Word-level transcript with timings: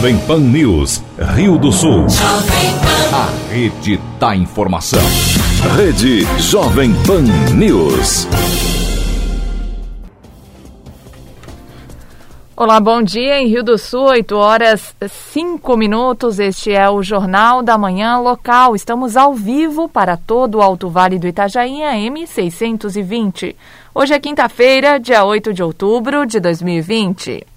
Jovem 0.00 0.18
Pan 0.20 0.40
News, 0.40 1.02
Rio 1.36 1.58
do 1.58 1.70
Sul. 1.70 2.06
A 3.12 3.52
rede 3.52 4.00
da 4.18 4.34
informação. 4.34 5.02
Rede 5.76 6.22
Jovem 6.38 6.90
Pan 7.06 7.20
News. 7.54 8.26
Olá, 12.56 12.80
bom 12.80 13.02
dia. 13.02 13.42
Em 13.42 13.48
Rio 13.48 13.62
do 13.62 13.76
Sul, 13.76 14.04
8 14.04 14.34
horas 14.36 14.96
5 15.06 15.76
minutos. 15.76 16.38
Este 16.38 16.72
é 16.72 16.88
o 16.88 17.02
Jornal 17.02 17.62
da 17.62 17.76
Manhã 17.76 18.16
Local. 18.20 18.74
Estamos 18.74 19.18
ao 19.18 19.34
vivo 19.34 19.86
para 19.86 20.16
todo 20.16 20.54
o 20.54 20.62
Alto 20.62 20.88
Vale 20.88 21.18
do 21.18 21.28
Itajaí, 21.28 21.80
M620. 21.82 23.54
Hoje 23.94 24.14
é 24.14 24.18
quinta-feira, 24.18 24.98
dia 24.98 25.22
8 25.24 25.52
de 25.52 25.62
outubro 25.62 26.24
de 26.24 26.40
2020. 26.40 27.49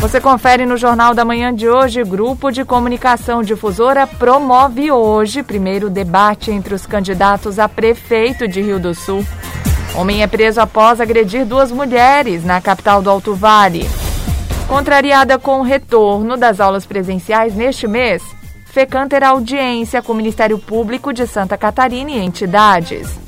Você 0.00 0.20
confere 0.20 0.64
no 0.64 0.76
Jornal 0.76 1.12
da 1.12 1.24
Manhã 1.24 1.52
de 1.52 1.68
hoje. 1.68 2.04
Grupo 2.04 2.52
de 2.52 2.64
Comunicação 2.64 3.42
Difusora 3.42 4.06
promove 4.06 4.92
hoje 4.92 5.42
primeiro 5.42 5.90
debate 5.90 6.52
entre 6.52 6.72
os 6.72 6.86
candidatos 6.86 7.58
a 7.58 7.68
prefeito 7.68 8.46
de 8.46 8.62
Rio 8.62 8.78
do 8.78 8.94
Sul. 8.94 9.24
Homem 9.96 10.22
é 10.22 10.28
preso 10.28 10.60
após 10.60 11.00
agredir 11.00 11.44
duas 11.44 11.72
mulheres 11.72 12.44
na 12.44 12.60
capital 12.60 13.02
do 13.02 13.10
Alto 13.10 13.34
Vale. 13.34 13.90
Contrariada 14.68 15.36
com 15.36 15.58
o 15.58 15.64
retorno 15.64 16.36
das 16.36 16.60
aulas 16.60 16.86
presenciais 16.86 17.56
neste 17.56 17.88
mês, 17.88 18.22
FECAM 18.66 19.08
terá 19.08 19.30
audiência 19.30 20.00
com 20.00 20.12
o 20.12 20.16
Ministério 20.16 20.60
Público 20.60 21.12
de 21.12 21.26
Santa 21.26 21.58
Catarina 21.58 22.12
e 22.12 22.18
entidades. 22.18 23.27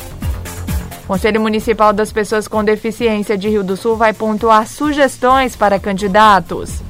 Conselho 1.10 1.40
Municipal 1.40 1.92
das 1.92 2.12
Pessoas 2.12 2.46
com 2.46 2.62
Deficiência 2.62 3.36
de 3.36 3.48
Rio 3.48 3.64
do 3.64 3.76
Sul 3.76 3.96
vai 3.96 4.12
pontuar 4.12 4.68
sugestões 4.68 5.56
para 5.56 5.76
candidatos. 5.76 6.80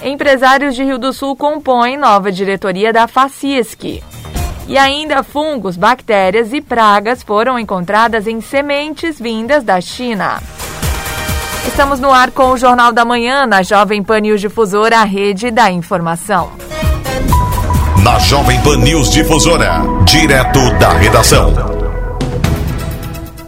Empresários 0.00 0.76
de 0.76 0.84
Rio 0.84 0.96
do 0.96 1.12
Sul 1.12 1.34
compõem 1.34 1.96
nova 1.96 2.30
diretoria 2.30 2.92
da 2.92 3.08
FACISC. 3.08 4.00
E 4.68 4.78
ainda 4.78 5.24
fungos, 5.24 5.76
bactérias 5.76 6.52
e 6.52 6.60
pragas 6.60 7.20
foram 7.20 7.58
encontradas 7.58 8.28
em 8.28 8.40
sementes 8.40 9.18
vindas 9.18 9.64
da 9.64 9.80
China. 9.80 10.40
Estamos 11.66 11.98
no 11.98 12.12
ar 12.12 12.30
com 12.30 12.52
o 12.52 12.56
Jornal 12.56 12.92
da 12.92 13.04
Manhã, 13.04 13.44
na 13.44 13.60
Jovem 13.60 14.04
Pan 14.04 14.20
News 14.20 14.40
Difusora, 14.40 15.00
a 15.00 15.04
rede 15.04 15.50
da 15.50 15.68
informação. 15.68 16.52
Na 18.04 18.20
Jovem 18.20 18.62
Pan 18.62 18.76
News 18.76 19.10
Difusora, 19.10 19.80
direto 20.04 20.60
da 20.78 20.90
redação. 20.90 21.87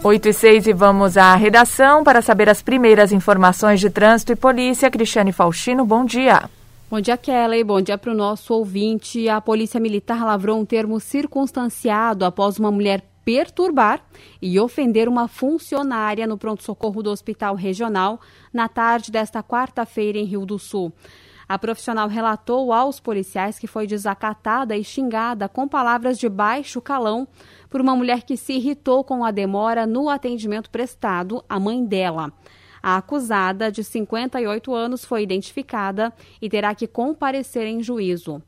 8 0.02 0.28
e 0.28 0.32
6 0.32 0.66
e 0.66 0.72
vamos 0.72 1.18
à 1.18 1.36
redação 1.36 2.02
para 2.02 2.22
saber 2.22 2.48
as 2.48 2.62
primeiras 2.62 3.12
informações 3.12 3.80
de 3.80 3.90
trânsito 3.90 4.32
e 4.32 4.36
polícia. 4.36 4.90
Cristiane 4.90 5.30
Faustino, 5.30 5.84
bom 5.84 6.06
dia. 6.06 6.48
Bom 6.90 7.02
dia, 7.02 7.18
Kelly. 7.18 7.62
Bom 7.62 7.82
dia 7.82 7.98
para 7.98 8.10
o 8.10 8.14
nosso 8.14 8.54
ouvinte. 8.54 9.28
A 9.28 9.42
Polícia 9.42 9.78
Militar 9.78 10.24
lavrou 10.24 10.58
um 10.58 10.64
termo 10.64 10.98
circunstanciado 10.98 12.24
após 12.24 12.58
uma 12.58 12.70
mulher 12.70 13.04
perturbar 13.26 14.00
e 14.40 14.58
ofender 14.58 15.06
uma 15.06 15.28
funcionária 15.28 16.26
no 16.26 16.38
pronto-socorro 16.38 17.02
do 17.02 17.10
Hospital 17.10 17.54
Regional 17.54 18.18
na 18.54 18.68
tarde 18.68 19.12
desta 19.12 19.42
quarta-feira 19.42 20.16
em 20.16 20.24
Rio 20.24 20.46
do 20.46 20.58
Sul. 20.58 20.90
A 21.50 21.58
profissional 21.58 22.06
relatou 22.06 22.72
aos 22.72 23.00
policiais 23.00 23.58
que 23.58 23.66
foi 23.66 23.84
desacatada 23.84 24.76
e 24.76 24.84
xingada 24.84 25.48
com 25.48 25.66
palavras 25.66 26.16
de 26.16 26.28
baixo 26.28 26.80
calão 26.80 27.26
por 27.68 27.80
uma 27.80 27.96
mulher 27.96 28.22
que 28.22 28.36
se 28.36 28.52
irritou 28.52 29.02
com 29.02 29.24
a 29.24 29.32
demora 29.32 29.84
no 29.84 30.08
atendimento 30.08 30.70
prestado 30.70 31.44
à 31.48 31.58
mãe 31.58 31.84
dela. 31.84 32.32
A 32.80 32.96
acusada, 32.98 33.68
de 33.68 33.82
58 33.82 34.72
anos, 34.72 35.04
foi 35.04 35.24
identificada 35.24 36.12
e 36.40 36.48
terá 36.48 36.72
que 36.72 36.86
comparecer 36.86 37.66
em 37.66 37.82
juízo. 37.82 38.40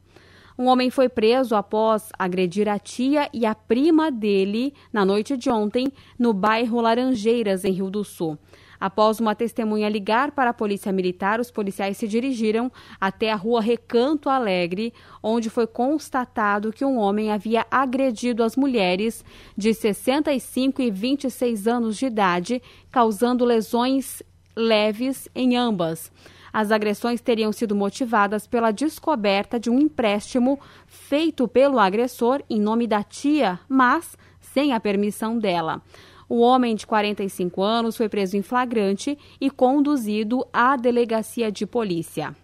Um 0.57 0.69
homem 0.69 0.89
foi 0.89 1.09
preso 1.09 1.57
após 1.57 2.11
agredir 2.17 2.69
a 2.69 2.79
tia 2.79 3.29
e 3.33 3.45
a 3.45 3.53
prima 3.53 4.13
dele 4.13 4.75
na 4.93 5.05
noite 5.05 5.37
de 5.37 5.51
ontem, 5.51 5.93
no 6.17 6.33
bairro 6.33 6.81
Laranjeiras, 6.81 7.65
em 7.65 7.73
Rio 7.73 7.91
do 7.91 8.05
Sul. 8.05 8.39
Após 8.83 9.21
uma 9.21 9.33
testemunha 9.33 9.89
ligar 9.89 10.33
para 10.33 10.51
a 10.51 10.53
Polícia 10.53 10.91
Militar, 10.91 11.39
os 11.39 11.53
policiais 11.53 11.97
se 11.97 12.09
dirigiram 12.09 12.69
até 13.01 13.31
a 13.31 13.37
rua 13.37 13.61
Recanto 13.61 14.29
Alegre, 14.29 14.93
onde 15.23 15.49
foi 15.49 15.69
constatado 15.69 16.73
que 16.73 16.85
um 16.85 16.99
homem 16.99 17.31
havia 17.31 17.65
agredido 17.71 18.43
as 18.43 18.57
mulheres 18.57 19.25
de 19.57 19.73
65 19.73 20.83
e 20.83 20.91
26 20.91 21.69
anos 21.69 21.97
de 21.97 22.07
idade, 22.07 22.61
causando 22.91 23.45
lesões 23.45 24.21
leves 24.57 25.29
em 25.33 25.57
ambas. 25.57 26.11
As 26.53 26.73
agressões 26.73 27.21
teriam 27.21 27.53
sido 27.53 27.77
motivadas 27.77 28.49
pela 28.49 28.73
descoberta 28.73 29.61
de 29.61 29.71
um 29.71 29.79
empréstimo 29.79 30.59
feito 30.89 31.47
pelo 31.47 31.79
agressor 31.79 32.43
em 32.51 32.61
nome 32.61 32.89
da 32.89 33.05
tia, 33.05 33.61
mas 33.69 34.19
sem 34.41 34.73
a 34.73 34.81
permissão 34.81 35.39
dela. 35.39 35.81
O 36.29 36.41
homem 36.41 36.75
de 36.75 36.87
45 36.87 37.63
anos 37.63 37.97
foi 37.97 38.09
preso 38.09 38.37
em 38.37 38.43
flagrante 38.43 39.19
e 39.41 39.51
conduzido 39.51 40.47
à 40.53 40.77
delegacia 40.77 41.51
de 41.51 41.67
polícia. 41.67 42.35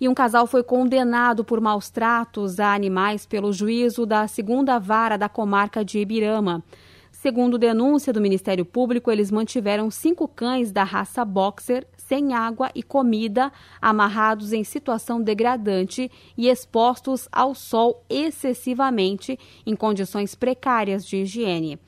E 0.00 0.08
um 0.08 0.14
casal 0.14 0.46
foi 0.46 0.62
condenado 0.62 1.44
por 1.44 1.60
maus 1.60 1.90
tratos 1.90 2.58
a 2.58 2.72
animais 2.72 3.26
pelo 3.26 3.52
juízo 3.52 4.06
da 4.06 4.26
segunda 4.26 4.78
vara 4.78 5.18
da 5.18 5.28
comarca 5.28 5.84
de 5.84 5.98
Ibirama. 5.98 6.64
Segundo 7.12 7.58
denúncia 7.58 8.14
do 8.14 8.20
Ministério 8.20 8.64
Público, 8.64 9.10
eles 9.10 9.30
mantiveram 9.30 9.90
cinco 9.90 10.26
cães 10.26 10.72
da 10.72 10.84
raça 10.84 11.22
boxer 11.22 11.86
sem 11.98 12.32
água 12.32 12.70
e 12.74 12.82
comida, 12.82 13.52
amarrados 13.80 14.54
em 14.54 14.64
situação 14.64 15.20
degradante 15.20 16.10
e 16.34 16.48
expostos 16.48 17.28
ao 17.30 17.54
sol 17.54 18.02
excessivamente, 18.08 19.38
em 19.66 19.76
condições 19.76 20.34
precárias 20.34 21.04
de 21.04 21.18
higiene. 21.18 21.78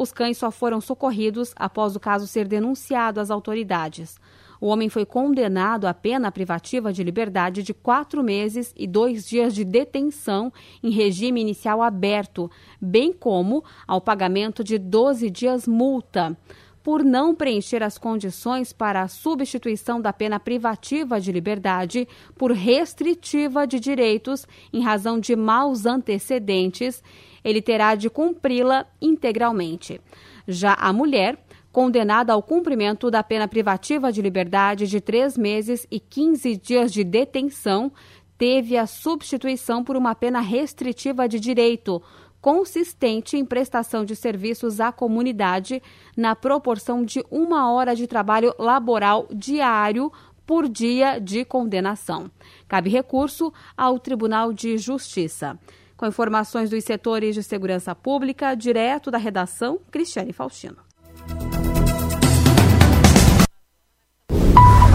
Os 0.00 0.12
cães 0.12 0.38
só 0.38 0.50
foram 0.50 0.80
socorridos 0.80 1.52
após 1.54 1.94
o 1.94 2.00
caso 2.00 2.26
ser 2.26 2.48
denunciado 2.48 3.20
às 3.20 3.30
autoridades. 3.30 4.18
O 4.58 4.68
homem 4.68 4.88
foi 4.88 5.04
condenado 5.04 5.86
à 5.86 5.92
pena 5.92 6.32
privativa 6.32 6.90
de 6.90 7.04
liberdade 7.04 7.62
de 7.62 7.74
quatro 7.74 8.24
meses 8.24 8.72
e 8.74 8.86
dois 8.86 9.28
dias 9.28 9.54
de 9.54 9.62
detenção 9.62 10.50
em 10.82 10.88
regime 10.88 11.42
inicial 11.42 11.82
aberto, 11.82 12.50
bem 12.80 13.12
como 13.12 13.62
ao 13.86 14.00
pagamento 14.00 14.64
de 14.64 14.78
12 14.78 15.28
dias 15.28 15.68
multa. 15.68 16.34
Por 16.82 17.04
não 17.04 17.34
preencher 17.34 17.82
as 17.82 17.98
condições 17.98 18.72
para 18.72 19.02
a 19.02 19.08
substituição 19.08 20.00
da 20.00 20.12
pena 20.12 20.40
privativa 20.40 21.20
de 21.20 21.30
liberdade 21.30 22.08
por 22.36 22.52
restritiva 22.52 23.66
de 23.66 23.78
direitos 23.78 24.46
em 24.72 24.80
razão 24.80 25.20
de 25.20 25.36
maus 25.36 25.84
antecedentes 25.84 27.02
ele 27.44 27.62
terá 27.62 27.94
de 27.94 28.08
cumpri-la 28.08 28.86
integralmente. 29.00 30.00
Já 30.46 30.74
a 30.74 30.92
mulher, 30.92 31.38
condenada 31.72 32.32
ao 32.32 32.42
cumprimento 32.42 33.10
da 33.10 33.22
pena 33.22 33.46
privativa 33.46 34.12
de 34.12 34.20
liberdade 34.20 34.86
de 34.86 35.00
três 35.00 35.36
meses 35.36 35.86
e 35.90 35.98
15 36.00 36.56
dias 36.56 36.92
de 36.92 37.04
detenção, 37.04 37.92
teve 38.36 38.76
a 38.76 38.86
substituição 38.86 39.84
por 39.84 39.96
uma 39.96 40.14
pena 40.14 40.40
restritiva 40.40 41.28
de 41.28 41.38
direito, 41.38 42.02
consistente 42.40 43.36
em 43.36 43.44
prestação 43.44 44.04
de 44.04 44.16
serviços 44.16 44.80
à 44.80 44.90
comunidade 44.90 45.82
na 46.16 46.34
proporção 46.34 47.04
de 47.04 47.24
uma 47.30 47.70
hora 47.70 47.94
de 47.94 48.06
trabalho 48.06 48.54
laboral 48.58 49.26
diário 49.32 50.10
por 50.46 50.68
dia 50.68 51.20
de 51.20 51.44
condenação. 51.44 52.30
Cabe 52.66 52.90
recurso 52.90 53.52
ao 53.76 53.98
Tribunal 53.98 54.52
de 54.52 54.78
Justiça. 54.78 55.58
Com 55.96 56.06
informações 56.06 56.70
dos 56.70 56.82
setores 56.82 57.34
de 57.34 57.42
segurança 57.42 57.94
pública, 57.94 58.54
direto 58.54 59.10
da 59.10 59.18
redação, 59.18 59.78
Cristiane 59.90 60.32
Faustino. 60.32 60.78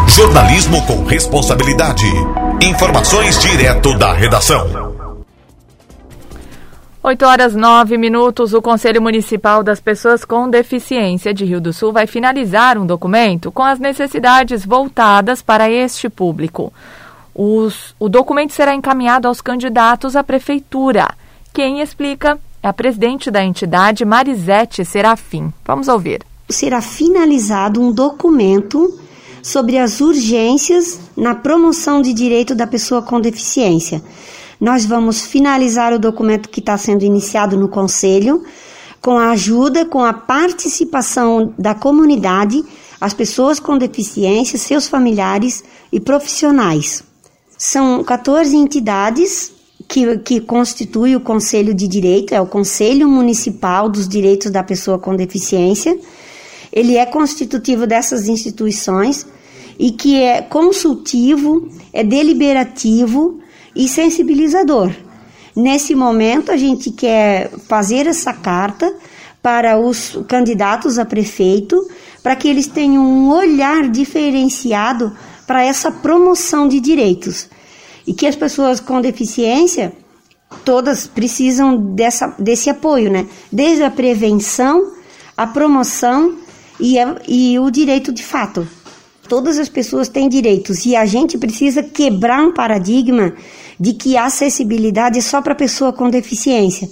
Jornalismo 0.07 0.85
com 0.87 1.03
responsabilidade. 1.03 2.05
Informações 2.63 3.37
direto 3.39 3.97
da 3.97 4.13
redação. 4.13 4.94
8 7.07 7.23
horas 7.23 7.55
9 7.55 7.99
minutos. 7.99 8.51
O 8.55 8.63
Conselho 8.63 8.99
Municipal 8.99 9.61
das 9.61 9.79
Pessoas 9.79 10.25
com 10.25 10.49
Deficiência 10.49 11.35
de 11.35 11.45
Rio 11.45 11.61
do 11.61 11.71
Sul 11.71 11.93
vai 11.93 12.07
finalizar 12.07 12.79
um 12.79 12.85
documento 12.87 13.51
com 13.51 13.61
as 13.61 13.77
necessidades 13.77 14.65
voltadas 14.65 15.39
para 15.39 15.69
este 15.69 16.09
público. 16.09 16.73
Os, 17.31 17.93
o 17.99 18.09
documento 18.09 18.53
será 18.53 18.73
encaminhado 18.73 19.27
aos 19.27 19.39
candidatos 19.39 20.15
à 20.15 20.23
prefeitura. 20.23 21.13
Quem 21.53 21.79
explica 21.79 22.39
é 22.63 22.67
a 22.67 22.73
presidente 22.73 23.29
da 23.29 23.43
entidade, 23.45 24.03
Marisete 24.03 24.83
Serafim. 24.83 25.53
Vamos 25.63 25.87
ouvir. 25.87 26.23
Será 26.49 26.81
finalizado 26.81 27.79
um 27.79 27.91
documento 27.91 28.99
sobre 29.43 29.77
as 29.77 30.01
urgências 30.01 30.99
na 31.15 31.35
promoção 31.35 32.01
de 32.01 32.11
direito 32.13 32.55
da 32.55 32.65
pessoa 32.65 33.03
com 33.03 33.21
deficiência. 33.21 34.01
Nós 34.59 34.85
vamos 34.85 35.21
finalizar 35.21 35.93
o 35.93 35.99
documento 35.99 36.49
que 36.49 36.59
está 36.59 36.77
sendo 36.77 37.03
iniciado 37.03 37.57
no 37.57 37.67
Conselho, 37.67 38.43
com 39.01 39.17
a 39.17 39.31
ajuda, 39.31 39.85
com 39.85 40.03
a 40.03 40.13
participação 40.13 41.53
da 41.57 41.75
comunidade 41.75 42.63
as 42.99 43.13
pessoas 43.13 43.59
com 43.59 43.77
deficiência, 43.77 44.57
seus 44.57 44.87
familiares 44.87 45.63
e 45.91 45.99
profissionais. 45.99 47.03
São 47.57 48.03
14 48.03 48.55
entidades 48.55 49.51
que, 49.87 50.17
que 50.19 50.41
constitui 50.41 51.15
o 51.15 51.19
Conselho 51.19 51.73
de 51.73 51.87
Direito, 51.87 52.33
é 52.33 52.41
o 52.41 52.47
Conselho 52.47 53.07
Municipal 53.07 53.89
dos 53.89 54.07
Direitos 54.07 54.51
da 54.51 54.63
Pessoa 54.63 54.97
com 54.97 55.15
Deficiência. 55.15 55.97
Ele 56.71 56.97
é 56.97 57.05
constitutivo 57.05 57.85
dessas 57.85 58.27
instituições 58.27 59.25
e 59.77 59.91
que 59.91 60.19
é 60.19 60.41
consultivo, 60.41 61.69
é 61.93 62.03
deliberativo 62.03 63.39
e 63.75 63.87
sensibilizador. 63.87 64.91
Nesse 65.55 65.95
momento, 65.95 66.51
a 66.51 66.57
gente 66.57 66.91
quer 66.91 67.49
fazer 67.67 68.07
essa 68.07 68.33
carta 68.33 68.93
para 69.41 69.77
os 69.79 70.17
candidatos 70.27 70.97
a 70.97 71.05
prefeito, 71.05 71.87
para 72.23 72.35
que 72.35 72.47
eles 72.47 72.67
tenham 72.67 73.03
um 73.03 73.29
olhar 73.29 73.87
diferenciado 73.87 75.15
para 75.45 75.63
essa 75.63 75.91
promoção 75.91 76.67
de 76.67 76.79
direitos. 76.79 77.47
E 78.07 78.13
que 78.13 78.25
as 78.25 78.35
pessoas 78.35 78.79
com 78.79 78.99
deficiência, 78.99 79.93
todas 80.63 81.07
precisam 81.07 81.77
dessa, 81.93 82.35
desse 82.39 82.69
apoio, 82.69 83.11
né? 83.11 83.27
Desde 83.51 83.83
a 83.83 83.89
prevenção, 83.89 84.91
a 85.37 85.47
promoção 85.47 86.35
e, 86.79 86.99
a, 86.99 87.15
e 87.27 87.59
o 87.59 87.69
direito 87.69 88.11
de 88.11 88.23
fato. 88.23 88.67
Todas 89.27 89.57
as 89.57 89.69
pessoas 89.69 90.07
têm 90.07 90.29
direitos 90.29 90.85
e 90.85 90.95
a 90.95 91.05
gente 91.05 91.37
precisa 91.37 91.81
quebrar 91.81 92.41
um 92.43 92.53
paradigma 92.53 93.33
de 93.79 93.93
que 93.93 94.15
a 94.15 94.25
acessibilidade 94.25 95.17
é 95.17 95.21
só 95.21 95.41
para 95.41 95.55
pessoa 95.55 95.91
com 95.91 96.09
deficiência. 96.09 96.89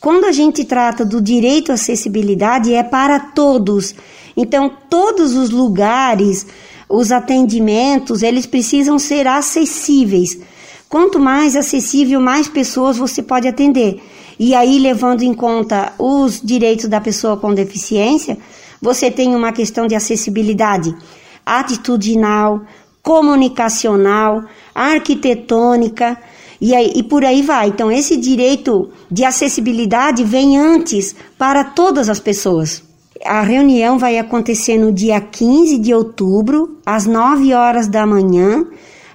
Quando 0.00 0.24
a 0.24 0.32
gente 0.32 0.64
trata 0.64 1.04
do 1.04 1.20
direito 1.20 1.70
à 1.70 1.74
acessibilidade, 1.74 2.72
é 2.72 2.82
para 2.82 3.18
todos. 3.18 3.94
Então, 4.36 4.70
todos 4.88 5.34
os 5.34 5.50
lugares, 5.50 6.46
os 6.88 7.12
atendimentos, 7.12 8.22
eles 8.22 8.46
precisam 8.46 8.98
ser 8.98 9.26
acessíveis. 9.26 10.38
Quanto 10.88 11.18
mais 11.18 11.54
acessível, 11.56 12.20
mais 12.20 12.48
pessoas 12.48 12.96
você 12.96 13.22
pode 13.22 13.46
atender. 13.46 14.00
E 14.38 14.54
aí, 14.54 14.78
levando 14.78 15.22
em 15.22 15.34
conta 15.34 15.92
os 15.98 16.40
direitos 16.42 16.86
da 16.86 17.00
pessoa 17.00 17.36
com 17.36 17.54
deficiência, 17.54 18.38
você 18.80 19.10
tem 19.10 19.34
uma 19.34 19.52
questão 19.52 19.86
de 19.86 19.94
acessibilidade 19.94 20.94
atitudinal, 21.44 22.62
comunicacional, 23.02 24.44
arquitetônica 24.74 26.18
e, 26.60 26.74
aí, 26.74 26.92
e 26.96 27.02
por 27.02 27.24
aí 27.24 27.42
vai. 27.42 27.68
Então, 27.68 27.92
esse 27.92 28.16
direito 28.16 28.90
de 29.10 29.24
acessibilidade 29.24 30.24
vem 30.24 30.58
antes 30.58 31.14
para 31.36 31.64
todas 31.64 32.08
as 32.08 32.18
pessoas. 32.18 32.82
A 33.24 33.42
reunião 33.42 33.98
vai 33.98 34.18
acontecer 34.18 34.78
no 34.78 34.92
dia 34.92 35.20
15 35.20 35.78
de 35.78 35.92
outubro, 35.94 36.78
às 36.84 37.06
9 37.06 37.52
horas 37.52 37.88
da 37.88 38.06
manhã, 38.06 38.66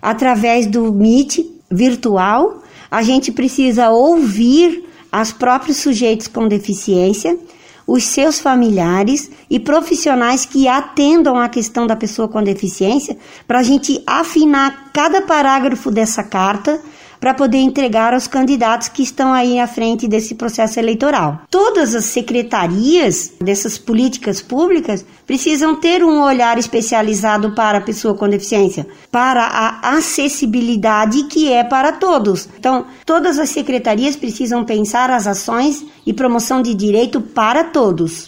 através 0.02 0.68
do 0.68 0.94
Meet 0.94 1.40
virtual. 1.70 2.62
A 2.90 3.02
gente 3.02 3.32
precisa 3.32 3.90
ouvir 3.90 4.86
os 5.12 5.32
próprios 5.32 5.78
sujeitos 5.78 6.28
com 6.28 6.48
deficiência 6.48 7.38
os 7.92 8.04
seus 8.04 8.40
familiares 8.40 9.32
e 9.50 9.60
profissionais 9.60 10.46
que 10.46 10.68
atendam 10.68 11.40
a 11.40 11.50
questão 11.50 11.88
da 11.88 11.96
pessoa 11.96 12.28
com 12.28 12.44
deficiência, 12.44 13.18
para 13.48 13.60
a 13.60 13.64
gente 13.64 14.04
afinar 14.06 14.92
cada 14.94 15.24
parágrafo 15.24 15.90
dessa 15.90 16.24
carta 16.24 16.80
para 17.20 17.34
poder 17.34 17.58
entregar 17.58 18.14
aos 18.14 18.28
candidatos 18.28 18.88
que 18.88 19.04
estão 19.04 19.34
aí 19.34 19.60
à 19.60 19.68
frente 19.68 20.08
desse 20.08 20.36
processo 20.36 20.80
eleitoral. 20.80 21.42
Todas 21.50 21.94
as 21.94 22.06
secretarias 22.06 23.34
dessas 23.42 23.78
políticas 23.78 24.42
públicas 24.42 25.06
precisam 25.26 25.76
ter 25.76 26.04
um 26.04 26.22
olhar 26.22 26.58
especializado 26.58 27.52
para 27.52 27.80
a 27.80 27.82
pessoa 27.82 28.16
com 28.16 28.30
deficiência, 28.30 28.88
para 29.12 29.44
a 29.44 29.96
acessibilidade 29.98 31.24
que 31.24 31.52
é 31.52 31.64
para 31.64 31.92
todos. 31.92 32.48
Então, 32.58 32.86
todas 33.06 33.38
as 33.38 33.50
secretarias 33.50 34.16
precisam 34.16 34.64
pensar 34.64 35.10
as 35.10 35.28
ações 35.28 35.86
e 36.06 36.14
promoção 36.14 36.62
de 36.62 36.74
direito 36.74 37.22
para 37.22 37.64
todos. 37.64 38.28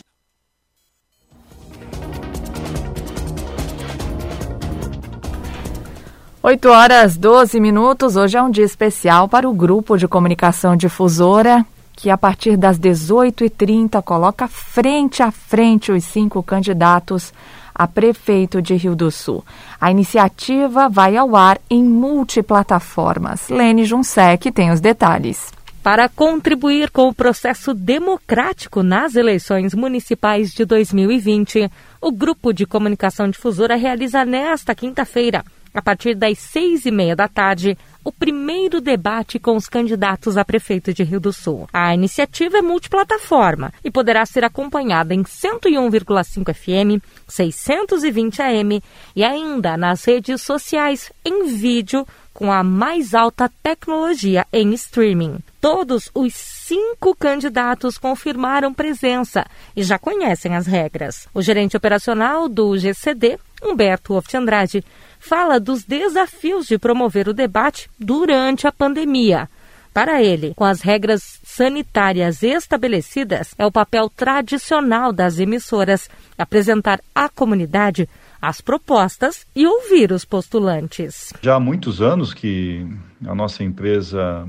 8 6.43 6.69
horas 6.69 7.17
12 7.17 7.59
minutos. 7.59 8.15
Hoje 8.15 8.35
é 8.35 8.41
um 8.41 8.49
dia 8.49 8.65
especial 8.65 9.27
para 9.27 9.47
o 9.47 9.53
grupo 9.53 9.95
de 9.95 10.07
comunicação 10.07 10.75
difusora, 10.75 11.63
que 11.95 12.09
a 12.09 12.17
partir 12.17 12.57
das 12.57 12.79
18h30 12.79 14.01
coloca 14.01 14.47
frente 14.47 15.21
a 15.21 15.29
frente 15.29 15.91
os 15.91 16.03
cinco 16.03 16.41
candidatos 16.41 17.31
a 17.75 17.87
prefeito 17.87 18.59
de 18.59 18.73
Rio 18.73 18.95
do 18.95 19.11
Sul. 19.11 19.45
A 19.79 19.91
iniciativa 19.91 20.89
vai 20.89 21.15
ao 21.15 21.35
ar 21.35 21.59
em 21.69 21.83
multiplataformas. 21.83 23.47
Lene 23.47 23.85
Junsec 23.85 24.51
tem 24.51 24.71
os 24.71 24.81
detalhes. 24.81 25.53
Para 25.83 26.09
contribuir 26.09 26.89
com 26.89 27.07
o 27.07 27.13
processo 27.13 27.71
democrático 27.71 28.81
nas 28.81 29.15
eleições 29.15 29.75
municipais 29.75 30.49
de 30.49 30.65
2020, 30.65 31.69
o 32.01 32.11
grupo 32.11 32.51
de 32.51 32.65
comunicação 32.65 33.29
difusora 33.29 33.75
realiza 33.75 34.25
nesta 34.25 34.73
quinta-feira 34.73 35.43
a 35.73 35.81
partir 35.81 36.15
das 36.15 36.37
seis 36.39 36.85
e 36.85 36.91
meia 36.91 37.15
da 37.15 37.27
tarde, 37.27 37.77
o 38.03 38.11
primeiro 38.11 38.81
debate 38.81 39.39
com 39.39 39.55
os 39.55 39.67
candidatos 39.67 40.37
a 40.37 40.43
prefeito 40.43 40.93
de 40.93 41.03
Rio 41.03 41.19
do 41.19 41.31
Sul. 41.31 41.67
A 41.71 41.93
iniciativa 41.93 42.57
é 42.57 42.61
multiplataforma 42.61 43.71
e 43.83 43.91
poderá 43.91 44.25
ser 44.25 44.43
acompanhada 44.43 45.13
em 45.13 45.23
101,5 45.23 46.53
FM, 46.53 47.03
620 47.27 48.41
AM 48.41 48.83
e 49.15 49.23
ainda 49.23 49.77
nas 49.77 50.03
redes 50.03 50.41
sociais 50.41 51.11
em 51.23 51.45
vídeo 51.47 52.05
com 52.33 52.51
a 52.51 52.63
mais 52.63 53.13
alta 53.13 53.51
tecnologia 53.61 54.47
em 54.51 54.73
streaming. 54.73 55.39
Todos 55.59 56.09
os 56.15 56.33
cinco 56.33 57.15
candidatos 57.15 57.97
confirmaram 57.97 58.73
presença 58.73 59.45
e 59.75 59.83
já 59.83 59.99
conhecem 59.99 60.55
as 60.55 60.65
regras. 60.65 61.27
O 61.33 61.41
gerente 61.41 61.77
operacional 61.77 62.49
do 62.49 62.75
GCD, 62.77 63.37
Humberto 63.61 64.15
Oft 64.15 64.35
Andrade, 64.35 64.83
fala 65.21 65.59
dos 65.59 65.83
desafios 65.83 66.65
de 66.65 66.77
promover 66.77 67.29
o 67.29 67.33
debate 67.33 67.89
durante 67.97 68.67
a 68.67 68.71
pandemia. 68.71 69.47
Para 69.93 70.23
ele, 70.23 70.53
com 70.55 70.63
as 70.63 70.81
regras 70.81 71.39
sanitárias 71.43 72.43
estabelecidas, 72.43 73.53
é 73.57 73.65
o 73.65 73.71
papel 73.71 74.09
tradicional 74.09 75.13
das 75.13 75.37
emissoras 75.37 76.09
apresentar 76.37 76.99
à 77.13 77.29
comunidade 77.29 78.09
as 78.41 78.61
propostas 78.61 79.45
e 79.55 79.67
ouvir 79.67 80.11
os 80.11 80.25
postulantes. 80.25 81.31
Já 81.41 81.55
há 81.55 81.59
muitos 81.59 82.01
anos 82.01 82.33
que 82.33 82.87
a 83.25 83.35
nossa 83.35 83.63
empresa 83.63 84.47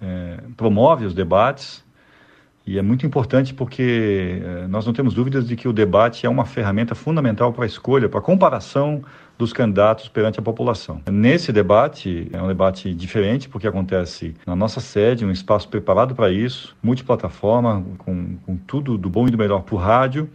é, 0.00 0.38
promove 0.56 1.04
os 1.04 1.12
debates 1.12 1.84
e 2.66 2.78
é 2.78 2.82
muito 2.82 3.04
importante 3.04 3.52
porque 3.52 4.40
é, 4.42 4.66
nós 4.68 4.86
não 4.86 4.92
temos 4.94 5.12
dúvidas 5.12 5.46
de 5.46 5.54
que 5.54 5.68
o 5.68 5.72
debate 5.72 6.24
é 6.24 6.28
uma 6.28 6.46
ferramenta 6.46 6.94
fundamental 6.94 7.52
para 7.52 7.64
a 7.64 7.66
escolha, 7.66 8.08
para 8.08 8.20
a 8.20 8.22
comparação 8.22 9.04
dos 9.36 9.52
candidatos 9.52 10.08
perante 10.08 10.38
a 10.38 10.42
população. 10.42 11.00
Nesse 11.10 11.52
debate, 11.52 12.28
é 12.32 12.40
um 12.40 12.46
debate 12.46 12.94
diferente, 12.94 13.48
porque 13.48 13.66
acontece 13.66 14.34
na 14.46 14.54
nossa 14.54 14.80
sede, 14.80 15.24
um 15.24 15.30
espaço 15.30 15.68
preparado 15.68 16.14
para 16.14 16.30
isso, 16.30 16.76
multiplataforma, 16.82 17.84
com, 17.98 18.36
com 18.46 18.56
tudo 18.56 18.96
do 18.96 19.10
bom 19.10 19.26
e 19.26 19.30
do 19.30 19.38
melhor 19.38 19.62
por 19.62 19.76
rádio, 19.76 20.28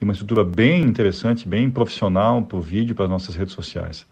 e 0.00 0.04
uma 0.04 0.12
estrutura 0.12 0.44
bem 0.44 0.82
interessante, 0.82 1.46
bem 1.46 1.70
profissional 1.70 2.40
para 2.42 2.56
o 2.56 2.60
vídeo, 2.60 2.94
para 2.94 3.04
as 3.04 3.10
nossas 3.10 3.34
redes 3.34 3.54
sociais. 3.54 4.06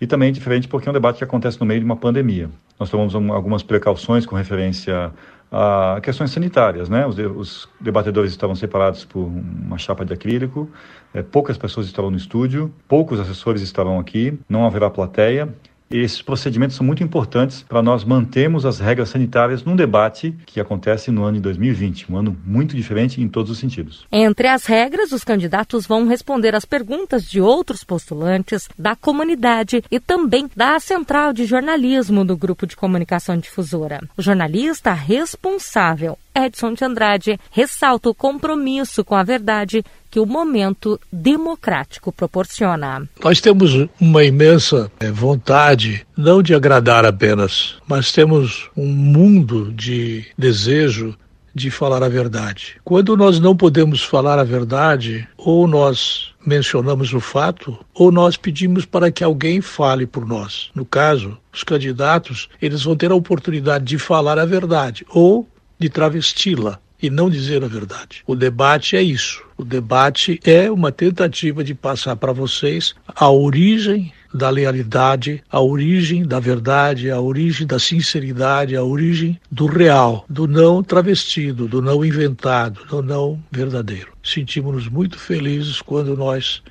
E 0.00 0.06
também 0.06 0.32
diferente 0.32 0.68
porque 0.68 0.88
é 0.88 0.90
um 0.90 0.92
debate 0.92 1.18
que 1.18 1.24
acontece 1.24 1.58
no 1.58 1.66
meio 1.66 1.80
de 1.80 1.86
uma 1.86 1.96
pandemia. 1.96 2.50
Nós 2.78 2.90
tomamos 2.90 3.14
algumas 3.14 3.62
precauções 3.62 4.26
com 4.26 4.36
referência 4.36 5.10
a 5.50 6.00
questões 6.02 6.30
sanitárias, 6.30 6.88
né? 6.88 7.06
Os, 7.06 7.18
os 7.18 7.68
debatedores 7.80 8.30
estavam 8.30 8.56
separados 8.56 9.04
por 9.04 9.20
uma 9.20 9.78
chapa 9.78 10.04
de 10.04 10.12
acrílico, 10.12 10.68
é, 11.14 11.22
poucas 11.22 11.56
pessoas 11.56 11.86
estarão 11.86 12.10
no 12.10 12.16
estúdio, 12.16 12.72
poucos 12.88 13.20
assessores 13.20 13.62
estarão 13.62 13.98
aqui, 13.98 14.38
não 14.48 14.66
haverá 14.66 14.90
plateia 14.90 15.48
esses 15.90 16.20
procedimentos 16.20 16.76
são 16.76 16.86
muito 16.86 17.02
importantes 17.02 17.62
para 17.62 17.82
nós 17.82 18.04
mantermos 18.04 18.66
as 18.66 18.80
regras 18.80 19.08
sanitárias 19.08 19.64
num 19.64 19.76
debate 19.76 20.34
que 20.44 20.60
acontece 20.60 21.10
no 21.10 21.24
ano 21.24 21.36
de 21.36 21.42
2020, 21.42 22.12
um 22.12 22.16
ano 22.16 22.36
muito 22.44 22.74
diferente 22.76 23.20
em 23.20 23.28
todos 23.28 23.50
os 23.50 23.58
sentidos. 23.58 24.06
Entre 24.10 24.48
as 24.48 24.66
regras, 24.66 25.12
os 25.12 25.24
candidatos 25.24 25.86
vão 25.86 26.06
responder 26.06 26.54
às 26.54 26.64
perguntas 26.64 27.24
de 27.24 27.40
outros 27.40 27.84
postulantes, 27.84 28.68
da 28.78 28.96
comunidade 28.96 29.82
e 29.90 30.00
também 30.00 30.48
da 30.54 30.78
Central 30.80 31.32
de 31.32 31.44
Jornalismo 31.44 32.24
do 32.24 32.36
Grupo 32.36 32.66
de 32.66 32.76
Comunicação 32.76 33.38
Difusora. 33.38 34.00
O 34.16 34.22
jornalista 34.22 34.92
responsável 34.92 36.18
Edson 36.36 36.74
de 36.74 36.84
Andrade 36.84 37.40
ressalta 37.50 38.10
o 38.10 38.14
compromisso 38.14 39.02
com 39.02 39.14
a 39.14 39.22
verdade 39.22 39.82
que 40.10 40.20
o 40.20 40.26
momento 40.26 41.00
democrático 41.10 42.12
proporciona. 42.12 43.08
Nós 43.22 43.40
temos 43.40 43.88
uma 43.98 44.22
imensa 44.22 44.90
eh, 45.00 45.10
vontade, 45.10 46.06
não 46.16 46.42
de 46.42 46.54
agradar 46.54 47.06
apenas, 47.06 47.76
mas 47.86 48.12
temos 48.12 48.70
um 48.76 48.86
mundo 48.86 49.72
de 49.72 50.26
desejo 50.36 51.16
de 51.54 51.70
falar 51.70 52.02
a 52.02 52.08
verdade. 52.08 52.76
Quando 52.84 53.16
nós 53.16 53.40
não 53.40 53.56
podemos 53.56 54.02
falar 54.02 54.38
a 54.38 54.44
verdade, 54.44 55.26
ou 55.38 55.66
nós 55.66 56.34
mencionamos 56.46 57.14
o 57.14 57.20
fato, 57.20 57.78
ou 57.94 58.12
nós 58.12 58.36
pedimos 58.36 58.84
para 58.84 59.10
que 59.10 59.24
alguém 59.24 59.62
fale 59.62 60.06
por 60.06 60.26
nós. 60.26 60.70
No 60.74 60.84
caso, 60.84 61.38
os 61.50 61.64
candidatos, 61.64 62.50
eles 62.60 62.82
vão 62.82 62.94
ter 62.94 63.10
a 63.10 63.14
oportunidade 63.14 63.86
de 63.86 63.98
falar 63.98 64.38
a 64.38 64.44
verdade 64.44 65.06
ou 65.08 65.48
de 65.78 65.88
travesti-la 65.88 66.80
e 67.02 67.10
não 67.10 67.28
dizer 67.28 67.62
a 67.62 67.68
verdade. 67.68 68.22
O 68.26 68.34
debate 68.34 68.96
é 68.96 69.02
isso. 69.02 69.42
O 69.56 69.64
debate 69.64 70.40
é 70.44 70.70
uma 70.70 70.90
tentativa 70.90 71.62
de 71.62 71.74
passar 71.74 72.16
para 72.16 72.32
vocês 72.32 72.94
a 73.14 73.30
origem 73.30 74.12
da 74.32 74.50
lealidade, 74.50 75.42
a 75.50 75.60
origem 75.60 76.26
da 76.26 76.38
verdade, 76.38 77.10
a 77.10 77.20
origem 77.20 77.66
da 77.66 77.78
sinceridade, 77.78 78.76
a 78.76 78.82
origem 78.82 79.40
do 79.50 79.66
real, 79.66 80.24
do 80.28 80.46
não 80.46 80.82
travestido, 80.82 81.66
do 81.66 81.80
não 81.80 82.04
inventado, 82.04 82.84
do 82.84 83.02
não 83.02 83.42
verdadeiro. 83.50 84.12
Sentimos-nos 84.22 84.88
muito 84.88 85.18
felizes 85.18 85.80
quando 85.80 86.16
nós, 86.16 86.62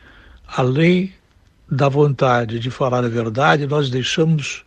além 0.47 1.13
da 1.69 1.89
vontade 1.89 2.59
de 2.59 2.69
falar 2.69 3.03
a 3.03 3.09
verdade, 3.09 3.65
nós 3.65 3.89
deixamos 3.89 4.64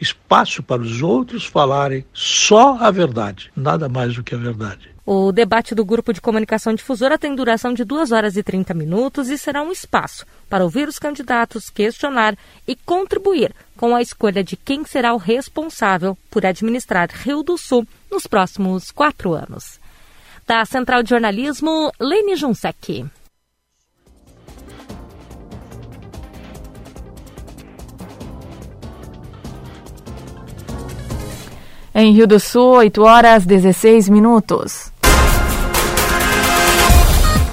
espaço 0.00 0.62
para 0.62 0.82
os 0.82 1.02
outros 1.02 1.44
falarem 1.44 2.04
só 2.12 2.76
a 2.80 2.90
verdade, 2.90 3.50
nada 3.54 3.88
mais 3.88 4.14
do 4.14 4.22
que 4.22 4.34
a 4.34 4.38
verdade. 4.38 4.90
O 5.04 5.32
debate 5.32 5.74
do 5.74 5.84
Grupo 5.84 6.12
de 6.12 6.20
Comunicação 6.20 6.72
Difusora 6.72 7.18
tem 7.18 7.34
duração 7.34 7.74
de 7.74 7.84
2 7.84 8.12
horas 8.12 8.36
e 8.36 8.42
30 8.42 8.72
minutos 8.74 9.28
e 9.28 9.36
será 9.36 9.62
um 9.62 9.72
espaço 9.72 10.24
para 10.48 10.62
ouvir 10.62 10.86
os 10.86 10.98
candidatos, 10.98 11.68
questionar 11.68 12.36
e 12.66 12.76
contribuir 12.76 13.52
com 13.76 13.96
a 13.96 14.02
escolha 14.02 14.44
de 14.44 14.56
quem 14.56 14.84
será 14.84 15.12
o 15.12 15.16
responsável 15.16 16.16
por 16.30 16.46
administrar 16.46 17.10
Rio 17.10 17.42
do 17.42 17.58
Sul 17.58 17.86
nos 18.10 18.26
próximos 18.26 18.90
quatro 18.90 19.32
anos. 19.32 19.80
Da 20.46 20.64
Central 20.64 21.02
de 21.02 21.10
Jornalismo, 21.10 21.90
Lene 21.98 22.36
Junsec. 22.36 23.04
Em 32.00 32.12
Rio 32.14 32.26
do 32.26 32.40
Sul, 32.40 32.76
8 32.76 33.02
horas 33.02 33.44
16 33.44 34.08
minutos. 34.08 34.90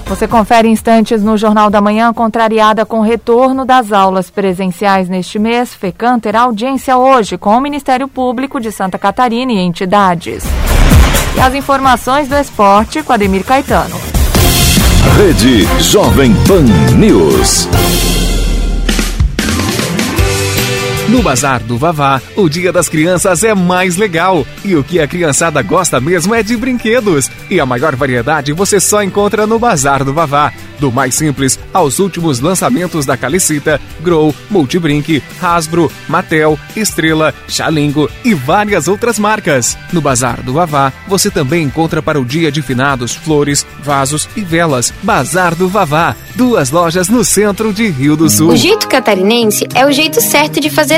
Você 0.06 0.26
confere 0.26 0.68
instantes 0.68 1.22
no 1.22 1.36
Jornal 1.36 1.68
da 1.68 1.82
Manhã, 1.82 2.14
contrariada 2.14 2.86
com 2.86 3.00
o 3.00 3.02
retorno 3.02 3.66
das 3.66 3.92
aulas 3.92 4.30
presenciais 4.30 5.06
neste 5.06 5.38
mês. 5.38 5.74
FECAM 5.74 6.18
terá 6.18 6.40
audiência 6.40 6.96
hoje 6.96 7.36
com 7.36 7.58
o 7.58 7.60
Ministério 7.60 8.08
Público 8.08 8.58
de 8.58 8.72
Santa 8.72 8.98
Catarina 8.98 9.52
e 9.52 9.58
entidades. 9.58 10.44
E 11.36 11.40
as 11.40 11.54
informações 11.54 12.26
do 12.26 12.34
esporte 12.34 13.02
com 13.02 13.12
Ademir 13.12 13.44
Caetano. 13.44 14.00
Rede 15.18 15.66
Jovem 15.78 16.32
Pan 16.46 16.64
News. 16.96 17.68
No 21.08 21.22
Bazar 21.22 21.62
do 21.62 21.78
Vavá, 21.78 22.20
o 22.36 22.50
Dia 22.50 22.70
das 22.70 22.86
Crianças 22.86 23.42
é 23.42 23.54
mais 23.54 23.96
legal. 23.96 24.46
E 24.62 24.76
o 24.76 24.84
que 24.84 25.00
a 25.00 25.08
criançada 25.08 25.62
gosta 25.62 25.98
mesmo 25.98 26.34
é 26.34 26.42
de 26.42 26.54
brinquedos. 26.54 27.30
E 27.48 27.58
a 27.58 27.64
maior 27.64 27.96
variedade 27.96 28.52
você 28.52 28.78
só 28.78 29.02
encontra 29.02 29.46
no 29.46 29.58
Bazar 29.58 30.04
do 30.04 30.12
Vavá. 30.12 30.52
Do 30.78 30.92
mais 30.92 31.14
simples 31.14 31.58
aos 31.72 31.98
últimos 31.98 32.40
lançamentos 32.40 33.04
da 33.04 33.16
Calicita, 33.16 33.80
Grow, 34.00 34.34
Multibrink, 34.48 35.22
Hasbro, 35.42 35.90
Mattel, 36.08 36.58
Estrela, 36.76 37.34
Xalingo 37.48 38.08
e 38.22 38.34
várias 38.34 38.86
outras 38.86 39.18
marcas. 39.18 39.76
No 39.92 40.00
Bazar 40.00 40.42
do 40.42 40.52
Vavá, 40.52 40.92
você 41.08 41.30
também 41.30 41.64
encontra 41.64 42.02
para 42.02 42.20
o 42.20 42.24
dia 42.24 42.52
de 42.52 42.62
finados 42.62 43.14
flores, 43.14 43.66
vasos 43.82 44.28
e 44.36 44.42
velas. 44.42 44.92
Bazar 45.02 45.54
do 45.56 45.68
Vavá, 45.68 46.14
duas 46.36 46.70
lojas 46.70 47.08
no 47.08 47.24
centro 47.24 47.72
de 47.72 47.88
Rio 47.88 48.14
do 48.14 48.28
Sul. 48.28 48.50
O 48.50 48.56
jeito 48.56 48.86
catarinense 48.86 49.66
é 49.74 49.84
o 49.84 49.90
jeito 49.90 50.20
certo 50.20 50.60
de 50.60 50.70
fazer 50.70 50.97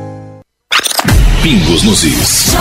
Pingos 1.41 1.81
nos 1.81 2.03
is. 2.03 2.55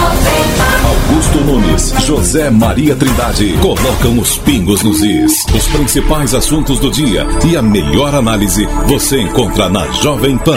Augusto 0.84 1.38
Nunes, 1.44 1.92
José 2.06 2.48
Maria 2.48 2.96
Trindade 2.96 3.52
colocam 3.60 4.18
os 4.18 4.38
pingos 4.38 4.82
nos 4.82 5.02
is. 5.02 5.44
Os 5.54 5.66
principais 5.68 6.34
assuntos 6.34 6.78
do 6.78 6.90
dia 6.90 7.26
e 7.46 7.58
a 7.58 7.62
melhor 7.62 8.14
análise 8.14 8.66
você 8.86 9.20
encontra 9.20 9.68
na 9.68 9.86
Jovem 9.92 10.38
Pan. 10.38 10.56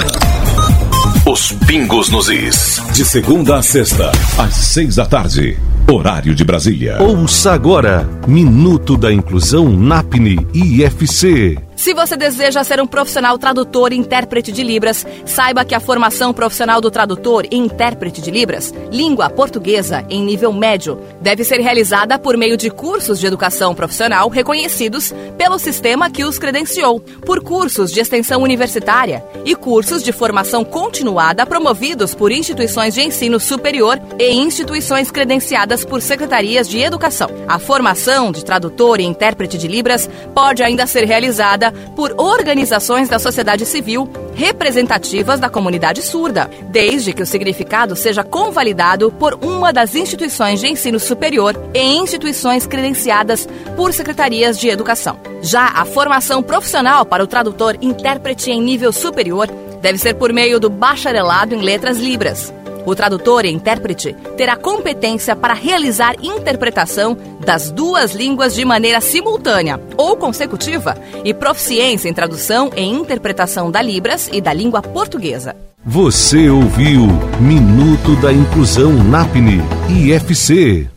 Os 1.30 1.52
pingos 1.68 2.10
nos 2.10 2.30
is. 2.30 2.82
De 2.94 3.04
segunda 3.04 3.58
a 3.58 3.62
sexta, 3.62 4.10
às 4.38 4.54
seis 4.54 4.96
da 4.96 5.06
tarde. 5.06 5.58
Horário 5.92 6.34
de 6.34 6.46
Brasília. 6.46 7.04
Ouça 7.04 7.52
agora 7.52 8.10
Minuto 8.26 8.96
da 8.96 9.12
Inclusão 9.12 9.70
NAPNE 9.70 10.48
IFC. 10.54 11.58
Se 11.84 11.94
você 11.94 12.16
deseja 12.16 12.64
ser 12.64 12.80
um 12.80 12.88
profissional 12.88 13.38
tradutor 13.38 13.92
e 13.92 13.98
intérprete 13.98 14.54
de 14.54 14.64
Libras, 14.64 15.06
saiba 15.26 15.66
que 15.66 15.76
a 15.76 15.82
formação 15.82 16.32
profissional 16.32 16.80
do 16.80 16.90
tradutor 16.90 17.46
e 17.52 17.58
intérprete 17.58 18.22
de 18.22 18.32
Libras, 18.32 18.74
língua 18.90 19.30
portuguesa 19.30 20.02
em 20.10 20.24
nível 20.24 20.54
médio, 20.54 20.98
deve 21.20 21.44
ser 21.44 21.60
realizada 21.60 22.18
por 22.18 22.38
meio 22.38 22.56
de 22.56 22.70
cursos 22.70 23.20
de 23.20 23.28
educação 23.28 23.76
profissional 23.76 24.30
reconhecidos 24.30 25.14
pelo 25.38 25.60
sistema 25.60 26.10
que 26.10 26.24
os 26.24 26.40
credenciou, 26.40 27.02
por 27.02 27.44
cursos 27.44 27.92
de 27.92 28.00
extensão 28.00 28.42
universitária 28.42 29.22
e 29.44 29.54
cursos 29.54 30.02
de 30.02 30.14
formação 30.14 30.64
continuada 30.64 31.46
promovidos 31.46 32.16
por 32.16 32.32
instituições 32.32 32.94
de 32.94 33.02
ensino 33.02 33.42
superior 33.42 34.00
e 34.18 34.32
instituições 34.32 35.12
credenciadas 35.12 35.84
por 35.84 36.02
secretarias 36.02 36.70
de 36.70 36.80
educação. 36.80 37.30
A 37.46 37.60
formação 37.60 38.32
de 38.32 38.46
tradutor 38.46 39.02
e 39.02 39.04
intérprete 39.04 39.58
de 39.58 39.68
Libras 39.68 40.10
pode 40.34 40.64
ainda 40.64 40.88
ser 40.88 41.04
realizada 41.04 41.73
por 41.96 42.14
organizações 42.18 43.10
da 43.10 43.20
sociedade 43.20 43.66
civil 43.66 44.10
representativas 44.36 45.40
da 45.40 45.50
comunidade 45.50 46.02
surda, 46.02 46.50
desde 46.70 47.14
que 47.14 47.22
o 47.22 47.26
significado 47.26 47.96
seja 47.96 48.24
convalidado 48.24 49.12
por 49.12 49.34
uma 49.42 49.72
das 49.72 49.96
instituições 49.96 50.60
de 50.60 50.68
ensino 50.68 51.00
superior 51.00 51.56
e 51.74 51.80
instituições 51.80 52.66
credenciadas 52.66 53.48
por 53.76 53.94
secretarias 53.94 54.58
de 54.58 54.70
educação. 54.70 55.18
Já 55.42 55.68
a 55.68 55.86
formação 55.86 56.42
profissional 56.42 57.06
para 57.06 57.24
o 57.24 57.28
tradutor 57.28 57.78
intérprete 57.82 58.52
em 58.52 58.62
nível 58.62 58.92
superior 58.92 59.48
deve 59.82 59.98
ser 59.98 60.14
por 60.16 60.32
meio 60.32 60.60
do 60.60 60.70
bacharelado 60.70 61.54
em 61.54 61.62
letras 61.62 61.98
libras. 61.98 62.54
O 62.86 62.96
tradutor 62.96 63.46
e 63.46 63.52
intérprete 63.52 64.16
terá 64.36 64.56
competência 64.56 65.36
para 65.36 65.54
realizar 65.54 66.16
interpretação 66.22 67.18
das 67.40 67.72
duas 67.72 68.14
línguas 68.14 68.56
de 68.56 68.66
maneira 68.66 69.02
simultânea 69.02 69.80
ou 69.98 70.16
consecutiva 70.16 70.98
e 71.24 71.34
proficiência 71.34 72.10
em 72.10 72.14
tradução 72.14 72.72
e 72.76 72.82
interpretação 72.82 73.72
da 73.72 73.82
Libras 73.82 74.30
e 74.32 74.42
da 74.42 74.54
língua 74.54 74.82
portuguesa. 74.82 75.56
Você 75.86 76.50
ouviu 76.50 77.08
Minuto 77.42 78.16
da 78.22 78.32
Inclusão 78.32 78.94
NAPNE 78.94 79.62
IFC. 79.90 80.90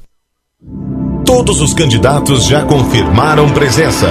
Todos 1.25 1.61
os 1.61 1.75
candidatos 1.75 2.47
já 2.47 2.65
confirmaram 2.65 3.53
presença. 3.53 4.09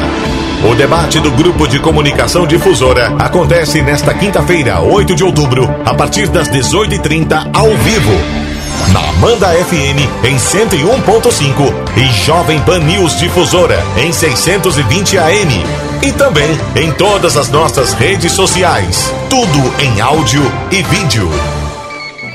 O 0.64 0.74
debate 0.74 1.20
do 1.20 1.32
Grupo 1.32 1.68
de 1.68 1.80
Comunicação 1.80 2.48
Difusora 2.48 3.14
acontece 3.20 3.82
nesta 3.82 4.14
quinta-feira, 4.14 4.80
8 4.80 5.16
de 5.16 5.24
outubro, 5.24 5.70
a 5.86 5.94
partir 5.94 6.28
das 6.28 6.48
18h30, 6.50 7.50
ao 7.54 7.70
vivo. 7.78 8.14
Na 8.92 9.10
Amanda 9.10 9.48
FM 9.48 10.26
em 10.26 10.36
101.5 10.38 11.74
e 11.98 12.26
Jovem 12.26 12.60
Pan 12.62 12.80
News 12.80 13.18
Difusora 13.18 13.84
em 13.98 14.12
620 14.12 15.18
AM. 15.18 15.66
E 16.02 16.12
também 16.12 16.50
em 16.76 16.92
todas 16.92 17.36
as 17.38 17.50
nossas 17.50 17.94
redes 17.94 18.32
sociais. 18.32 19.14
Tudo 19.30 19.74
em 19.82 20.02
áudio 20.02 20.42
e 20.72 20.82
vídeo. 20.84 21.30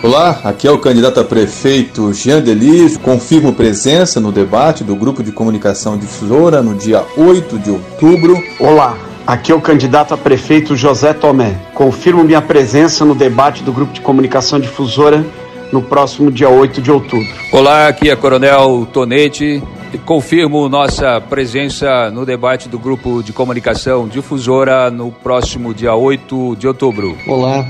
Olá, 0.02 0.40
aqui 0.45 0.66
é 0.66 0.71
o 0.71 0.78
candidato 0.78 1.21
a 1.21 1.25
prefeito 1.25 2.11
Jean 2.14 2.40
Delis. 2.40 2.97
Confirmo 2.97 3.52
presença 3.52 4.19
no 4.19 4.33
debate 4.33 4.83
do 4.83 4.97
Grupo 4.97 5.23
de 5.23 5.30
Comunicação 5.30 5.99
Difusora 5.99 6.62
no 6.62 6.75
dia 6.75 7.04
8 7.19 7.59
de 7.59 7.71
outubro. 7.71 8.35
Olá, 8.59 8.97
aqui 9.26 9.52
é 9.52 9.54
o 9.54 9.61
candidato 9.61 10.14
a 10.14 10.16
prefeito 10.16 10.75
José 10.75 11.12
Tomé. 11.12 11.54
Confirmo 11.75 12.25
minha 12.25 12.40
presença 12.40 13.04
no 13.04 13.14
debate 13.14 13.62
do 13.62 13.75
Grupo 13.75 13.92
de 13.92 14.00
Comunicação 14.00 14.59
Difusora 14.59 15.23
no 15.71 15.83
próximo 15.83 16.33
dia 16.33 16.49
8 16.49 16.80
de 16.80 16.90
outubro. 16.90 17.28
Olá, 17.52 17.88
aqui 17.88 18.09
é 18.09 18.16
Coronel 18.16 18.88
Tonete. 18.90 19.62
confirmo 20.07 20.66
nossa 20.66 21.21
presença 21.21 22.11
no 22.11 22.25
debate 22.25 22.71
do 22.71 22.78
grupo 22.78 23.23
de 23.23 23.35
comunicação 23.35 24.09
difusora 24.09 24.90
no 24.90 25.12
próximo 25.12 25.75
dia 25.75 25.95
8 25.95 26.57
de 26.57 26.66
outubro. 26.66 27.16
Olá, 27.26 27.66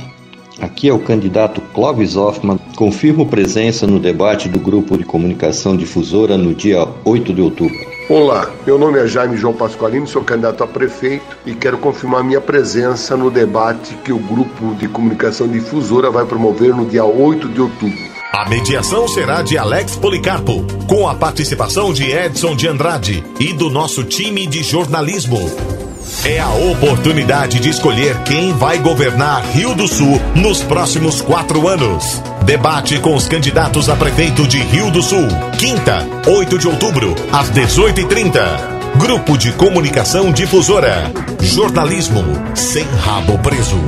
aqui 0.61 0.89
é 0.89 0.93
o 0.93 0.99
candidato 0.99 1.61
Clóvis 1.73 2.17
Hoffmann. 2.17 2.59
Confirmo 2.77 3.27
presença 3.27 3.87
no 3.87 3.99
debate 3.99 4.49
do 4.49 4.59
grupo 4.59 4.97
de 4.97 5.05
comunicação 5.05 5.77
difusora 5.77 6.37
no 6.37 6.55
dia 6.55 6.87
8 7.05 7.33
de 7.33 7.41
outubro. 7.41 7.77
Olá, 8.09 8.51
meu 8.67 8.77
nome 8.77 8.99
é 8.99 9.07
Jaime 9.07 9.37
João 9.37 9.55
Pasqualino, 9.55 10.07
sou 10.07 10.23
candidato 10.23 10.65
a 10.65 10.67
prefeito 10.67 11.37
e 11.47 11.55
quero 11.55 11.79
confirmar 11.79 12.25
minha 12.25 12.41
presença 12.41 13.17
no 13.17 13.31
debate 13.31 13.95
que 14.05 14.13
o 14.13 14.19
grupo 14.19 14.75
de 14.75 14.89
comunicação 14.89 15.47
difusora 15.47 16.11
vai 16.11 16.27
promover 16.27 16.75
no 16.75 16.85
dia 16.85 17.05
8 17.05 17.49
de 17.49 17.61
outubro. 17.61 18.11
A 18.33 18.49
mediação 18.49 19.07
será 19.07 19.43
de 19.43 19.59
Alex 19.59 19.97
Policarpo, 19.97 20.65
com 20.89 21.09
a 21.09 21.15
participação 21.15 21.93
de 21.93 22.11
Edson 22.11 22.57
de 22.57 22.67
Andrade 22.67 23.25
e 23.39 23.53
do 23.53 23.69
nosso 23.69 24.03
time 24.05 24.47
de 24.47 24.63
jornalismo. 24.63 25.90
É 26.25 26.39
a 26.39 26.51
oportunidade 26.51 27.61
de 27.61 27.71
escolher 27.71 28.19
quem 28.25 28.53
vai 28.53 28.79
governar 28.79 29.43
Rio 29.53 29.75
do 29.75 29.87
Sul 29.87 30.21
nos 30.35 30.63
próximos 30.63 31.23
quatro 31.23 31.67
anos. 31.69 32.21
Debate 32.45 32.99
com 32.99 33.15
os 33.15 33.27
candidatos 33.29 33.89
a 33.89 33.97
prefeito 33.97 34.47
de 34.47 34.59
Rio 34.59 34.91
do 34.91 35.03
Sul. 35.03 35.27
Quinta, 35.59 36.07
8 36.27 36.59
de 36.59 36.69
outubro, 36.69 37.15
às 37.33 37.51
18h30. 37.51 38.41
Grupo 38.99 39.39
de 39.39 39.53
Comunicação 39.53 40.33
Difusora. 40.33 41.11
Jornalismo 41.41 42.23
sem 42.55 42.85
rabo 42.85 43.39
preso. 43.39 43.79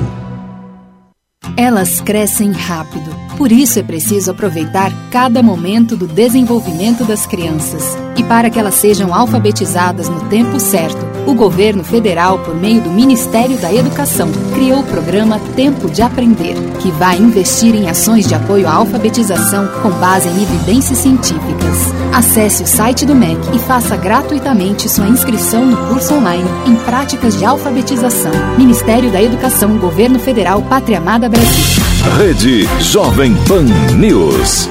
Elas 1.57 2.01
crescem 2.01 2.53
rápido. 2.53 3.15
Por 3.37 3.51
isso 3.51 3.79
é 3.79 3.83
preciso 3.83 4.31
aproveitar 4.31 4.93
cada 5.11 5.43
momento 5.43 5.97
do 5.97 6.07
desenvolvimento 6.07 7.05
das 7.05 7.27
crianças. 7.27 7.97
E 8.17 8.23
para 8.23 8.49
que 8.49 8.59
elas 8.59 8.77
sejam 8.77 9.13
alfabetizadas 9.13 10.09
no 10.09 10.29
tempo 10.29 10.59
certo, 10.61 11.12
o 11.27 11.35
governo 11.35 11.85
federal, 11.85 12.39
por 12.41 12.55
meio 12.55 12.81
do 12.81 12.91
Ministério 12.91 13.57
da 13.59 13.73
Educação, 13.73 14.31
criou 14.55 14.81
o 14.81 14.85
programa 14.85 15.39
Tempo 15.55 15.89
de 15.91 16.03
Aprender, 16.03 16.55
que 16.81 16.91
vai 16.93 17.19
investir 17.19 17.75
em 17.75 17.89
ações 17.89 18.27
de 18.27 18.35
apoio 18.35 18.69
à 18.69 18.75
alfabetização 18.75 19.69
com 19.83 19.91
base 19.91 20.29
em 20.29 20.43
evidências 20.43 20.99
científicas. 20.99 21.93
Acesse 22.13 22.63
o 22.63 22.67
site 22.67 23.07
do 23.07 23.15
MEC 23.15 23.39
e 23.55 23.59
faça 23.59 23.97
gratuitamente 23.97 24.89
sua 24.89 25.09
inscrição 25.09 25.65
no 25.65 25.77
curso 25.89 26.15
online 26.15 26.49
em 26.67 26.75
práticas 26.85 27.39
de 27.39 27.45
alfabetização. 27.45 28.33
Ministério 28.59 29.11
da 29.11 29.23
Educação, 29.23 29.79
Governo 29.79 30.19
Federal, 30.19 30.63
Pátria 30.63 30.99
Amada 30.99 31.29
Brasil. 31.29 31.83
Rede 32.19 32.69
Jovem 32.81 33.35
Pan 33.47 33.65
News. 33.97 34.69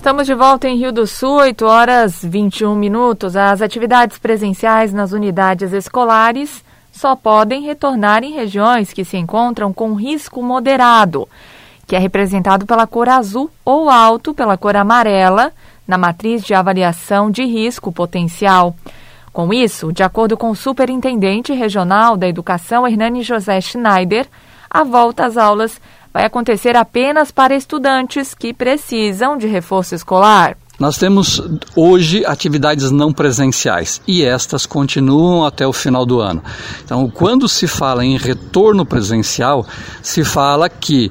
Estamos 0.00 0.26
de 0.26 0.32
volta 0.34 0.66
em 0.66 0.78
Rio 0.78 0.92
do 0.92 1.06
Sul, 1.06 1.34
8 1.40 1.66
horas 1.66 2.24
21 2.24 2.74
minutos. 2.74 3.36
As 3.36 3.60
atividades 3.60 4.16
presenciais 4.16 4.94
nas 4.94 5.12
unidades 5.12 5.74
escolares 5.74 6.64
só 6.90 7.14
podem 7.14 7.60
retornar 7.64 8.24
em 8.24 8.32
regiões 8.32 8.94
que 8.94 9.04
se 9.04 9.18
encontram 9.18 9.74
com 9.74 9.92
risco 9.92 10.42
moderado, 10.42 11.28
que 11.86 11.94
é 11.94 11.98
representado 11.98 12.64
pela 12.64 12.86
cor 12.86 13.10
azul 13.10 13.50
ou 13.62 13.90
alto 13.90 14.32
pela 14.32 14.56
cor 14.56 14.74
amarela 14.74 15.52
na 15.86 15.98
matriz 15.98 16.42
de 16.44 16.54
avaliação 16.54 17.30
de 17.30 17.44
risco 17.44 17.92
potencial. 17.92 18.74
Com 19.34 19.52
isso, 19.52 19.92
de 19.92 20.02
acordo 20.02 20.34
com 20.34 20.48
o 20.48 20.56
Superintendente 20.56 21.52
Regional 21.52 22.16
da 22.16 22.26
Educação, 22.26 22.88
Hernani 22.88 23.22
José 23.22 23.60
Schneider, 23.60 24.26
a 24.70 24.82
volta 24.82 25.26
às 25.26 25.36
aulas 25.36 25.78
vai 26.12 26.24
acontecer 26.24 26.76
apenas 26.76 27.30
para 27.30 27.54
estudantes 27.54 28.34
que 28.34 28.52
precisam 28.52 29.36
de 29.36 29.46
reforço 29.46 29.94
escolar. 29.94 30.56
Nós 30.80 30.96
temos 30.96 31.42
hoje 31.76 32.24
atividades 32.24 32.90
não 32.90 33.12
presenciais 33.12 34.00
e 34.08 34.24
estas 34.24 34.64
continuam 34.64 35.44
até 35.44 35.66
o 35.66 35.74
final 35.74 36.06
do 36.06 36.20
ano. 36.20 36.42
Então, 36.82 37.06
quando 37.10 37.46
se 37.46 37.66
fala 37.66 38.02
em 38.02 38.16
retorno 38.16 38.86
presencial, 38.86 39.66
se 40.02 40.24
fala 40.24 40.70
que 40.70 41.10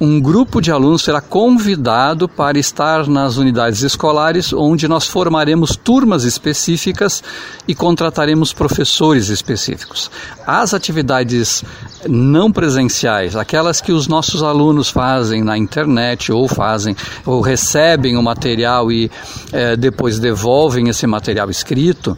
um 0.00 0.18
grupo 0.18 0.62
de 0.62 0.72
alunos 0.72 1.02
será 1.02 1.20
convidado 1.20 2.26
para 2.26 2.58
estar 2.58 3.06
nas 3.06 3.36
unidades 3.36 3.82
escolares, 3.82 4.54
onde 4.54 4.88
nós 4.88 5.06
formaremos 5.06 5.76
turmas 5.76 6.24
específicas 6.24 7.22
e 7.68 7.74
contrataremos 7.74 8.54
professores 8.54 9.28
específicos. 9.28 10.10
As 10.46 10.72
atividades 10.72 11.62
não 12.08 12.50
presenciais, 12.50 13.36
aquelas 13.36 13.82
que 13.82 13.92
os 13.92 14.08
nossos 14.08 14.42
alunos 14.42 14.88
fazem 14.88 15.44
na 15.44 15.58
internet 15.58 16.32
ou 16.32 16.48
fazem 16.48 16.96
ou 17.26 17.42
recebem 17.42 18.16
o 18.16 18.22
material 18.22 18.90
e 18.90 19.09
é, 19.52 19.76
depois 19.76 20.18
devolvem 20.18 20.88
esse 20.88 21.06
material 21.06 21.50
escrito, 21.50 22.16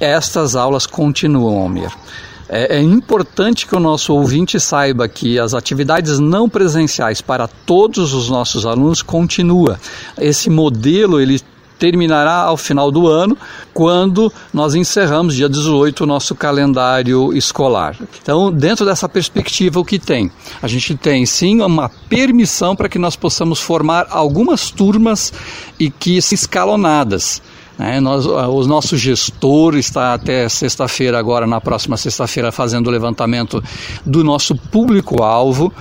estas 0.00 0.56
aulas 0.56 0.86
continuam, 0.86 1.58
Almir. 1.58 1.90
É, 2.48 2.76
é, 2.76 2.80
importante 2.82 3.66
que 3.66 3.74
o 3.74 3.80
nosso 3.80 4.12
ouvinte 4.12 4.60
saiba 4.60 5.08
que 5.08 5.38
as 5.38 5.54
atividades 5.54 6.18
não 6.18 6.48
presenciais 6.48 7.20
para 7.22 7.48
todos 7.48 8.12
os 8.12 8.28
nossos 8.28 8.66
alunos 8.66 9.00
continua. 9.00 9.80
Esse 10.18 10.50
modelo 10.50 11.20
ele 11.20 11.40
terminará 11.78 12.42
ao 12.42 12.56
final 12.56 12.90
do 12.90 13.06
ano, 13.08 13.36
quando 13.72 14.32
nós 14.52 14.74
encerramos, 14.74 15.34
dia 15.34 15.48
18, 15.48 16.04
o 16.04 16.06
nosso 16.06 16.34
calendário 16.34 17.32
escolar. 17.36 17.96
Então, 18.22 18.52
dentro 18.52 18.84
dessa 18.84 19.08
perspectiva, 19.08 19.80
o 19.80 19.84
que 19.84 19.98
tem? 19.98 20.30
A 20.62 20.68
gente 20.68 20.94
tem 20.96 21.26
sim 21.26 21.60
uma 21.60 21.88
permissão 22.08 22.74
para 22.76 22.88
que 22.88 22.98
nós 22.98 23.16
possamos 23.16 23.60
formar 23.60 24.06
algumas 24.10 24.70
turmas 24.70 25.32
e 25.78 25.90
que 25.90 26.16
escalonadas. 26.16 27.42
Né? 27.78 28.00
Nós, 28.00 28.26
o 28.26 28.66
nosso 28.66 28.96
gestor 28.96 29.76
está 29.76 30.14
até 30.14 30.48
sexta-feira, 30.48 31.18
agora 31.18 31.46
na 31.46 31.60
próxima 31.60 31.96
sexta-feira, 31.96 32.52
fazendo 32.52 32.86
o 32.86 32.90
levantamento 32.90 33.62
do 34.04 34.22
nosso 34.22 34.54
público-alvo. 34.54 35.72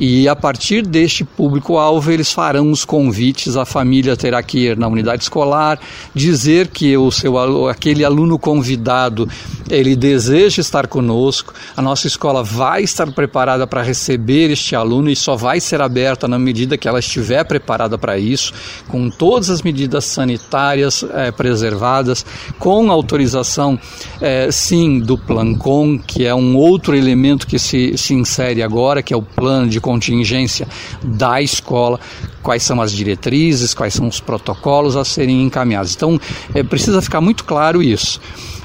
E 0.00 0.28
a 0.28 0.34
partir 0.34 0.82
deste 0.86 1.24
público-alvo 1.24 2.10
eles 2.10 2.32
farão 2.32 2.70
os 2.70 2.84
convites, 2.84 3.56
a 3.56 3.64
família 3.64 4.16
terá 4.16 4.42
que 4.42 4.58
ir 4.58 4.76
na 4.76 4.88
unidade 4.88 5.22
escolar, 5.22 5.78
dizer 6.14 6.68
que 6.68 6.96
o 6.96 7.10
seu, 7.10 7.68
aquele 7.68 8.04
aluno 8.04 8.38
convidado 8.38 9.28
ele 9.70 9.96
deseja 9.96 10.60
estar 10.60 10.86
conosco, 10.86 11.54
a 11.76 11.82
nossa 11.82 12.06
escola 12.06 12.42
vai 12.42 12.82
estar 12.82 13.10
preparada 13.12 13.66
para 13.66 13.82
receber 13.82 14.50
este 14.50 14.74
aluno 14.74 15.10
e 15.10 15.16
só 15.16 15.36
vai 15.36 15.60
ser 15.60 15.80
aberta 15.80 16.28
na 16.28 16.38
medida 16.38 16.76
que 16.76 16.88
ela 16.88 16.98
estiver 16.98 17.44
preparada 17.44 17.96
para 17.96 18.18
isso, 18.18 18.52
com 18.88 19.08
todas 19.10 19.50
as 19.50 19.62
medidas 19.62 20.04
sanitárias, 20.04 21.04
é, 21.14 21.30
preservadas, 21.34 22.24
com 22.58 22.90
autorização, 22.90 23.78
é, 24.20 24.50
sim, 24.50 25.00
do 25.00 25.18
PLANCOM, 25.18 25.98
que 25.98 26.24
é 26.24 26.34
um 26.34 26.56
outro 26.56 26.96
elemento 26.96 27.46
que 27.46 27.58
se, 27.58 27.96
se 27.96 28.14
insere 28.14 28.62
agora, 28.62 29.02
que 29.02 29.12
é 29.12 29.16
o 29.16 29.22
plano 29.22 29.68
de 29.68 29.80
contingência 29.80 30.66
da 31.02 31.42
escola, 31.42 31.98
quais 32.42 32.62
são 32.62 32.80
as 32.80 32.92
diretrizes, 32.92 33.74
quais 33.74 33.94
são 33.94 34.08
os 34.08 34.20
protocolos 34.20 34.96
a 34.96 35.04
serem 35.04 35.42
encaminhados. 35.42 35.94
Então, 35.94 36.20
é, 36.54 36.62
precisa 36.62 37.02
ficar 37.02 37.20
muito 37.20 37.44
claro 37.44 37.82
isso. 37.82 38.20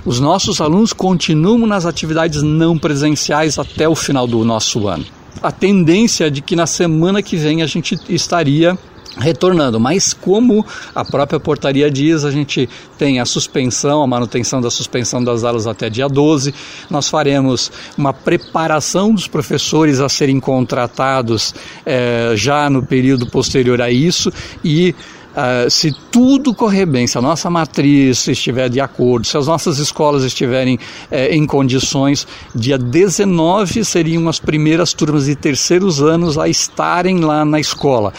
Os 0.05 0.19
nossos 0.19 0.61
alunos 0.61 0.93
continuam 0.93 1.67
nas 1.67 1.85
atividades 1.85 2.41
não 2.41 2.77
presenciais 2.77 3.59
até 3.59 3.87
o 3.87 3.95
final 3.95 4.25
do 4.25 4.43
nosso 4.45 4.87
ano. 4.87 5.05
A 5.41 5.51
tendência 5.51 6.27
é 6.27 6.29
de 6.29 6.41
que 6.41 6.55
na 6.55 6.65
semana 6.65 7.21
que 7.21 7.37
vem 7.37 7.61
a 7.61 7.67
gente 7.67 7.97
estaria 8.09 8.77
retornando. 9.17 9.79
Mas 9.79 10.13
como 10.13 10.65
a 10.93 11.03
própria 11.03 11.39
portaria 11.39 11.89
diz, 11.89 12.23
a 12.23 12.31
gente 12.31 12.69
tem 12.97 13.19
a 13.19 13.25
suspensão, 13.25 14.01
a 14.01 14.07
manutenção 14.07 14.61
da 14.61 14.69
suspensão 14.69 15.23
das 15.23 15.43
aulas 15.43 15.67
até 15.67 15.89
dia 15.89 16.07
12. 16.07 16.53
Nós 16.89 17.09
faremos 17.09 17.71
uma 17.97 18.13
preparação 18.13 19.13
dos 19.13 19.27
professores 19.27 19.99
a 19.99 20.09
serem 20.09 20.39
contratados 20.39 21.53
eh, 21.85 22.33
já 22.35 22.69
no 22.69 22.83
período 22.83 23.29
posterior 23.29 23.81
a 23.81 23.91
isso 23.91 24.31
e 24.63 24.93
Uh, 25.29 25.69
se 25.69 25.95
tudo 26.11 26.55
correr 26.55 26.87
bem, 26.87 27.05
se 27.05 27.15
a 27.15 27.21
nossa 27.21 27.51
matriz 27.51 28.27
estiver 28.27 28.67
de 28.67 28.81
acordo, 28.81 29.27
se 29.27 29.37
as 29.37 29.45
nossas 29.45 29.77
escolas 29.77 30.23
estiverem 30.23 30.79
eh, 31.11 31.35
em 31.35 31.45
condições, 31.45 32.27
dia 32.53 32.79
19 32.79 33.85
seriam 33.85 34.27
as 34.27 34.39
primeiras 34.39 34.91
turmas 34.91 35.25
de 35.25 35.35
terceiros 35.35 36.01
anos 36.01 36.35
a 36.37 36.49
estarem 36.49 37.19
lá 37.19 37.45
na 37.45 37.59
escola. 37.59 38.11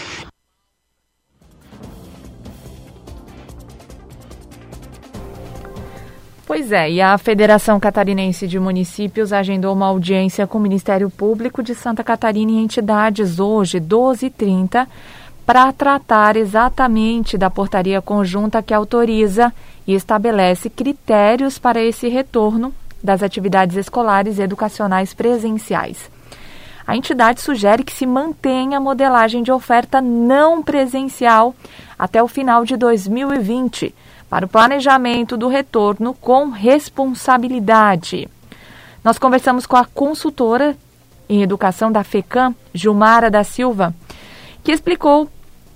Pois 6.51 6.73
é, 6.73 6.91
e 6.91 7.01
a 7.01 7.17
Federação 7.17 7.79
Catarinense 7.79 8.49
de 8.49 8.59
Municípios 8.59 9.33
agendou 9.33 9.73
uma 9.73 9.87
audiência 9.87 10.49
com 10.49 10.59
o 10.59 10.61
Ministério 10.61 11.09
Público 11.09 11.63
de 11.63 11.77
Santa 11.77 12.03
Catarina 12.03 12.51
e 12.51 12.57
entidades 12.57 13.39
hoje, 13.39 13.81
12h30, 13.81 14.85
para 15.47 15.73
tratar 15.73 16.37
exatamente 16.37 17.39
da 17.39 17.49
portaria 17.49 18.03
conjunta 18.03 18.61
que 18.65 18.75
autoriza 18.75 19.55
e 19.87 19.95
estabelece 19.95 20.69
critérios 20.69 21.57
para 21.57 21.81
esse 21.81 22.09
retorno 22.09 22.75
das 23.01 23.23
atividades 23.23 23.77
escolares 23.77 24.41
e 24.41 24.43
educacionais 24.43 25.15
presenciais. 25.15 26.11
A 26.85 26.97
entidade 26.97 27.41
sugere 27.41 27.85
que 27.85 27.93
se 27.93 28.07
mantenha 28.07 28.79
a 28.79 28.81
modelagem 28.81 29.45
de 29.45 29.53
oferta 29.53 30.01
não 30.01 30.65
presencial 30.65 31.55
até 31.97 32.21
o 32.21 32.27
final 32.27 32.65
de 32.65 32.77
2020 32.77 33.95
para 34.31 34.47
o 34.47 34.49
planejamento 34.49 35.37
do 35.37 35.49
retorno 35.49 36.15
com 36.15 36.49
responsabilidade. 36.49 38.29
Nós 39.03 39.19
conversamos 39.19 39.67
com 39.67 39.77
a 39.77 39.85
consultora 39.85 40.77
em 41.29 41.43
educação 41.43 41.91
da 41.91 42.05
FECAM, 42.05 42.55
Gilmara 42.73 43.31
da 43.31 43.43
Silva, 43.43 43.93
que 44.63 44.71
explicou 44.71 45.29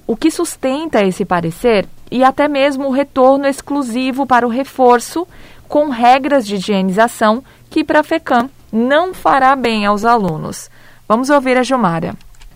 o 0.07 0.17
que 0.17 0.31
sustenta 0.31 1.05
esse 1.05 1.25
parecer 1.25 1.87
e 2.11 2.23
até 2.23 2.47
mesmo 2.47 2.87
o 2.87 2.93
retorno 2.93 3.47
exclusivo 3.47 4.27
para 4.27 4.47
o 4.47 4.51
reforço 4.51 5.27
com 5.67 5.89
regras 5.89 6.47
de 6.47 6.55
higienização 6.55 7.43
que 7.69 7.83
para 7.83 8.01
a 8.01 8.05
FECAM 8.05 8.49
não 8.73 9.13
fará 9.13 9.57
bem 9.57 9.85
aos 9.85 10.05
alunos. 10.05 10.71
Vamos 11.09 11.31
ouvir 11.31 11.57
a 11.57 11.63
Gilmara. 11.63 12.15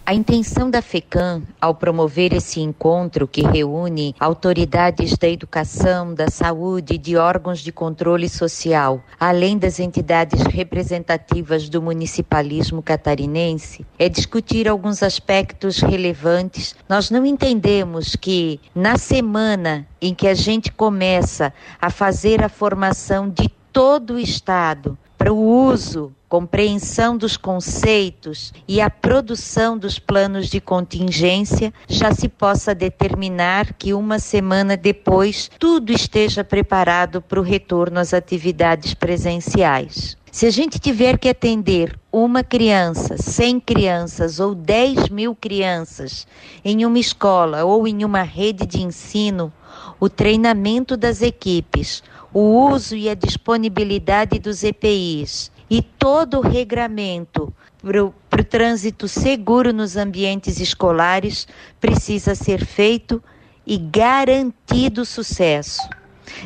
A 0.08 0.14
intenção 0.14 0.70
da 0.70 0.80
FECAM, 0.80 1.42
ao 1.60 1.74
promover 1.74 2.32
esse 2.32 2.60
encontro 2.60 3.28
que 3.28 3.42
reúne 3.42 4.16
autoridades 4.18 5.18
da 5.18 5.28
educação, 5.28 6.14
da 6.14 6.30
saúde 6.30 6.94
e 6.94 6.98
de 6.98 7.18
órgãos 7.18 7.60
de 7.60 7.70
controle 7.70 8.26
social, 8.26 9.02
além 9.20 9.58
das 9.58 9.78
entidades 9.78 10.40
representativas 10.44 11.68
do 11.68 11.82
municipalismo 11.82 12.80
catarinense, 12.80 13.84
é 13.98 14.08
discutir 14.08 14.66
alguns 14.66 15.02
aspectos 15.02 15.80
relevantes. 15.80 16.74
Nós 16.88 17.10
não 17.10 17.26
entendemos 17.26 18.16
que 18.16 18.58
na 18.74 18.96
semana 18.96 19.86
em 20.00 20.14
que 20.14 20.26
a 20.26 20.32
gente 20.32 20.72
começa 20.72 21.52
a 21.78 21.90
fazer 21.90 22.42
a 22.42 22.48
formação 22.48 23.28
de 23.28 23.50
todo 23.70 24.14
o 24.14 24.18
Estado 24.18 24.96
para 25.18 25.32
o 25.32 25.68
uso 25.68 26.12
compreensão 26.28 27.16
dos 27.16 27.36
conceitos 27.36 28.52
e 28.68 28.80
a 28.80 28.88
produção 28.88 29.76
dos 29.76 29.98
planos 29.98 30.48
de 30.48 30.60
contingência, 30.60 31.72
já 31.88 32.12
se 32.12 32.28
possa 32.28 32.74
determinar 32.74 33.72
que 33.72 33.94
uma 33.94 34.18
semana 34.18 34.76
depois 34.76 35.50
tudo 35.58 35.90
esteja 35.90 36.44
preparado 36.44 37.20
para 37.20 37.40
o 37.40 37.42
retorno 37.42 37.98
às 37.98 38.14
atividades 38.14 38.94
presenciais. 38.94 40.16
Se 40.30 40.46
a 40.46 40.50
gente 40.50 40.78
tiver 40.78 41.18
que 41.18 41.28
atender 41.28 41.98
uma 42.12 42.44
criança, 42.44 43.16
100 43.16 43.60
crianças 43.60 44.38
ou 44.38 44.54
10 44.54 45.08
mil 45.08 45.34
crianças 45.34 46.26
em 46.64 46.84
uma 46.84 46.98
escola 46.98 47.64
ou 47.64 47.88
em 47.88 48.04
uma 48.04 48.22
rede 48.22 48.66
de 48.66 48.82
ensino, 48.82 49.52
o 50.00 50.08
treinamento 50.08 50.96
das 50.96 51.22
equipes, 51.22 52.02
o 52.32 52.70
uso 52.70 52.94
e 52.94 53.08
a 53.08 53.14
disponibilidade 53.14 54.38
dos 54.38 54.62
EPIs 54.62 55.50
e 55.70 55.82
todo 55.82 56.38
o 56.38 56.40
regramento 56.40 57.52
para 57.82 58.04
o 58.04 58.44
trânsito 58.44 59.06
seguro 59.08 59.72
nos 59.72 59.96
ambientes 59.96 60.60
escolares 60.60 61.46
precisa 61.80 62.34
ser 62.34 62.64
feito 62.64 63.22
e 63.66 63.76
garantido 63.76 65.04
sucesso. 65.04 65.88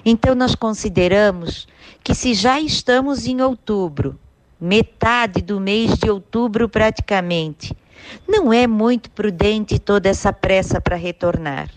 Então, 0.04 0.34
nós 0.34 0.54
consideramos 0.54 1.66
que, 2.02 2.14
se 2.14 2.34
já 2.34 2.60
estamos 2.60 3.26
em 3.26 3.40
outubro, 3.40 4.18
metade 4.60 5.40
do 5.40 5.60
mês 5.60 5.96
de 5.96 6.10
outubro 6.10 6.68
praticamente, 6.68 7.76
não 8.28 8.52
é 8.52 8.66
muito 8.66 9.10
prudente 9.10 9.78
toda 9.78 10.08
essa 10.08 10.32
pressa 10.32 10.80
para 10.80 10.96
retornar. 10.96 11.68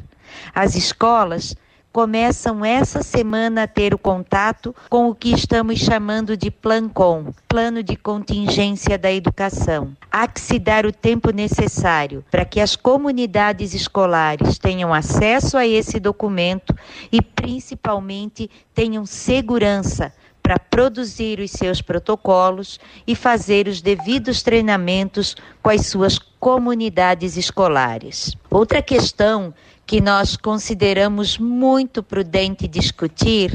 As 0.54 0.76
escolas 0.76 1.56
começam 1.96 2.66
essa 2.66 3.02
semana 3.02 3.64
a 3.64 3.68
ter 3.68 3.94
o 3.94 3.98
contato 3.98 4.76
com 4.90 5.08
o 5.08 5.16
que 5.16 5.32
estamos 5.32 5.80
chamando 5.80 6.36
de 6.36 6.52
PLANCOM, 6.52 7.32
Plano 7.48 7.82
de 7.82 7.96
Contingência 7.96 8.98
da 8.98 9.10
Educação. 9.10 9.96
Há 10.12 10.28
que 10.28 10.42
se 10.42 10.60
dar 10.60 10.86
o 10.86 10.92
tempo 10.92 11.32
necessário 11.32 12.22
para 12.30 12.44
que 12.44 12.60
as 12.60 12.76
comunidades 12.76 13.74
escolares 13.74 14.60
tenham 14.60 14.94
acesso 14.94 15.58
a 15.58 15.66
esse 15.66 15.98
documento 15.98 16.76
e, 17.10 17.22
principalmente, 17.22 18.52
tenham 18.74 19.06
segurança 19.06 20.12
para 20.44 20.60
produzir 20.60 21.40
os 21.40 21.50
seus 21.50 21.82
protocolos 21.82 22.78
e 23.08 23.16
fazer 23.16 23.70
os 23.70 23.82
devidos 23.82 24.44
treinamentos 24.44 25.34
com 25.64 25.70
as 25.70 25.88
suas 25.88 26.20
comunidades 26.20 27.38
escolares. 27.38 28.36
Outra 28.52 28.82
questão 28.82 29.54
que 29.86 30.02
nós 30.02 30.36
consideramos 30.36 31.38
muito 31.38 32.02
prudente 32.02 32.68
discutir 32.68 33.54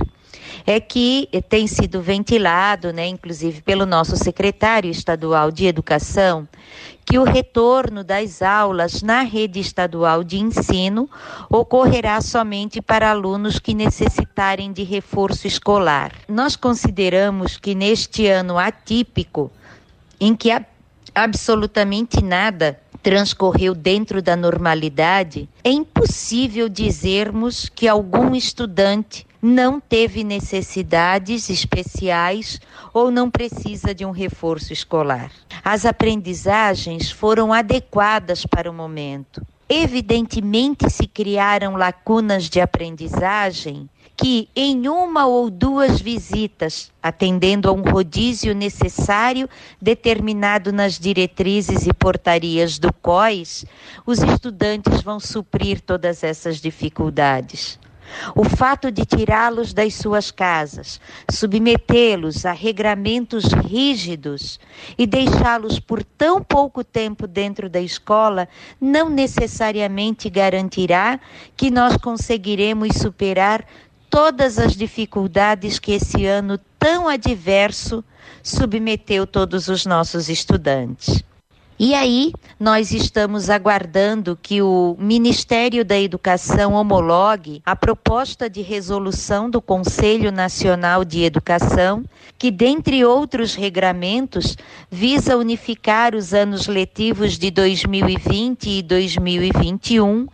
é 0.67 0.79
que 0.81 1.29
tem 1.49 1.67
sido 1.67 2.01
ventilado, 2.03 2.93
né, 2.93 3.07
inclusive 3.07 3.63
pelo 3.63 3.87
nosso 3.87 4.17
secretário 4.17 4.91
estadual 4.91 5.51
de 5.51 5.67
Educação, 5.67 6.47
que 7.05 7.19
o 7.19 7.25
retorno 7.25 8.05
das 8.05 8.43
aulas 8.43 9.03
na 9.03 9.23
rede 9.23 9.59
estadual 9.59 10.23
de 10.23 10.39
ensino 10.39 11.09
ocorrerá 11.49 12.21
somente 12.21 12.81
para 12.81 13.11
alunos 13.11 13.59
que 13.59 13.75
necessitarem 13.75 14.73
de 14.73 14.83
reforço 14.83 15.47
escolar. 15.47 16.13
Nós 16.29 16.57
consideramos 16.57 17.57
que 17.57 17.75
neste 17.75 18.27
ano 18.27 18.59
atípico, 18.59 19.51
em 20.21 20.37
que 20.37 20.51
absolutamente 21.15 22.23
nada 22.23 22.79
transcorreu 23.03 23.75
dentro 23.75 24.21
da 24.21 24.37
normalidade, 24.37 25.49
é 25.65 25.71
impossível 25.71 26.69
dizermos 26.69 27.69
que 27.69 27.89
algum 27.89 28.35
estudante 28.35 29.27
não 29.43 29.81
teve 29.81 30.23
necessidades 30.23 31.49
especiais 31.49 32.61
ou 32.93 33.11
não 33.11 33.31
precisa 33.31 33.95
de 33.95 34.05
um 34.05 34.11
reforço 34.11 34.73
escolar. 34.73 35.31
As 35.65 35.87
aprendizagens 35.87 37.11
foram 37.11 37.53
adequadas 37.53 38.45
para 38.45 38.71
o 38.71 38.75
momento. 38.75 39.43
Evidentemente 39.69 40.91
se 40.91 41.07
criaram 41.07 41.77
lacunas 41.77 42.51
de 42.51 42.61
aprendizagem 42.61 43.89
que 44.21 44.51
em 44.55 44.87
uma 44.87 45.27
ou 45.27 45.49
duas 45.49 45.99
visitas, 45.99 46.93
atendendo 47.03 47.71
a 47.71 47.73
um 47.73 47.81
rodízio 47.81 48.55
necessário 48.55 49.49
determinado 49.81 50.71
nas 50.75 50.99
diretrizes 50.99 51.87
e 51.87 51.95
portarias 51.95 52.79
do 52.79 52.93
COIS, 52.93 53.65
os 54.05 54.19
estudantes 54.19 55.01
vão 55.01 55.19
suprir 55.19 55.81
todas 55.81 56.23
essas 56.23 56.59
dificuldades. 56.59 57.79
O 58.35 58.45
fato 58.45 58.91
de 58.91 59.07
tirá-los 59.07 59.73
das 59.73 59.95
suas 59.95 60.31
casas, 60.31 61.01
submetê-los 61.31 62.45
a 62.45 62.53
regramentos 62.53 63.45
rígidos 63.45 64.61
e 64.99 65.07
deixá-los 65.07 65.79
por 65.79 66.03
tão 66.03 66.43
pouco 66.43 66.83
tempo 66.85 67.27
dentro 67.27 67.71
da 67.71 67.81
escola 67.81 68.49
não 68.81 69.09
necessariamente 69.09 70.29
garantirá 70.29 71.21
que 71.57 71.71
nós 71.71 71.97
conseguiremos 71.97 72.97
superar 72.97 73.65
todas 74.11 74.59
as 74.59 74.75
dificuldades 74.75 75.79
que 75.79 75.93
esse 75.93 76.27
ano 76.27 76.59
tão 76.79 77.09
adverso 77.09 78.05
submeteu 78.43 79.27
todos 79.27 79.69
os 79.69 79.87
nossos 79.87 80.29
estudantes. 80.29 81.23
E 81.83 81.95
aí, 81.95 82.35
nós 82.59 82.93
estamos 82.93 83.49
aguardando 83.49 84.39
que 84.43 84.61
o 84.61 84.95
Ministério 84.99 85.83
da 85.83 85.99
Educação 85.99 86.75
homologue 86.75 87.63
a 87.65 87.75
proposta 87.75 88.51
de 88.51 88.61
resolução 88.61 89.49
do 89.49 89.63
Conselho 89.63 90.31
Nacional 90.31 91.07
de 91.07 91.25
Educação, 91.25 92.05
que, 92.37 92.51
dentre 92.51 93.03
outros 93.03 93.55
regramentos, 93.55 94.59
visa 94.91 95.39
unificar 95.39 96.15
os 96.15 96.35
anos 96.35 96.67
letivos 96.67 97.39
de 97.39 97.51
2020 97.51 98.69
e 98.69 98.83
2021 98.83 100.27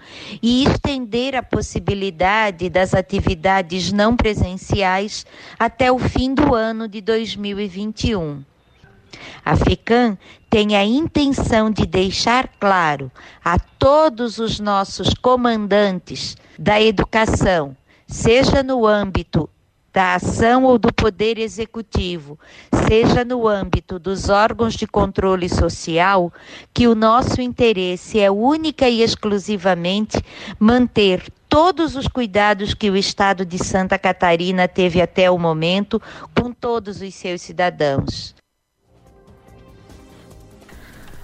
e 0.42 0.64
estender 0.64 1.36
a 1.36 1.44
possibilidade 1.44 2.68
das 2.68 2.92
atividades 2.92 3.92
não 3.92 4.16
presenciais 4.16 5.24
até 5.56 5.92
o 5.92 5.98
fim 6.00 6.34
do 6.34 6.56
ano 6.56 6.88
de 6.88 7.00
2021. 7.00 8.55
A 9.44 9.56
FECAM 9.56 10.18
tem 10.50 10.76
a 10.76 10.84
intenção 10.84 11.70
de 11.70 11.86
deixar 11.86 12.48
claro 12.58 13.10
a 13.44 13.58
todos 13.58 14.38
os 14.38 14.58
nossos 14.58 15.14
comandantes 15.14 16.36
da 16.58 16.80
educação, 16.80 17.76
seja 18.06 18.62
no 18.62 18.86
âmbito 18.86 19.48
da 19.96 20.16
ação 20.16 20.64
ou 20.64 20.78
do 20.78 20.92
poder 20.92 21.38
executivo, 21.38 22.38
seja 22.86 23.24
no 23.24 23.48
âmbito 23.48 23.98
dos 23.98 24.28
órgãos 24.28 24.74
de 24.74 24.86
controle 24.86 25.48
social, 25.48 26.30
que 26.74 26.86
o 26.86 26.94
nosso 26.94 27.40
interesse 27.40 28.20
é 28.20 28.30
única 28.30 28.90
e 28.90 29.00
exclusivamente 29.00 30.22
manter 30.60 31.24
todos 31.48 31.96
os 31.96 32.06
cuidados 32.08 32.74
que 32.74 32.90
o 32.90 32.96
Estado 32.96 33.46
de 33.46 33.56
Santa 33.56 33.98
Catarina 33.98 34.68
teve 34.68 35.00
até 35.00 35.30
o 35.30 35.38
momento 35.38 35.98
com 36.38 36.52
todos 36.52 37.00
os 37.00 37.14
seus 37.14 37.40
cidadãos. 37.40 38.35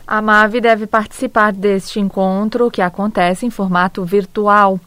A 0.07 0.21
MAVE 0.21 0.61
deve 0.61 0.87
participar 0.87 1.53
deste 1.53 2.01
encontro, 2.01 2.71
que 2.71 2.83
acontece 2.83 3.47
em 3.47 3.51
formato 3.51 4.05
virtual. 4.05 4.79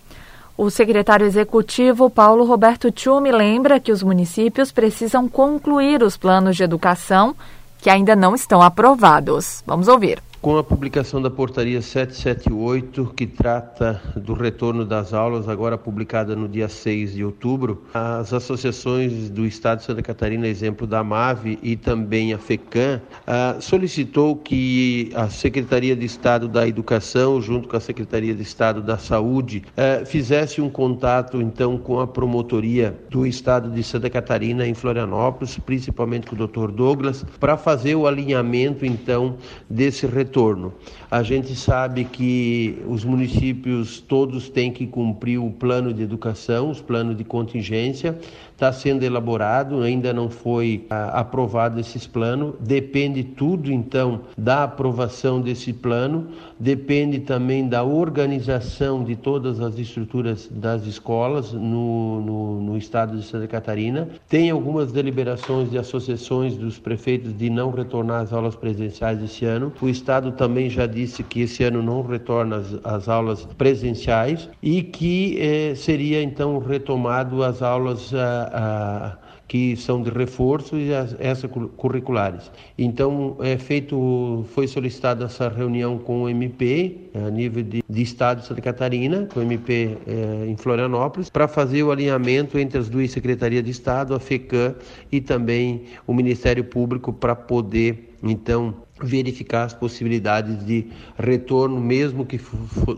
O 0.58 0.69
secretário 0.69 1.25
executivo 1.25 2.10
Paulo 2.10 2.45
Roberto 2.45 2.91
Tchumi 2.91 3.32
lembra 3.32 3.80
que 3.80 3.91
os 3.91 4.04
municípios 4.04 4.71
precisam 4.71 5.28
concluir 5.28 6.01
os 6.01 6.15
planos 6.15 6.56
de 6.56 6.63
educação 6.63 7.36
que 7.80 7.89
ainda 7.89 8.15
não 8.15 8.34
estão 8.34 8.62
aprovados. 8.62 9.62
Vamos 9.65 9.88
ouvir. 9.88 10.21
Com 10.41 10.58
a 10.58 10.63
publicação 10.63 11.21
da 11.21 11.30
portaria 11.30 11.82
778, 11.82 13.13
que 13.15 13.26
trata 13.26 14.00
do 14.15 14.34
retorno 14.34 14.86
das 14.86 15.13
aulas, 15.13 15.50
agora 15.50 15.78
publicada 15.78 16.36
no 16.36 16.48
dia 16.48 16.69
6 16.69 17.13
de 17.13 17.24
outubro, 17.24 17.84
as 17.93 18.32
associações 18.32 19.30
do 19.30 19.45
Estado 19.45 19.80
de 19.80 19.86
Santa 19.86 20.04
Catarina, 20.04 20.48
exemplo 20.48 20.86
da 20.86 21.04
MAVE 21.04 21.58
e 21.63 21.76
também 21.76 22.34
a 22.34 22.38
FECAM, 22.38 23.02
ah, 23.26 23.58
solicitou 23.60 24.36
que 24.36 25.10
a 25.15 25.30
Secretaria 25.30 25.95
de 25.95 26.06
Estado 26.06 26.48
da 26.48 26.67
Educação, 26.67 27.41
junto 27.41 27.67
com 27.67 27.78
a 27.78 27.80
Secretaria 27.80 28.36
de 28.36 28.43
Estado 28.43 28.82
da 28.82 28.98
Saúde, 28.98 29.63
ah, 29.76 30.06
fizesse 30.06 30.62
um 30.62 30.69
contato 30.69 31.41
então 31.41 31.78
com 31.78 32.00
a 32.00 32.08
promotoria 32.08 32.95
do 33.10 33.26
Estado 33.26 33.71
de 33.71 33.84
Santa 33.84 34.10
Catarina 34.10 34.67
em 34.67 34.74
Florianópolis, 34.74 35.58
principalmente 35.58 36.28
com 36.28 36.36
o 36.36 36.48
Dr. 36.48 36.71
Douglas, 36.71 37.26
para 37.39 37.58
fazer 37.58 37.95
o 37.95 38.06
alinhamento 38.06 38.86
então 38.86 39.38
desse 39.67 40.06
retorno 40.06 40.35
retorno. 40.36 40.74
A 41.10 41.24
gente 41.24 41.56
sabe 41.56 42.04
que 42.04 42.84
os 42.88 43.06
municípios 43.06 44.02
todos 44.02 44.50
têm 44.50 44.71
que 44.71 44.86
cumprir 44.86 45.39
o 45.39 45.50
plano 45.50 45.93
de 45.93 46.04
educação, 46.04 46.69
os 46.69 46.82
planos 46.82 47.17
de 47.17 47.24
contingência, 47.24 48.19
está 48.56 48.72
sendo 48.72 49.04
elaborado, 49.04 49.82
ainda 49.82 50.13
não 50.13 50.30
foi 50.30 50.86
ah, 50.89 51.20
aprovado 51.20 51.80
esses 51.80 52.08
planos. 52.08 52.56
Depende 52.60 53.24
tudo, 53.24 53.72
então, 53.72 54.22
da 54.38 54.63
aprovação 54.63 55.41
desse 55.41 55.74
plano, 55.74 56.28
depende 56.58 57.20
também 57.20 57.68
da 57.68 57.84
organização 57.84 59.04
de 59.04 59.15
todas 59.15 59.60
as 59.60 59.78
estruturas 59.78 60.50
das 60.50 60.86
escolas 60.86 61.52
no, 61.52 62.22
no, 62.22 62.62
no 62.62 62.78
estado 62.78 63.18
de 63.18 63.26
Santa 63.26 63.48
Catarina. 63.48 64.08
Tem 64.30 64.50
algumas 64.50 64.91
deliberações 64.91 65.70
de 65.70 65.78
associações 65.78 66.56
dos 66.56 66.80
prefeitos 66.80 67.38
de 67.38 67.50
não 67.50 67.72
retornar 67.72 68.22
às 68.22 68.32
aulas 68.32 68.56
presenciais 68.56 69.22
esse 69.22 69.44
ano. 69.44 69.74
O 69.82 69.89
estado 69.89 70.32
também 70.32 70.70
já 70.70 70.88
disse 70.88 71.24
que 71.24 71.41
esse 71.41 71.63
ano 71.63 71.84
não 71.84 72.02
retorna 72.02 72.58
às, 72.58 72.86
às 72.86 73.10
aulas 73.10 73.46
presenciais 73.58 74.50
e 74.63 74.82
que 74.82 75.38
eh, 75.41 75.76
seria 75.76 76.24
então 76.24 76.58
retomado 76.60 77.44
as 77.44 77.62
aulas 77.62 78.13
ah, 78.13 78.44
a, 78.51 79.17
que 79.47 79.75
são 79.75 80.01
de 80.01 80.10
reforço 80.10 80.75
e 80.75 80.89
extracurriculares. 81.19 82.51
Então, 82.77 83.38
é 83.39 83.58
feito, 83.58 84.45
foi 84.53 84.67
solicitada 84.67 85.25
essa 85.25 85.47
reunião 85.49 85.97
com 85.97 86.23
o 86.23 86.29
MP, 86.29 87.10
a 87.13 87.29
nível 87.29 87.63
de, 87.63 87.84
de 87.88 88.01
Estado 88.01 88.41
de 88.41 88.47
Santa 88.47 88.62
Catarina, 88.62 89.27
com 89.31 89.39
o 89.39 89.43
MP 89.43 89.97
é, 90.08 90.45
em 90.47 90.58
Florianópolis, 90.58 91.29
para 91.29 91.47
fazer 91.47 91.84
o 91.84 91.91
alinhamento 91.91 92.58
entre 92.58 92.79
as 92.79 92.89
duas 92.89 93.12
secretarias 93.12 93.63
de 93.63 93.71
Estado, 93.71 94.15
a 94.15 94.19
FECAM 94.19 94.75
e 95.12 95.21
também 95.21 95.84
o 96.08 96.13
Ministério 96.13 96.63
Público, 96.63 97.13
para 97.13 97.36
poder, 97.36 98.15
então, 98.23 98.73
verificar 99.01 99.65
as 99.65 99.73
possibilidades 99.73 100.65
de 100.65 100.88
retorno, 101.17 101.79
mesmo 101.79 102.25
que 102.25 102.39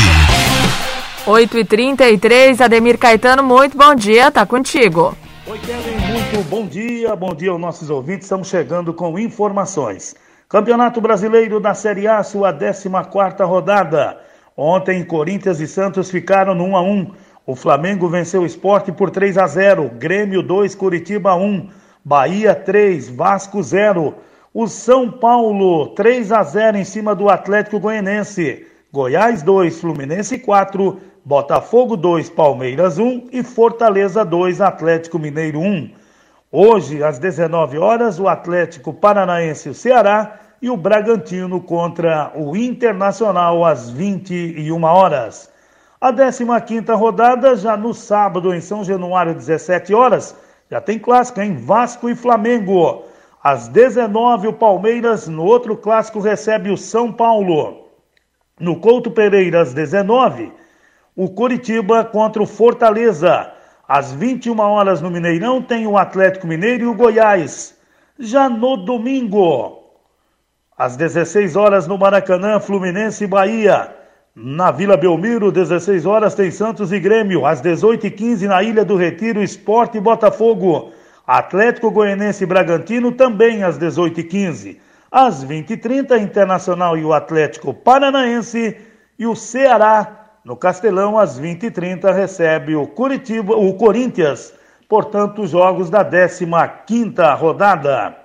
8 1.24 1.56
e 1.56 1.64
33 1.64 2.60
Ademir 2.60 2.98
Caetano, 2.98 3.44
muito 3.44 3.78
bom 3.78 3.94
dia, 3.94 4.28
tá 4.28 4.44
contigo. 4.44 5.16
Oi, 5.46 5.58
Kevin, 5.60 5.96
muito 6.12 6.48
bom 6.48 6.66
dia, 6.66 7.14
bom 7.14 7.32
dia 7.32 7.52
aos 7.52 7.60
nossos 7.60 7.90
ouvintes, 7.90 8.24
estamos 8.24 8.48
chegando 8.48 8.92
com 8.92 9.16
informações. 9.16 10.16
Campeonato 10.48 11.00
Brasileiro 11.00 11.60
da 11.60 11.74
Série 11.74 12.08
A, 12.08 12.24
sua 12.24 12.52
14 12.52 12.88
rodada. 13.44 14.18
Ontem, 14.56 15.04
Corinthians 15.04 15.60
e 15.60 15.68
Santos 15.68 16.10
ficaram 16.10 16.56
no 16.56 16.64
1 16.64 16.76
a 16.76 16.82
1 16.82 17.10
O 17.46 17.54
Flamengo 17.54 18.08
venceu 18.08 18.42
o 18.42 18.46
esporte 18.46 18.90
por 18.90 19.08
3 19.10 19.38
a 19.38 19.46
0 19.46 19.92
Grêmio 19.94 20.42
2, 20.42 20.74
Curitiba 20.74 21.36
1. 21.36 21.68
Bahia 22.04 22.52
3, 22.52 23.08
Vasco 23.10 23.62
0. 23.62 24.12
O 24.52 24.66
São 24.66 25.08
Paulo 25.08 25.94
3 25.94 26.32
a 26.32 26.42
0 26.42 26.78
em 26.78 26.84
cima 26.84 27.14
do 27.14 27.28
Atlético 27.28 27.78
Goianense. 27.78 28.66
Goiás 28.92 29.42
2, 29.42 29.80
Fluminense 29.80 30.38
4, 30.38 31.00
Botafogo 31.24 31.96
2, 31.96 32.30
Palmeiras 32.30 32.98
1 32.98 33.28
e 33.30 33.44
Fortaleza 33.44 34.24
2, 34.24 34.60
Atlético 34.60 35.20
Mineiro 35.20 35.60
1. 35.60 35.92
Hoje, 36.50 37.04
às 37.04 37.20
19 37.20 37.78
horas, 37.78 38.18
o 38.18 38.26
Atlético 38.26 38.92
Paranaense 38.92 39.68
o 39.68 39.74
Ceará 39.74 40.40
e 40.60 40.68
o 40.68 40.76
Bragantino 40.76 41.60
contra 41.60 42.32
o 42.34 42.56
Internacional 42.56 43.64
às 43.64 43.88
21 43.88 44.82
horas. 44.82 45.48
A 46.00 46.12
15ª 46.12 46.92
rodada, 46.96 47.54
já 47.54 47.76
no 47.76 47.94
sábado 47.94 48.52
em 48.52 48.60
São 48.60 48.82
Januário, 48.82 49.32
17 49.32 49.94
horas, 49.94 50.34
já 50.68 50.80
tem 50.80 50.98
clássico 50.98 51.40
em 51.40 51.54
Vasco 51.54 52.10
e 52.10 52.16
Flamengo. 52.16 53.04
Às 53.40 53.68
19 53.68 54.48
o 54.48 54.52
Palmeiras, 54.52 55.28
no 55.28 55.44
outro 55.44 55.76
clássico, 55.76 56.18
recebe 56.18 56.68
o 56.68 56.76
São 56.76 57.12
Paulo. 57.12 57.86
No 58.58 58.80
Couto 58.80 59.08
Pereira, 59.08 59.62
às 59.62 59.72
19 59.72 60.61
o 61.14 61.28
Curitiba 61.28 62.04
contra 62.04 62.42
o 62.42 62.46
Fortaleza. 62.46 63.52
Às 63.86 64.12
21 64.12 64.58
horas 64.58 65.00
no 65.02 65.10
Mineirão 65.10 65.60
tem 65.60 65.86
o 65.86 65.98
Atlético 65.98 66.46
Mineiro 66.46 66.84
e 66.84 66.86
o 66.86 66.94
Goiás. 66.94 67.76
Já 68.18 68.48
no 68.48 68.76
domingo, 68.76 69.82
às 70.76 70.96
16 70.96 71.56
horas 71.56 71.86
no 71.86 71.98
Maracanã, 71.98 72.58
Fluminense 72.58 73.24
e 73.24 73.26
Bahia. 73.26 73.94
Na 74.34 74.70
Vila 74.70 74.96
Belmiro, 74.96 75.52
16 75.52 76.06
horas 76.06 76.34
tem 76.34 76.50
Santos 76.50 76.90
e 76.90 76.98
Grêmio. 76.98 77.44
Às 77.44 77.60
18h15 77.60 78.46
na 78.46 78.62
Ilha 78.62 78.84
do 78.84 78.96
Retiro, 78.96 79.42
Esporte 79.42 79.98
e 79.98 80.00
Botafogo. 80.00 80.90
Atlético 81.26 81.90
Goianense 81.90 82.44
e 82.44 82.46
Bragantino 82.46 83.12
também 83.12 83.62
às 83.62 83.78
18h15. 83.78 84.78
Às 85.10 85.44
20h30, 85.44 86.18
Internacional 86.18 86.96
e 86.96 87.04
o 87.04 87.12
Atlético 87.12 87.74
Paranaense. 87.74 88.76
E 89.18 89.26
o 89.26 89.36
Ceará 89.36 90.21
no 90.44 90.56
Castelão, 90.56 91.18
às 91.18 91.40
20h30, 91.40 92.12
recebe 92.12 92.74
o, 92.74 92.86
Curitiba, 92.86 93.54
o 93.54 93.74
Corinthians, 93.74 94.52
portanto, 94.88 95.42
os 95.42 95.50
jogos 95.50 95.88
da 95.88 96.04
15ª 96.04 97.36
rodada. 97.36 98.16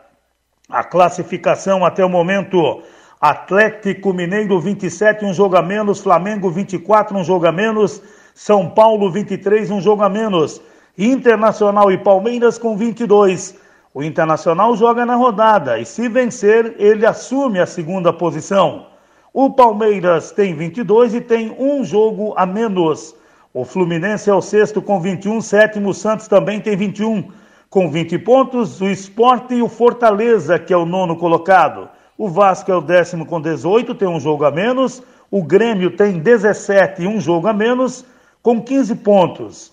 A 0.68 0.84
classificação 0.84 1.86
até 1.86 2.04
o 2.04 2.10
momento, 2.10 2.82
Atlético 3.22 4.14
Mineiro 4.14 4.60
27, 4.60 5.26
um 5.26 5.34
jogo 5.34 5.58
a 5.58 5.62
menos, 5.62 6.00
Flamengo 6.00 6.50
24, 6.50 7.16
um 7.16 7.24
jogo 7.24 7.46
a 7.46 7.52
menos, 7.52 8.02
São 8.34 8.68
Paulo 8.68 9.12
23, 9.12 9.70
um 9.70 9.80
jogo 9.80 10.02
a 10.02 10.10
menos, 10.10 10.60
Internacional 10.98 11.92
e 11.92 11.98
Palmeiras 12.00 12.58
com 12.58 12.76
22. 12.76 13.56
O 13.94 14.02
Internacional 14.04 14.76
joga 14.76 15.06
na 15.06 15.16
rodada 15.16 15.80
e, 15.80 15.86
se 15.86 16.10
vencer, 16.10 16.76
ele 16.80 17.06
assume 17.06 17.60
a 17.60 17.68
segunda 17.68 18.12
posição. 18.12 18.88
O 19.40 19.52
Palmeiras 19.52 20.32
tem 20.32 20.56
22 20.56 21.14
e 21.14 21.22
tem 21.22 21.56
um 21.60 21.84
jogo 21.84 22.34
a 22.36 22.44
menos. 22.44 23.16
O 23.54 23.64
Fluminense 23.64 24.32
é 24.32 24.34
o 24.34 24.42
sexto 24.42 24.82
com 24.82 25.00
21, 25.00 25.42
sétimo 25.42 25.90
o 25.90 25.94
Santos 25.94 26.28
também 26.28 26.60
tem 26.60 26.76
21 26.76 27.30
com 27.70 27.88
20 27.88 28.18
pontos. 28.18 28.82
O 28.82 28.88
Esporte 28.88 29.54
e 29.54 29.62
o 29.62 29.70
Fortaleza, 29.70 30.58
que 30.58 30.74
é 30.74 30.76
o 30.76 30.88
nono 30.88 31.16
colocado. 31.16 31.88
O 32.18 32.28
Vasco 32.28 32.72
é 32.72 32.76
o 32.76 32.82
décimo 32.82 33.28
com 33.28 33.40
18, 33.40 33.94
tem 33.94 34.08
um 34.08 34.20
jogo 34.20 34.44
a 34.44 34.50
menos. 34.50 35.04
O 35.30 35.44
Grêmio 35.44 35.96
tem 35.96 36.18
17 36.18 37.04
e 37.04 37.08
um 37.08 37.22
jogo 37.22 37.48
a 37.48 37.54
menos, 37.54 38.04
com 38.42 38.60
15 38.60 38.96
pontos. 38.96 39.72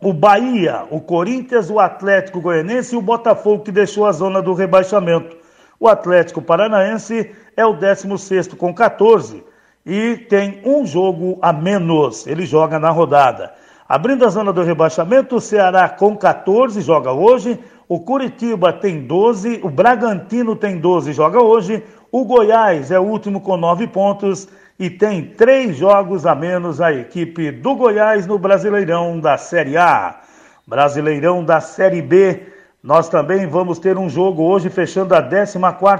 O 0.00 0.14
Bahia, 0.14 0.86
o 0.90 1.02
Corinthians, 1.02 1.68
o 1.68 1.78
Atlético 1.78 2.40
Goianense 2.40 2.94
e 2.94 2.98
o 2.98 3.02
Botafogo, 3.02 3.62
que 3.62 3.72
deixou 3.72 4.06
a 4.06 4.12
zona 4.12 4.40
do 4.40 4.54
rebaixamento. 4.54 5.39
O 5.82 5.88
Atlético 5.88 6.42
Paranaense 6.42 7.30
é 7.56 7.64
o 7.64 7.72
16 7.72 8.48
com 8.48 8.74
14 8.74 9.42
e 9.86 10.18
tem 10.28 10.60
um 10.62 10.84
jogo 10.84 11.38
a 11.40 11.54
menos. 11.54 12.26
Ele 12.26 12.44
joga 12.44 12.78
na 12.78 12.90
rodada. 12.90 13.54
Abrindo 13.88 14.26
a 14.26 14.28
zona 14.28 14.52
do 14.52 14.62
rebaixamento, 14.62 15.36
o 15.36 15.40
Ceará 15.40 15.88
com 15.88 16.14
14 16.14 16.82
joga 16.82 17.12
hoje. 17.12 17.58
O 17.88 17.98
Curitiba 17.98 18.74
tem 18.74 19.06
12, 19.06 19.60
o 19.62 19.70
Bragantino 19.70 20.54
tem 20.54 20.76
12 20.76 21.14
joga 21.14 21.42
hoje. 21.42 21.82
O 22.12 22.26
Goiás 22.26 22.90
é 22.90 23.00
o 23.00 23.04
último 23.04 23.40
com 23.40 23.56
9 23.56 23.86
pontos 23.86 24.48
e 24.78 24.90
tem 24.90 25.22
três 25.22 25.78
jogos 25.78 26.26
a 26.26 26.34
menos 26.34 26.78
a 26.82 26.92
equipe 26.92 27.50
do 27.50 27.74
Goiás 27.74 28.26
no 28.26 28.38
Brasileirão 28.38 29.18
da 29.18 29.38
Série 29.38 29.78
A. 29.78 30.20
Brasileirão 30.66 31.42
da 31.42 31.58
Série 31.58 32.02
B, 32.02 32.42
nós 32.82 33.10
também 33.10 33.46
vamos 33.46 33.78
ter 33.78 33.98
um 33.98 34.08
jogo 34.08 34.42
hoje 34.42 34.70
fechando 34.70 35.14
a 35.14 35.22
14 35.22 35.58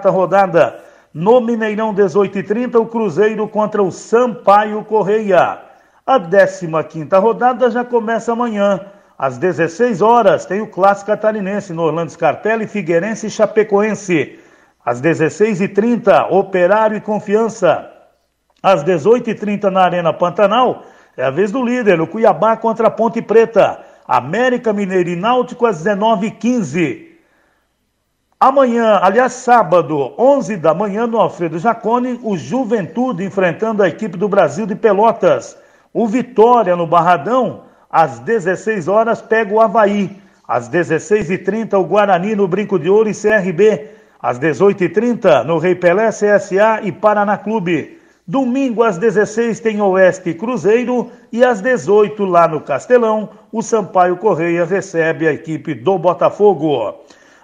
rodada. 0.09 0.81
No 1.13 1.41
Mineirão 1.41 1.95
18h30, 1.95 2.77
o 2.77 2.87
Cruzeiro 2.87 3.47
contra 3.47 3.83
o 3.83 3.91
Sampaio 3.91 4.83
Correia. 4.85 5.61
A 6.07 6.19
15 6.19 7.07
rodada 7.17 7.71
já 7.71 7.85
começa 7.85 8.33
amanhã. 8.33 8.81
Às 9.19 9.37
16 9.37 10.01
horas 10.01 10.47
tem 10.47 10.63
o 10.63 10.67
Clássico 10.67 11.11
Catarinense 11.11 11.75
no 11.75 11.83
Orlando 11.83 12.13
Scarpelli, 12.13 12.67
Figueirense 12.67 13.27
e 13.27 13.31
Chapecoense. 13.31 14.39
Às 14.83 15.03
16h30, 15.03 16.31
Operário 16.31 16.97
e 16.97 17.01
Confiança. 17.03 17.91
Às 18.63 18.83
18h30 18.83 19.65
na 19.65 19.83
Arena 19.83 20.13
Pantanal, 20.15 20.85
é 21.15 21.25
a 21.25 21.31
vez 21.31 21.53
do 21.53 21.63
líder, 21.63 22.01
o 22.01 22.07
Cuiabá 22.07 22.57
contra 22.57 22.89
a 22.89 22.91
Ponte 22.91 23.21
Preta. 23.21 23.90
América 24.11 24.73
Mineiro 24.73 25.09
e 25.09 25.15
Náutico 25.15 25.65
às 25.65 25.85
19h15. 25.85 27.11
Amanhã, 28.41 28.99
aliás, 29.01 29.35
sábado, 29.35 30.15
11 30.19 30.57
da 30.57 30.75
manhã, 30.75 31.07
no 31.07 31.17
Alfredo 31.17 31.61
Jacone, 31.61 32.19
o 32.25 32.37
Juventude 32.37 33.23
enfrentando 33.23 33.85
a 33.85 33.89
equipe 33.89 34.19
do 34.19 34.29
Brasil 34.29 34.67
de 34.67 34.75
Pelotas. 34.75 35.57
O 35.95 36.09
Vitória 36.09 36.75
no 36.75 36.89
Barradão, 36.89 37.63
às 37.89 38.19
16 38.19 38.89
horas, 38.89 39.23
pega 39.23 39.55
o 39.55 39.61
Havaí. 39.61 40.21
Às 40.49 40.69
16h30, 40.69 41.75
o 41.75 41.85
Guarani 41.85 42.35
no 42.35 42.49
Brinco 42.49 42.81
de 42.81 42.91
Ouro 42.91 43.09
e 43.09 43.15
CRB. 43.15 43.91
Às 44.21 44.41
18h30, 44.41 45.45
no 45.45 45.59
Rei 45.59 45.77
Pelé, 45.77 46.09
CSA 46.09 46.81
e 46.83 46.91
Paraná 46.91 47.39
Clube. 47.39 48.00
Domingo 48.31 48.85
às 48.85 48.97
16 48.97 49.59
tem 49.59 49.83
Oeste 49.83 50.33
Cruzeiro 50.35 51.11
e 51.33 51.45
às 51.45 51.61
18 51.61 52.25
lá 52.25 52.47
no 52.47 52.61
Castelão, 52.61 53.31
o 53.51 53.61
Sampaio 53.61 54.17
Correia 54.19 54.65
recebe 54.65 55.27
a 55.27 55.33
equipe 55.33 55.75
do 55.75 55.99
Botafogo. 55.99 56.95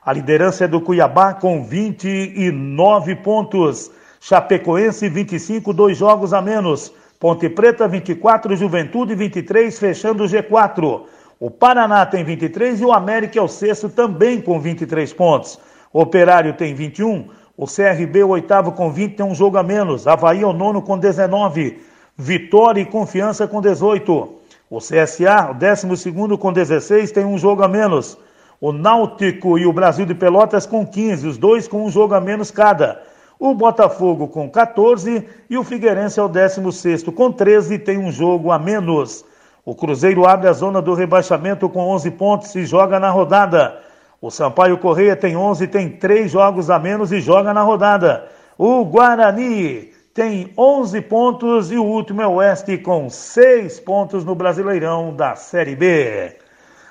A 0.05 0.13
liderança 0.13 0.63
é 0.63 0.69
do 0.69 0.81
Cuiabá 0.81 1.35
com 1.35 1.65
29 1.65 3.17
pontos. 3.17 3.91
Chapecoense 4.21 5.09
25, 5.09 5.73
dois 5.73 5.99
jogos 5.99 6.33
a 6.33 6.41
menos. 6.41 6.93
Ponte 7.19 7.49
Preta 7.49 7.89
24, 7.89 8.55
Juventude 8.55 9.17
23, 9.17 9.77
fechando 9.77 10.23
o 10.23 10.29
G4. 10.29 11.03
O 11.41 11.51
Paraná 11.51 12.07
tem 12.07 12.23
23 12.23 12.81
e 12.81 12.85
o 12.85 12.93
América 12.93 13.41
é 13.41 13.43
o 13.43 13.49
sexto 13.49 13.89
também 13.89 14.41
com 14.41 14.61
23 14.61 15.13
pontos. 15.15 15.59
Operário 15.93 16.53
tem 16.53 16.77
21, 16.77 17.27
o 17.57 17.67
CRB 17.67 18.23
o 18.23 18.29
oitavo 18.29 18.73
com 18.73 18.91
20 18.91 19.17
tem 19.17 19.27
um 19.27 19.35
jogo 19.35 19.57
a 19.57 19.63
menos. 19.63 20.07
Havaí 20.07 20.43
é 20.43 20.47
o 20.47 20.53
nono 20.53 20.83
com 20.83 20.99
19. 20.99 21.81
Vitória 22.17 22.81
e 22.81 22.87
Confiança 22.87 23.47
com 23.47 23.61
18. 23.61 24.35
O 24.69 24.79
CSA, 24.79 25.51
o 25.51 25.55
décimo 25.55 25.97
segundo 25.97 26.37
com 26.37 26.53
16, 26.53 27.13
tem 27.13 27.25
um 27.25 27.39
jogo 27.39 27.63
a 27.63 27.69
menos. 27.69 28.19
O 28.61 28.73
Náutico 28.73 29.59
e 29.59 29.67
o 29.67 29.73
Brasil 29.73 30.05
de 30.05 30.15
Pelotas 30.15 30.67
com 30.67 30.87
15, 30.87 31.27
os 31.27 31.39
dois 31.39 31.69
com 31.69 31.85
um 31.85 31.91
jogo 31.91 32.15
a 32.15 32.21
menos 32.21 32.51
cada 32.51 33.03
o 33.39 33.55
Botafogo 33.55 34.29
com 34.29 34.49
14 34.49 35.27
e 35.49 35.59
o 35.59 35.65
Figueirense 35.65 36.19
é 36.19 36.23
o 36.23 36.29
16 36.29 37.03
com 37.05 37.31
13 37.31 37.79
tem 37.79 37.99
um 37.99 38.11
jogo 38.11 38.51
a 38.51 38.59
menos. 38.59 39.25
O 39.65 39.75
Cruzeiro 39.75 40.27
abre 40.27 40.49
a 40.49 40.53
zona 40.53 40.81
do 40.81 40.95
rebaixamento 40.95 41.69
com 41.69 41.81
11 41.81 42.11
pontos 42.13 42.55
e 42.55 42.65
joga 42.65 42.99
na 42.99 43.11
rodada. 43.11 43.79
O 44.21 44.31
Sampaio 44.31 44.79
Correia 44.79 45.15
tem 45.15 45.37
11, 45.37 45.67
tem 45.67 45.91
3 45.91 46.31
jogos 46.31 46.71
a 46.71 46.79
menos 46.79 47.13
e 47.13 47.21
joga 47.21 47.53
na 47.53 47.63
rodada. 47.63 48.29
O 48.57 48.85
Guarani 48.85 49.93
tem 50.15 50.53
11 50.57 51.01
pontos 51.03 51.71
e 51.71 51.77
o 51.77 51.85
último 51.85 52.23
é 52.23 52.27
o 52.27 52.37
Oeste 52.37 52.79
com 52.79 53.11
6 53.11 53.81
pontos 53.81 54.25
no 54.25 54.35
Brasileirão 54.35 55.15
da 55.15 55.35
Série 55.35 55.77
B. 55.77 56.37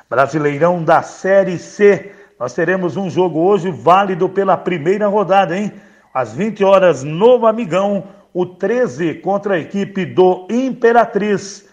Brasileirão 0.09 0.83
da 0.83 1.01
Série 1.01 1.57
C. 1.57 2.11
Nós 2.39 2.53
teremos 2.53 2.95
um 2.95 3.09
jogo 3.09 3.39
hoje 3.39 3.71
válido 3.71 4.29
pela 4.29 4.55
primeira 4.55 5.07
rodada, 5.07 5.57
hein? 5.57 5.71
às 6.15 6.31
20 6.33 6.63
horas 6.63 7.03
no 7.03 7.45
Amigão, 7.45 8.05
o 8.33 8.45
13 8.45 9.15
contra 9.15 9.55
a 9.55 9.59
equipe 9.59 10.05
do 10.05 10.47
Imperatriz. 10.49 11.67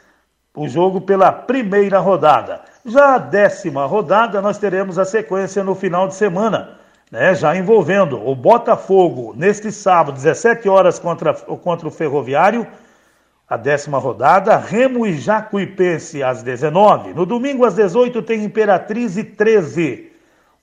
O 0.54 0.68
jogo 0.68 1.00
pela 1.00 1.32
primeira 1.32 1.98
rodada. 1.98 2.60
Já 2.84 3.14
a 3.14 3.18
décima 3.18 3.86
rodada, 3.86 4.42
nós 4.42 4.58
teremos 4.58 4.98
a 4.98 5.04
sequência 5.04 5.64
no 5.64 5.74
final 5.74 6.06
de 6.08 6.14
semana, 6.14 6.78
né? 7.10 7.34
já 7.34 7.56
envolvendo 7.56 8.20
o 8.22 8.34
Botafogo 8.34 9.32
neste 9.34 9.72
sábado, 9.72 10.16
17 10.16 10.68
horas 10.68 10.98
contra, 10.98 11.32
contra 11.32 11.88
o 11.88 11.90
Ferroviário, 11.90 12.66
a 13.48 13.56
décima 13.56 13.98
rodada, 13.98 14.56
Remo 14.56 15.06
e 15.06 15.16
Jacuipense 15.16 16.22
às 16.22 16.42
19. 16.42 17.14
No 17.14 17.24
domingo 17.24 17.64
às 17.64 17.74
18 17.74 18.20
tem 18.22 18.44
Imperatriz 18.44 19.16
e 19.16 19.24
13. 19.24 20.10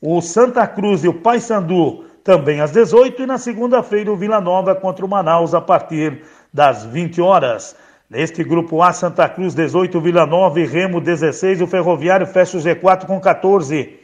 O 0.02 0.22
Santa 0.22 0.68
Cruz 0.68 1.04
e 1.04 1.08
o 1.08 1.14
Paysandu 1.14 2.06
também 2.24 2.62
às 2.62 2.72
18 2.72 3.24
e 3.24 3.26
na 3.26 3.38
segunda-feira 3.38 4.12
o 4.12 4.16
Vila 4.16 4.40
Nova 4.40 4.76
contra 4.76 5.06
o 5.06 5.10
Manaus 5.10 5.54
a 5.54 5.62
partir 5.62 6.22
das 6.54 6.86
20 6.86 7.22
horas. 7.22 7.76
Neste 8.10 8.44
grupo 8.44 8.82
A, 8.82 8.92
Santa 8.92 9.30
Cruz 9.30 9.54
18, 9.54 10.02
Vila 10.02 10.26
Nova 10.26 10.60
Remo 10.62 11.00
16, 11.00 11.62
o 11.62 11.68
Ferroviário 11.68 12.26
fecha 12.26 12.58
o 12.58 12.60
G4 12.60 13.06
com 13.06 13.20
14. 13.20 14.00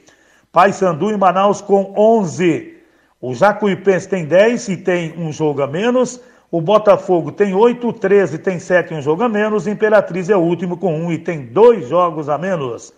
Paysandu 0.51 1.09
e 1.09 1.17
Manaus 1.17 1.59
com 1.59 1.91
11. 1.97 2.75
O 3.19 3.33
Jacuipense 3.33 4.07
tem 4.07 4.23
10 4.23 4.69
e 4.69 4.77
tem 4.77 5.15
um 5.17 5.31
jogo 5.31 5.63
a 5.63 5.67
menos. 5.67 6.21
O 6.51 6.61
Botafogo 6.61 7.31
tem 7.31 7.55
8, 7.55 7.91
13 7.93 8.37
tem 8.37 8.59
7 8.59 8.93
e 8.93 8.97
um 8.97 9.01
jogo 9.01 9.23
a 9.23 9.27
menos. 9.27 9.65
Imperatriz 9.65 10.29
é 10.29 10.37
o 10.37 10.41
último 10.41 10.77
com 10.77 10.95
1 11.07 11.11
e 11.13 11.17
tem 11.17 11.47
dois 11.47 11.89
jogos 11.89 12.29
a 12.29 12.37
menos. 12.37 12.93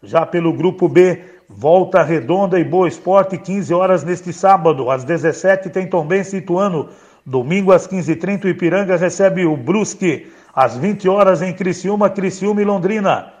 Já 0.00 0.24
pelo 0.24 0.52
grupo 0.52 0.88
B, 0.88 1.24
Volta 1.48 2.04
Redonda 2.04 2.60
e 2.60 2.62
Boa 2.62 2.86
Esporte, 2.86 3.36
15 3.36 3.74
horas 3.74 4.04
neste 4.04 4.32
sábado. 4.32 4.92
Às 4.92 5.02
17 5.02 5.70
tem 5.70 5.88
Tombense 5.88 6.36
e 6.36 6.38
Ituano. 6.38 6.88
Domingo 7.26 7.72
às 7.72 7.88
15h30 7.88 8.44
o 8.44 8.48
Ipiranga 8.48 8.96
recebe 8.96 9.44
o 9.44 9.56
Brusque. 9.56 10.30
Às 10.54 10.76
20 10.76 11.08
horas 11.08 11.40
em 11.40 11.52
Criciúma, 11.52 12.10
Criciúma 12.10 12.60
e 12.60 12.64
Londrina. 12.64 13.32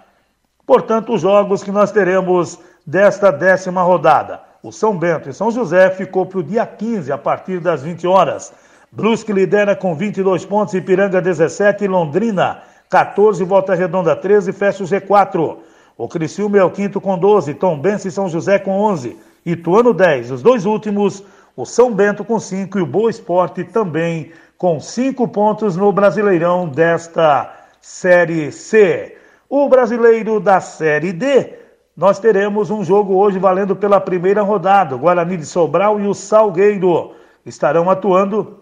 Portanto, 0.66 1.12
os 1.12 1.20
jogos 1.20 1.62
que 1.62 1.70
nós 1.70 1.92
teremos 1.92 2.58
desta 2.86 3.30
décima 3.30 3.82
rodada. 3.82 4.40
O 4.62 4.72
São 4.72 4.96
Bento 4.96 5.28
e 5.28 5.34
São 5.34 5.50
José 5.50 5.90
ficou 5.90 6.24
para 6.24 6.38
o 6.38 6.42
dia 6.42 6.64
15, 6.64 7.12
a 7.12 7.18
partir 7.18 7.60
das 7.60 7.82
20 7.82 8.06
horas. 8.06 8.52
Brusque 8.90 9.32
lidera 9.32 9.74
com 9.74 9.94
22 9.94 10.44
pontos, 10.44 10.74
Ipiranga 10.74 11.20
17 11.20 11.84
e 11.84 11.88
Londrina 11.88 12.62
14, 12.88 13.42
Volta 13.44 13.74
Redonda 13.74 14.14
13, 14.14 14.52
fecha 14.52 14.84
o 14.84 14.86
G4. 14.86 15.56
O 15.96 16.08
Criciúma 16.08 16.58
é 16.58 16.64
o 16.64 16.70
quinto 16.70 17.00
com 17.00 17.18
12, 17.18 17.54
Tom 17.54 17.78
Benção 17.78 18.08
e 18.08 18.12
São 18.12 18.28
José 18.28 18.58
com 18.58 18.72
11, 18.72 19.18
Ituano 19.44 19.92
10. 19.92 20.30
Os 20.30 20.42
dois 20.42 20.64
últimos, 20.64 21.24
o 21.56 21.64
São 21.64 21.92
Bento 21.92 22.24
com 22.24 22.38
5 22.38 22.78
e 22.78 22.82
o 22.82 22.86
Boa 22.86 23.10
Esporte 23.10 23.64
também 23.64 24.30
com 24.62 24.78
5 24.78 25.26
pontos 25.26 25.76
no 25.76 25.90
Brasileirão 25.90 26.68
desta 26.68 27.52
Série 27.80 28.52
C. 28.52 29.18
O 29.48 29.68
brasileiro 29.68 30.38
da 30.38 30.60
Série 30.60 31.12
D, 31.12 31.58
nós 31.96 32.20
teremos 32.20 32.70
um 32.70 32.84
jogo 32.84 33.16
hoje 33.16 33.40
valendo 33.40 33.74
pela 33.74 34.00
primeira 34.00 34.40
rodada. 34.40 34.94
O 34.94 35.00
Guarani 35.00 35.36
de 35.36 35.46
Sobral 35.46 35.98
e 35.98 36.06
o 36.06 36.14
Salgueiro 36.14 37.12
estarão 37.44 37.90
atuando 37.90 38.60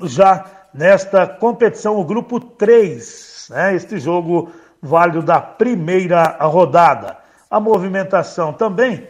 já 0.00 0.46
nesta 0.72 1.26
competição, 1.26 1.98
o 1.98 2.04
grupo 2.06 2.40
3. 2.40 3.48
Né? 3.50 3.74
Este 3.74 3.98
jogo 3.98 4.50
válido 4.80 5.20
da 5.20 5.42
primeira 5.42 6.38
rodada. 6.40 7.18
A 7.50 7.60
movimentação 7.60 8.50
também 8.50 9.06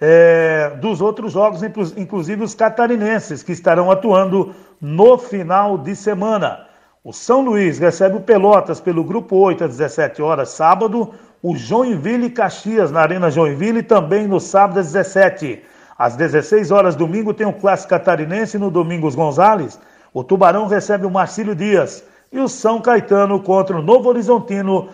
é, 0.00 0.70
dos 0.80 1.00
outros 1.00 1.32
jogos, 1.32 1.62
inclusive 1.96 2.44
os 2.44 2.54
catarinenses, 2.54 3.42
que 3.42 3.52
estarão 3.52 3.90
atuando 3.90 4.54
no 4.80 5.16
final 5.16 5.78
de 5.78 5.96
semana. 5.96 6.66
O 7.02 7.12
São 7.12 7.40
Luís 7.40 7.78
recebe 7.78 8.16
o 8.16 8.20
Pelotas 8.20 8.80
pelo 8.80 9.04
grupo 9.04 9.36
8 9.36 9.64
às 9.64 9.70
17 9.76 10.20
horas, 10.20 10.50
sábado. 10.50 11.14
O 11.42 11.54
Joinville 11.56 12.26
e 12.26 12.30
Caxias 12.30 12.90
na 12.90 13.00
Arena 13.00 13.30
Joinville 13.30 13.82
também 13.82 14.26
no 14.26 14.40
sábado 14.40 14.80
às 14.80 14.92
17. 14.92 15.62
Às 15.96 16.16
16 16.16 16.70
horas, 16.70 16.96
domingo, 16.96 17.32
tem 17.32 17.46
o 17.46 17.52
Clássico 17.52 17.90
Catarinense 17.90 18.58
no 18.58 18.70
Domingos 18.70 19.14
Gonzalez. 19.14 19.78
O 20.12 20.24
Tubarão 20.24 20.66
recebe 20.66 21.06
o 21.06 21.10
Marcílio 21.10 21.54
Dias. 21.54 22.04
E 22.32 22.40
o 22.40 22.48
São 22.48 22.80
Caetano 22.80 23.40
contra 23.40 23.78
o 23.78 23.82
Novo 23.82 24.08
Horizontino. 24.08 24.88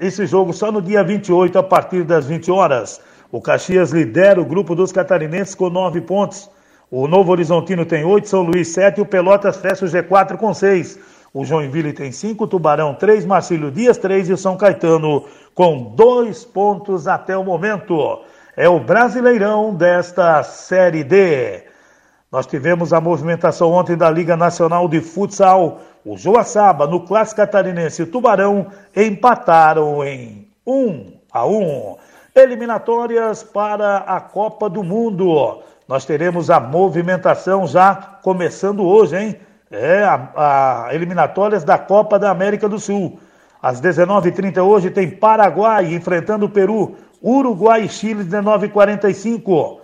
Esse 0.00 0.26
jogo 0.26 0.52
só 0.52 0.72
no 0.72 0.80
dia 0.80 1.04
28, 1.04 1.58
a 1.58 1.62
partir 1.62 2.02
das 2.02 2.26
20 2.26 2.50
horas. 2.50 3.00
O 3.30 3.40
Caxias 3.40 3.90
lidera 3.90 4.40
o 4.40 4.44
grupo 4.44 4.74
dos 4.74 4.90
catarinenses 4.90 5.54
com 5.54 5.68
9 5.68 6.00
pontos. 6.00 6.50
O 6.90 7.06
Novo 7.06 7.32
Horizontino 7.32 7.84
tem 7.84 8.04
8, 8.04 8.28
São 8.28 8.42
Luís 8.42 8.68
7 8.68 8.98
e 8.98 9.02
o 9.02 9.06
Pelotas 9.06 9.58
fecha 9.58 9.84
o 9.84 9.88
G4 9.88 10.36
com 10.36 10.54
6. 10.54 10.98
O 11.32 11.44
Joinville 11.44 11.92
tem 11.92 12.10
cinco, 12.10 12.44
o 12.44 12.48
Tubarão 12.48 12.94
três, 12.94 13.26
Marcílio 13.26 13.70
Dias 13.70 13.98
três 13.98 14.30
e 14.30 14.32
o 14.32 14.36
São 14.36 14.56
Caetano 14.56 15.24
com 15.54 15.94
dois 15.94 16.44
pontos 16.44 17.06
até 17.06 17.36
o 17.36 17.44
momento. 17.44 18.22
É 18.56 18.68
o 18.68 18.80
Brasileirão 18.80 19.74
desta 19.74 20.42
Série 20.42 21.04
D. 21.04 21.64
Nós 22.32 22.46
tivemos 22.46 22.92
a 22.92 23.00
movimentação 23.00 23.72
ontem 23.72 23.96
da 23.96 24.10
Liga 24.10 24.36
Nacional 24.36 24.88
de 24.88 25.00
Futsal. 25.00 25.80
O 26.04 26.16
Joaçaba, 26.16 26.86
no 26.86 27.00
Clássico 27.00 27.36
Catarinense 27.36 28.00
e 28.00 28.04
o 28.04 28.10
Tubarão 28.10 28.68
empataram 28.96 30.02
em 30.04 30.48
1 30.66 30.72
um 30.72 31.12
a 31.30 31.46
1. 31.46 31.50
Um. 31.50 31.96
Eliminatórias 32.38 33.42
para 33.42 33.98
a 33.98 34.20
Copa 34.20 34.70
do 34.70 34.84
Mundo. 34.84 35.60
Nós 35.88 36.04
teremos 36.04 36.50
a 36.50 36.60
movimentação 36.60 37.66
já 37.66 37.94
começando 38.22 38.86
hoje, 38.86 39.16
hein? 39.16 39.36
É, 39.70 40.04
a, 40.04 40.86
a 40.86 40.94
eliminatórias 40.94 41.64
da 41.64 41.76
Copa 41.76 42.18
da 42.18 42.30
América 42.30 42.68
do 42.68 42.78
Sul. 42.78 43.18
Às 43.60 43.80
19h30 43.80 44.62
hoje 44.64 44.88
tem 44.90 45.10
Paraguai 45.10 45.92
enfrentando 45.92 46.46
o 46.46 46.48
Peru, 46.48 46.94
Uruguai 47.22 47.82
e 47.84 47.88
Chile, 47.88 48.24
19h45. 48.24 49.80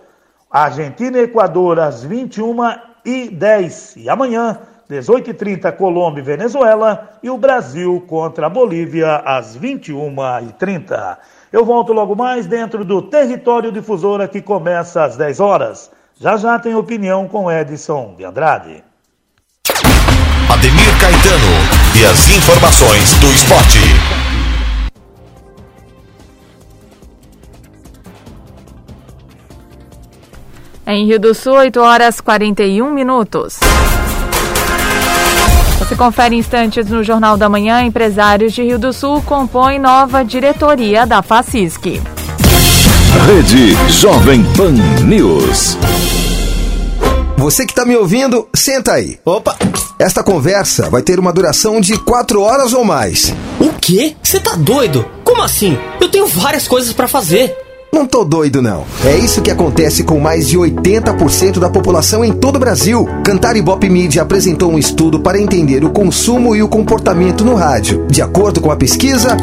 Argentina 0.49 1.17
e 1.17 1.23
Equador 1.23 1.79
às 1.79 2.07
21h10. 2.07 3.97
E 3.97 4.09
amanhã, 4.09 4.59
18h30, 4.89 5.71
Colômbia 5.73 6.21
e 6.21 6.23
Venezuela. 6.23 7.19
E 7.21 7.29
o 7.29 7.37
Brasil 7.37 8.01
contra 8.07 8.47
a 8.47 8.49
Bolívia 8.49 9.17
às 9.17 9.57
21h30. 9.57 11.17
Eu 11.55 11.63
volto 11.63 11.93
logo 11.93 12.17
mais 12.17 12.45
dentro 12.45 12.83
do 12.83 13.01
Território 13.01 13.71
Difusora 13.71 14.27
que 14.27 14.41
começa 14.41 15.05
às 15.05 15.15
10 15.15 15.39
horas. 15.39 15.89
Já 16.19 16.35
já 16.35 16.59
tem 16.59 16.75
opinião 16.75 17.29
com 17.29 17.49
Edson 17.49 18.13
de 18.17 18.25
Andrade. 18.25 18.83
Ademir 20.51 20.99
Caetano 20.99 21.53
e 21.97 22.03
as 22.03 22.29
informações 22.35 23.17
do 23.19 23.27
esporte. 23.27 23.79
Em 30.85 31.05
Rio 31.05 31.21
do 31.21 31.33
Sul, 31.33 31.53
8 31.53 31.79
horas 31.79 32.19
41 32.19 32.91
minutos. 32.91 33.61
Você 35.79 35.95
confere 35.95 36.35
instantes 36.35 36.87
no 36.87 37.03
Jornal 37.03 37.37
da 37.37 37.49
Manhã. 37.49 37.81
Empresários 37.83 38.53
de 38.53 38.63
Rio 38.63 38.79
do 38.79 38.91
Sul 38.93 39.21
compõem 39.21 39.79
nova 39.79 40.23
diretoria 40.23 41.05
da 41.05 41.21
FACISC. 41.21 42.01
Rede 43.27 43.75
Jovem 43.89 44.43
Pan 44.55 44.71
News. 45.03 45.77
Você 47.37 47.65
que 47.65 47.71
está 47.71 47.85
me 47.85 47.95
ouvindo, 47.95 48.47
senta 48.55 48.93
aí. 48.93 49.19
Opa! 49.25 49.55
Esta 49.99 50.23
conversa 50.23 50.89
vai 50.89 51.01
ter 51.01 51.19
uma 51.19 51.31
duração 51.31 51.79
de 51.79 51.97
quatro 51.97 52.41
horas 52.41 52.73
ou 52.73 52.83
mais. 52.83 53.33
O 53.59 53.69
quê? 53.79 54.15
Você 54.21 54.39
tá 54.39 54.55
doido? 54.55 55.05
Como 55.23 55.41
assim? 55.41 55.77
Eu 56.01 56.09
tenho 56.09 56.27
várias 56.27 56.67
coisas 56.67 56.93
para 56.93 57.07
fazer. 57.07 57.64
Não 57.95 58.05
tô 58.05 58.25
doido, 58.25 58.61
não. 58.61 58.83
É 59.05 59.15
isso 59.15 59.41
que 59.41 59.49
acontece 59.49 60.03
com 60.03 60.19
mais 60.19 60.49
de 60.49 60.57
80% 60.57 61.59
da 61.59 61.69
população 61.69 62.25
em 62.25 62.33
todo 62.33 62.57
o 62.57 62.59
Brasil. 62.59 63.07
Cantar 63.23 63.55
Ibope 63.55 63.89
Media 63.89 64.21
apresentou 64.21 64.69
um 64.69 64.77
estudo 64.77 65.21
para 65.21 65.39
entender 65.39 65.81
o 65.81 65.89
consumo 65.89 66.53
e 66.57 66.61
o 66.61 66.67
comportamento 66.67 67.45
no 67.45 67.55
rádio. 67.55 68.05
De 68.09 68.21
acordo 68.21 68.59
com 68.59 68.69
a 68.69 68.75
pesquisa, 68.75 69.37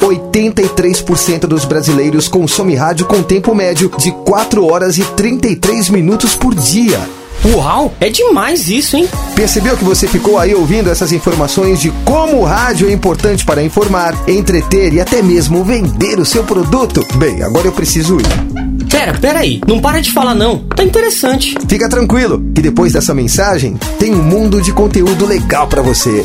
83% 0.00 1.48
dos 1.48 1.64
brasileiros 1.64 2.28
consomem 2.28 2.76
rádio 2.76 3.06
com 3.06 3.20
tempo 3.24 3.52
médio 3.56 3.90
de 3.98 4.12
4 4.24 4.64
horas 4.64 4.96
e 4.96 5.02
33 5.02 5.90
minutos 5.90 6.36
por 6.36 6.54
dia. 6.54 7.00
Uau, 7.44 7.92
é 8.00 8.08
demais 8.08 8.70
isso, 8.70 8.96
hein? 8.96 9.06
Percebeu 9.36 9.76
que 9.76 9.84
você 9.84 10.08
ficou 10.08 10.38
aí 10.38 10.54
ouvindo 10.54 10.88
essas 10.88 11.12
informações 11.12 11.78
de 11.78 11.90
como 12.02 12.38
o 12.38 12.44
rádio 12.44 12.88
é 12.88 12.92
importante 12.92 13.44
para 13.44 13.62
informar, 13.62 14.14
entreter 14.26 14.94
e 14.94 15.00
até 15.00 15.20
mesmo 15.20 15.62
vender 15.62 16.18
o 16.18 16.24
seu 16.24 16.42
produto? 16.42 17.06
Bem, 17.16 17.42
agora 17.42 17.66
eu 17.66 17.72
preciso 17.72 18.18
ir. 18.18 18.88
Pera, 18.90 19.12
pera 19.12 19.40
aí, 19.40 19.60
não 19.66 19.78
para 19.78 20.00
de 20.00 20.10
falar 20.10 20.34
não. 20.34 20.60
Tá 20.68 20.82
interessante. 20.82 21.54
Fica 21.68 21.86
tranquilo, 21.86 22.42
que 22.54 22.62
depois 22.62 22.94
dessa 22.94 23.12
mensagem 23.12 23.76
tem 23.98 24.14
um 24.14 24.22
mundo 24.22 24.62
de 24.62 24.72
conteúdo 24.72 25.26
legal 25.26 25.66
para 25.66 25.82
você. 25.82 26.24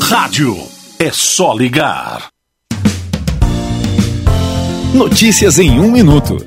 Rádio 0.00 0.56
é 0.98 1.10
só 1.12 1.52
ligar. 1.52 2.28
Notícias 4.94 5.58
em 5.58 5.78
um 5.78 5.90
minuto. 5.90 6.38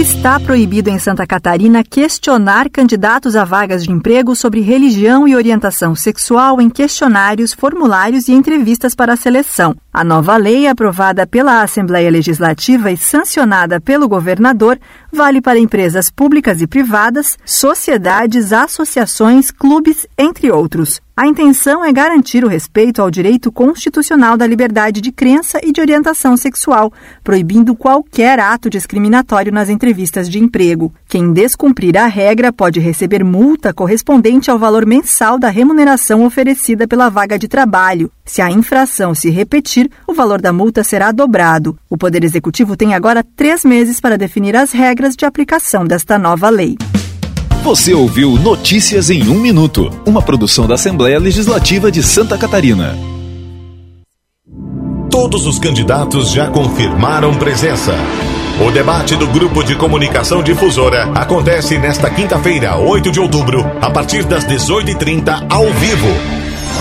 Está 0.00 0.40
proibido 0.40 0.88
em 0.88 0.98
Santa 0.98 1.26
Catarina 1.26 1.84
questionar 1.84 2.70
candidatos 2.70 3.36
a 3.36 3.44
vagas 3.44 3.84
de 3.84 3.92
emprego 3.92 4.34
sobre 4.34 4.62
religião 4.62 5.28
e 5.28 5.36
orientação 5.36 5.94
sexual 5.94 6.58
em 6.58 6.70
questionários, 6.70 7.52
formulários 7.52 8.26
e 8.26 8.32
entrevistas 8.32 8.94
para 8.94 9.12
a 9.12 9.16
seleção. 9.16 9.76
A 9.92 10.02
nova 10.02 10.38
lei, 10.38 10.66
aprovada 10.66 11.26
pela 11.26 11.60
Assembleia 11.60 12.10
Legislativa 12.10 12.90
e 12.90 12.96
sancionada 12.96 13.78
pelo 13.78 14.08
governador, 14.08 14.78
vale 15.12 15.42
para 15.42 15.58
empresas 15.58 16.10
públicas 16.10 16.62
e 16.62 16.66
privadas, 16.66 17.36
sociedades, 17.44 18.54
associações, 18.54 19.50
clubes, 19.50 20.06
entre 20.16 20.50
outros. 20.50 20.98
A 21.20 21.26
intenção 21.26 21.84
é 21.84 21.92
garantir 21.92 22.46
o 22.46 22.48
respeito 22.48 23.02
ao 23.02 23.10
direito 23.10 23.52
constitucional 23.52 24.38
da 24.38 24.46
liberdade 24.46 25.02
de 25.02 25.12
crença 25.12 25.60
e 25.62 25.70
de 25.70 25.78
orientação 25.78 26.34
sexual, 26.34 26.90
proibindo 27.22 27.76
qualquer 27.76 28.40
ato 28.40 28.70
discriminatório 28.70 29.52
nas 29.52 29.68
entrevistas 29.68 30.30
de 30.30 30.38
emprego. 30.38 30.94
Quem 31.06 31.30
descumprir 31.30 31.94
a 31.98 32.06
regra 32.06 32.50
pode 32.50 32.80
receber 32.80 33.22
multa 33.22 33.70
correspondente 33.74 34.50
ao 34.50 34.58
valor 34.58 34.86
mensal 34.86 35.38
da 35.38 35.50
remuneração 35.50 36.24
oferecida 36.24 36.88
pela 36.88 37.10
vaga 37.10 37.38
de 37.38 37.48
trabalho. 37.48 38.10
Se 38.24 38.40
a 38.40 38.50
infração 38.50 39.14
se 39.14 39.28
repetir, 39.28 39.90
o 40.06 40.14
valor 40.14 40.40
da 40.40 40.54
multa 40.54 40.82
será 40.82 41.12
dobrado. 41.12 41.78
O 41.90 41.98
Poder 41.98 42.24
Executivo 42.24 42.78
tem 42.78 42.94
agora 42.94 43.22
três 43.36 43.62
meses 43.62 44.00
para 44.00 44.16
definir 44.16 44.56
as 44.56 44.72
regras 44.72 45.14
de 45.14 45.26
aplicação 45.26 45.84
desta 45.84 46.18
nova 46.18 46.48
lei. 46.48 46.78
Você 47.62 47.92
ouviu 47.92 48.36
Notícias 48.38 49.10
em 49.10 49.28
um 49.28 49.34
Minuto, 49.38 49.90
uma 50.06 50.22
produção 50.22 50.66
da 50.66 50.76
Assembleia 50.76 51.18
Legislativa 51.18 51.92
de 51.92 52.02
Santa 52.02 52.38
Catarina. 52.38 52.98
Todos 55.10 55.46
os 55.46 55.58
candidatos 55.58 56.30
já 56.30 56.48
confirmaram 56.48 57.34
presença. 57.34 57.94
O 58.66 58.70
debate 58.70 59.14
do 59.14 59.26
Grupo 59.26 59.62
de 59.62 59.76
Comunicação 59.76 60.42
Difusora 60.42 61.12
acontece 61.14 61.76
nesta 61.76 62.08
quinta-feira, 62.08 62.78
8 62.78 63.12
de 63.12 63.20
outubro, 63.20 63.60
a 63.82 63.90
partir 63.90 64.24
das 64.24 64.44
18h30, 64.46 65.46
ao 65.50 65.70
vivo. 65.74 66.08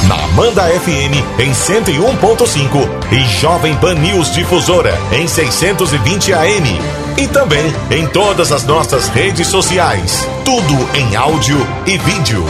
Na 0.08 0.16
Amanda 0.24 0.64
FM 0.64 1.40
em 1.40 1.52
101.5 1.52 2.90
e 3.12 3.26
Jovem 3.42 3.76
Pan 3.76 3.96
News 3.96 4.32
Difusora 4.32 4.98
em 5.12 5.28
620 5.28 6.34
AM. 6.34 7.09
E 7.20 7.28
também 7.28 7.66
em 7.92 8.08
todas 8.08 8.50
as 8.50 8.64
nossas 8.64 9.10
redes 9.10 9.46
sociais. 9.48 10.26
Tudo 10.46 10.98
em 10.98 11.18
áudio 11.18 11.58
e 11.86 11.98
vídeo. 11.98 12.42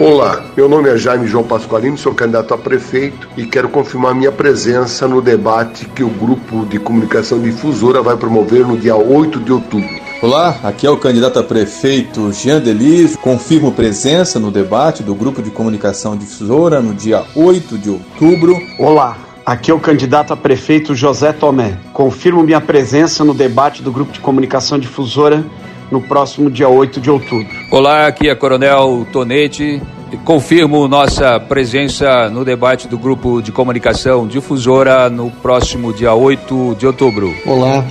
Olá, 0.00 0.42
meu 0.56 0.70
nome 0.70 0.88
é 0.88 0.96
Jaime 0.96 1.26
João 1.26 1.44
Pasqualino, 1.44 1.98
sou 1.98 2.14
candidato 2.14 2.54
a 2.54 2.56
prefeito 2.56 3.28
e 3.36 3.44
quero 3.44 3.68
confirmar 3.68 4.14
minha 4.14 4.32
presença 4.32 5.06
no 5.06 5.20
debate 5.20 5.84
que 5.84 6.02
o 6.02 6.08
grupo 6.08 6.64
de 6.64 6.78
comunicação 6.78 7.42
difusora 7.42 8.00
vai 8.00 8.16
promover 8.16 8.66
no 8.66 8.78
dia 8.78 8.96
8 8.96 9.38
de 9.38 9.52
outubro. 9.52 10.00
Olá, 10.22 10.58
aqui 10.62 10.86
é 10.86 10.90
o 10.90 10.96
candidato 10.96 11.38
a 11.38 11.42
prefeito 11.42 12.32
Jean 12.32 12.60
Delis. 12.60 13.16
Confirmo 13.16 13.72
presença 13.72 14.40
no 14.40 14.50
debate 14.50 15.02
do 15.02 15.14
grupo 15.14 15.42
de 15.42 15.50
comunicação 15.50 16.16
difusora 16.16 16.80
no 16.80 16.94
dia 16.94 17.22
8 17.36 17.76
de 17.76 17.90
outubro. 17.90 18.56
Olá, 18.78 19.27
aqui 19.48 19.70
é 19.70 19.74
o 19.74 19.80
candidato 19.80 20.30
a 20.30 20.36
prefeito 20.36 20.94
José 20.94 21.32
Tomé. 21.32 21.78
Confirmo 21.94 22.42
minha 22.42 22.60
presença 22.60 23.24
no 23.24 23.32
debate 23.32 23.82
do 23.82 23.90
grupo 23.90 24.12
de 24.12 24.20
comunicação 24.20 24.78
difusora 24.78 25.42
no 25.90 26.02
próximo 26.02 26.50
dia 26.50 26.68
8 26.68 27.00
de 27.00 27.10
outubro. 27.10 27.48
Olá, 27.72 28.06
aqui 28.06 28.28
é 28.28 28.34
Coronel 28.34 29.06
Tonete. 29.10 29.80
Confirmo 30.22 30.86
nossa 30.86 31.40
presença 31.40 32.28
no 32.28 32.44
debate 32.44 32.86
do 32.86 32.98
grupo 32.98 33.40
de 33.40 33.50
comunicação 33.50 34.26
difusora 34.26 35.08
no 35.08 35.30
próximo 35.30 35.94
dia 35.94 36.12
8 36.12 36.76
de 36.78 36.86
outubro. 36.86 37.34
Olá, 37.46 37.84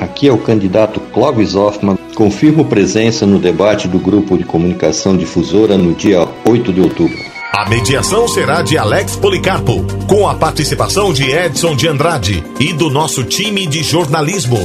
Aqui 0.00 0.28
é 0.28 0.32
o 0.32 0.38
candidato 0.38 1.00
Clóvis 1.12 1.56
Hoffmann. 1.56 1.98
Confirmo 2.14 2.64
presença 2.64 3.26
no 3.26 3.40
debate 3.40 3.88
do 3.88 3.98
Grupo 3.98 4.38
de 4.38 4.44
Comunicação 4.44 5.16
Difusora 5.16 5.76
no 5.76 5.92
dia 5.92 6.24
8 6.48 6.72
de 6.72 6.80
outubro. 6.80 7.18
A 7.58 7.68
mediação 7.68 8.28
será 8.28 8.62
de 8.62 8.78
Alex 8.78 9.16
Policarpo, 9.16 9.82
com 10.06 10.28
a 10.28 10.34
participação 10.36 11.12
de 11.12 11.28
Edson 11.28 11.74
de 11.74 11.88
Andrade 11.88 12.44
e 12.60 12.72
do 12.72 12.88
nosso 12.88 13.24
time 13.24 13.66
de 13.66 13.82
jornalismo. 13.82 14.60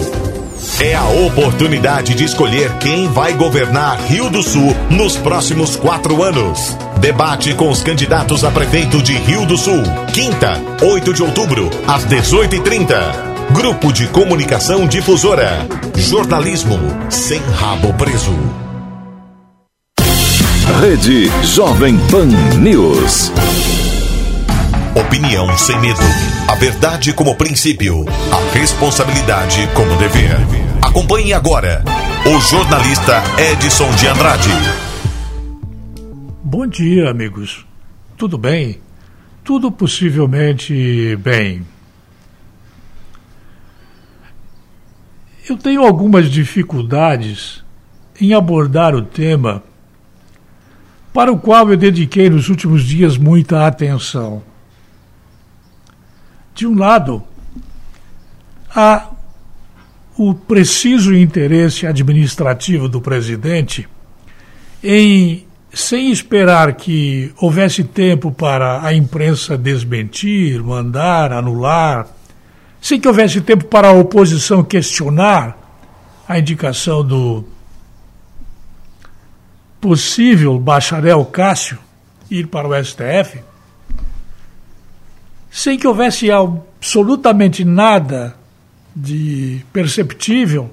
É 0.80 0.94
a 0.94 1.04
oportunidade 1.26 2.14
de 2.14 2.24
escolher 2.24 2.72
quem 2.78 3.08
vai 3.08 3.34
governar 3.34 4.00
Rio 4.06 4.30
do 4.30 4.44
Sul 4.44 4.76
nos 4.92 5.18
próximos 5.18 5.76
quatro 5.76 6.22
anos. 6.22 6.78
Debate 7.00 7.56
com 7.56 7.72
os 7.72 7.82
candidatos 7.82 8.44
a 8.44 8.52
prefeito 8.52 9.02
de 9.02 9.14
Rio 9.14 9.44
do 9.48 9.58
Sul. 9.58 9.82
Quinta, 10.14 10.62
8 10.80 11.16
de 11.16 11.24
outubro, 11.24 11.72
às 11.88 12.06
18h30. 12.06 12.96
Grupo 13.54 13.92
de 13.92 14.06
Comunicação 14.10 14.86
Difusora. 14.86 15.68
Jornalismo 15.96 16.78
sem 17.10 17.42
rabo 17.56 17.92
preso. 17.96 18.63
Rede 20.66 21.30
Jovem 21.44 21.98
Pan 22.10 22.28
News. 22.58 23.32
Opinião 24.96 25.56
sem 25.58 25.80
medo. 25.80 26.00
A 26.50 26.56
verdade 26.56 27.14
como 27.14 27.36
princípio. 27.36 28.06
A 28.32 28.58
responsabilidade 28.58 29.68
como 29.76 29.96
dever. 29.98 30.38
Acompanhe 30.82 31.34
agora 31.34 31.84
o 32.26 32.40
jornalista 32.40 33.22
Edson 33.52 33.92
de 33.96 34.08
Andrade. 34.08 34.50
Bom 36.42 36.66
dia, 36.66 37.10
amigos. 37.10 37.66
Tudo 38.18 38.38
bem? 38.38 38.80
Tudo 39.44 39.70
possivelmente 39.70 41.18
bem. 41.18 41.66
Eu 45.48 45.58
tenho 45.58 45.84
algumas 45.84 46.32
dificuldades 46.32 47.62
em 48.20 48.34
abordar 48.34 48.96
o 48.96 49.02
tema 49.02 49.62
para 51.14 51.32
o 51.32 51.38
qual 51.38 51.70
eu 51.70 51.78
dediquei 51.78 52.30
nos 52.30 52.50
últimos 52.50 52.84
dias 52.84 53.18
muita 53.18 53.68
atenção. 53.68 54.42
De 56.56 56.66
um 56.66 56.76
lado, 56.76 57.24
há 58.76 59.10
o 60.18 60.34
preciso 60.34 61.14
interesse 61.14 61.86
administrativo 61.86 62.90
do 62.90 63.00
presidente 63.00 63.88
em, 64.84 65.46
sem 65.72 66.12
esperar 66.12 66.74
que 66.74 67.32
houvesse 67.38 67.84
tempo 67.84 68.32
para 68.32 68.86
a 68.86 68.94
imprensa 68.94 69.58
desmentir, 69.58 70.62
mandar, 70.64 71.32
anular, 71.32 72.08
sem 72.82 73.00
que 73.00 73.08
houvesse 73.08 73.40
tempo 73.42 73.66
para 73.66 73.88
a 73.88 73.94
oposição 73.94 74.64
questionar 74.64 75.58
a 76.28 76.38
indicação 76.38 77.04
do 77.04 77.46
possível 79.84 80.58
bacharel 80.58 81.26
Cássio 81.26 81.78
ir 82.32 82.48
para 82.48 82.66
o 82.66 82.74
STF, 82.74 83.42
sem 85.52 85.78
que 85.78 85.86
houvesse 85.86 86.32
absolutamente 86.32 87.66
nada 87.66 88.34
de 88.96 89.62
perceptível, 89.74 90.72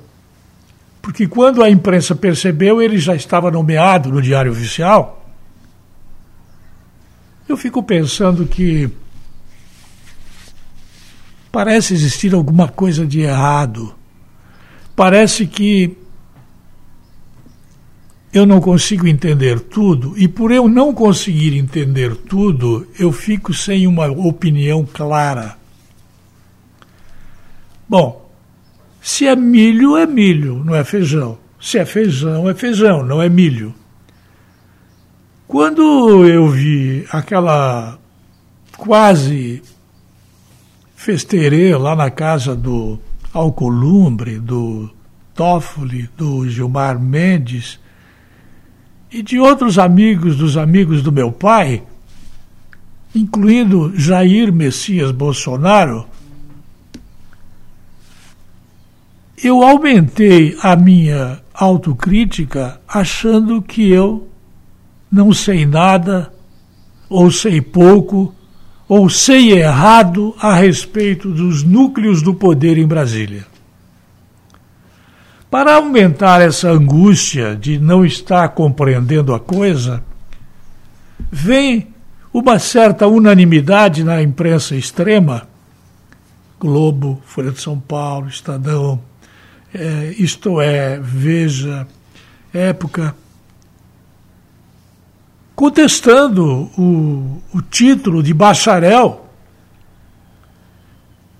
porque 1.03 1.27
quando 1.27 1.61
a 1.61 1.69
imprensa 1.69 2.15
percebeu, 2.15 2.81
ele 2.81 2.99
já 2.99 3.17
estava 3.17 3.51
nomeado 3.51 4.11
no 4.11 4.23
Diário 4.23 4.53
Oficial. 4.53 5.29
Eu 7.49 7.57
fico 7.57 7.83
pensando 7.83 8.47
que 8.47 8.89
parece 11.51 11.95
existir 11.95 12.33
alguma 12.33 12.69
coisa 12.69 13.05
de 13.05 13.23
errado. 13.23 13.93
Parece 14.95 15.49
que 15.49 16.00
eu 18.33 18.47
não 18.47 18.61
consigo 18.61 19.09
entender 19.09 19.59
tudo, 19.59 20.15
e 20.17 20.29
por 20.29 20.53
eu 20.53 20.69
não 20.69 20.95
conseguir 20.95 21.57
entender 21.57 22.15
tudo, 22.15 22.87
eu 22.99 23.11
fico 23.11 23.53
sem 23.53 23.87
uma 23.87 24.07
opinião 24.07 24.87
clara. 24.87 25.57
Bom, 27.89 28.31
se 29.03 29.27
é 29.27 29.35
milho, 29.35 29.97
é 29.97 30.07
milho, 30.07 30.63
não 30.65 30.77
é 30.77 30.85
feijão. 30.85 31.39
Se 31.61 31.79
é 31.79 31.85
feijão, 31.85 32.49
é 32.49 32.55
feijão, 32.55 33.03
não 33.03 33.21
é 33.21 33.29
milho. 33.29 33.75
Quando 35.49 36.25
eu 36.25 36.49
vi 36.49 37.05
aquela 37.11 37.99
quase 38.77 39.61
festerê 40.95 41.77
lá 41.77 41.97
na 41.97 42.11
casa 42.11 42.55
do 42.55 42.97
Alcolumbre, 43.33 44.39
do 44.39 44.89
Toffoli, 45.35 46.09
do 46.17 46.49
Gilmar 46.49 47.01
Mendes 47.01 47.80
e 49.13 49.23
de 49.23 49.39
outros 49.39 49.79
amigos 49.79 50.37
dos 50.37 50.57
amigos 50.57 51.03
do 51.03 51.11
meu 51.11 51.33
pai, 51.33 51.83
incluindo 53.15 53.93
Jair 53.97 54.53
Messias 54.53 55.11
Bolsonaro, 55.11 56.07
eu 59.43 59.63
aumentei 59.63 60.57
a 60.63 60.77
minha 60.77 61.41
autocrítica 61.53 62.81
achando 62.87 63.63
que 63.63 63.89
eu 63.91 64.29
não 65.11 65.33
sei 65.33 65.67
nada 65.67 66.33
ou 67.09 67.31
sei 67.31 67.61
pouco 67.61 68.35
ou 68.87 69.09
sei 69.09 69.53
errado 69.53 70.35
a 70.39 70.55
respeito 70.55 71.31
dos 71.31 71.63
núcleos 71.63 72.23
do 72.23 72.35
poder 72.35 72.77
em 72.77 72.87
Brasília. 72.87 73.50
Para 75.51 75.75
aumentar 75.75 76.41
essa 76.41 76.71
angústia 76.71 77.57
de 77.57 77.77
não 77.77 78.05
estar 78.05 78.51
compreendendo 78.51 79.35
a 79.35 79.41
coisa, 79.41 80.01
vem 81.31 81.89
uma 82.33 82.61
certa 82.61 83.09
unanimidade 83.09 84.05
na 84.05 84.23
imprensa 84.23 84.77
extrema. 84.77 85.49
Globo, 86.61 87.21
Folha 87.25 87.51
de 87.51 87.61
São 87.61 87.81
Paulo, 87.81 88.29
Estadão, 88.29 89.01
é, 89.75 90.15
Isto 90.17 90.61
é, 90.61 91.01
Veja, 91.01 91.85
Época, 92.55 93.15
contestando 95.57 96.71
o, 96.79 97.43
o 97.53 97.61
título 97.61 98.23
de 98.23 98.33
bacharel 98.33 99.29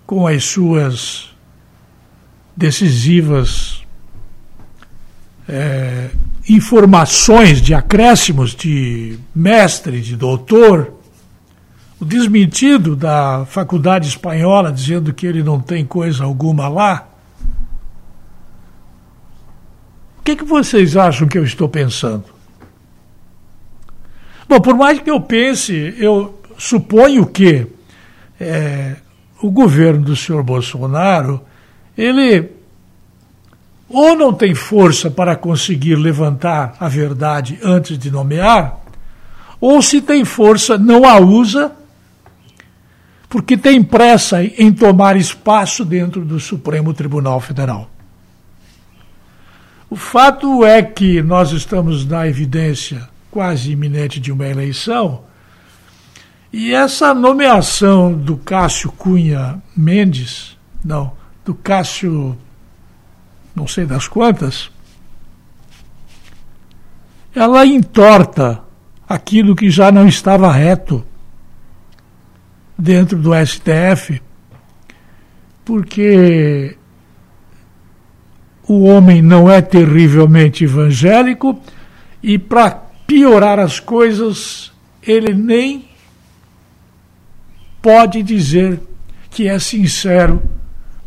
com 0.05 0.27
as 0.27 0.43
suas 0.45 1.31
decisivas 2.57 3.80
é, 5.51 6.11
informações 6.49 7.61
de 7.61 7.75
acréscimos 7.75 8.55
de 8.55 9.19
mestre, 9.35 10.01
de 10.01 10.17
doutor, 10.17 10.95
o 11.99 12.05
desmentido 12.05 12.95
da 12.95 13.45
faculdade 13.47 14.09
espanhola 14.09 14.73
dizendo 14.73 15.13
que 15.13 15.27
ele 15.27 15.43
não 15.43 15.61
tem 15.61 15.85
coisa 15.85 16.25
alguma 16.25 16.69
lá. 16.69 17.09
O 20.21 20.23
que, 20.23 20.37
que 20.37 20.45
vocês 20.45 20.97
acham 20.97 21.27
que 21.27 21.37
eu 21.37 21.45
estou 21.45 21.69
pensando? 21.69 22.25
Bom, 24.49 24.61
por 24.61 24.77
mais 24.77 25.01
que 25.01 25.11
eu 25.11 25.21
pense, 25.21 25.95
eu 25.99 26.41
suponho 26.57 27.27
que 27.27 27.67
é, 28.39 28.97
o 29.43 29.51
governo 29.51 30.05
do 30.05 30.15
senhor 30.15 30.43
Bolsonaro, 30.45 31.41
ele 31.99 32.60
ou 33.91 34.15
não 34.15 34.33
tem 34.33 34.55
força 34.55 35.11
para 35.11 35.35
conseguir 35.35 35.97
levantar 35.97 36.77
a 36.79 36.89
verdade 36.89 37.59
antes 37.63 37.99
de 37.99 38.09
nomear, 38.09 38.79
ou 39.61 39.83
se 39.83 40.01
tem 40.01 40.25
força, 40.25 40.79
não 40.79 41.05
a 41.05 41.19
usa, 41.19 41.73
porque 43.29 43.57
tem 43.57 43.83
pressa 43.83 44.43
em 44.45 44.73
tomar 44.73 45.17
espaço 45.17 45.85
dentro 45.85 46.25
do 46.25 46.39
Supremo 46.39 46.95
Tribunal 46.95 47.41
Federal. 47.41 47.91
O 49.91 49.97
fato 49.97 50.65
é 50.65 50.81
que 50.83 51.21
nós 51.21 51.51
estamos 51.51 52.07
na 52.07 52.29
evidência 52.29 53.09
quase 53.29 53.73
iminente 53.73 54.21
de 54.21 54.31
uma 54.31 54.47
eleição. 54.47 55.23
E 56.53 56.73
essa 56.73 57.13
nomeação 57.13 58.13
do 58.13 58.37
Cássio 58.37 58.93
Cunha 58.93 59.61
Mendes, 59.77 60.57
não, 60.85 61.13
do 61.45 61.55
Cássio, 61.55 62.37
não 63.55 63.67
sei 63.67 63.85
das 63.85 64.09
quantas, 64.09 64.71
ela 67.35 67.65
entorta 67.65 68.63
aquilo 69.09 69.55
que 69.55 69.71
já 69.71 69.91
não 69.93 70.07
estava 70.07 70.51
reto 70.53 71.05
dentro 72.77 73.19
do 73.19 73.31
STF, 73.35 74.21
porque 75.65 76.77
o 78.67 78.85
homem 78.85 79.21
não 79.21 79.51
é 79.51 79.61
terrivelmente 79.61 80.65
evangélico 80.65 81.61
e 82.23 82.39
para 82.39 82.71
piorar 83.07 83.59
as 83.59 83.81
coisas, 83.81 84.73
ele 85.03 85.35
nem 85.35 85.89
pode 87.83 88.23
dizer 88.23 88.81
que 89.31 89.49
é 89.49 89.59
sincero 89.59 90.43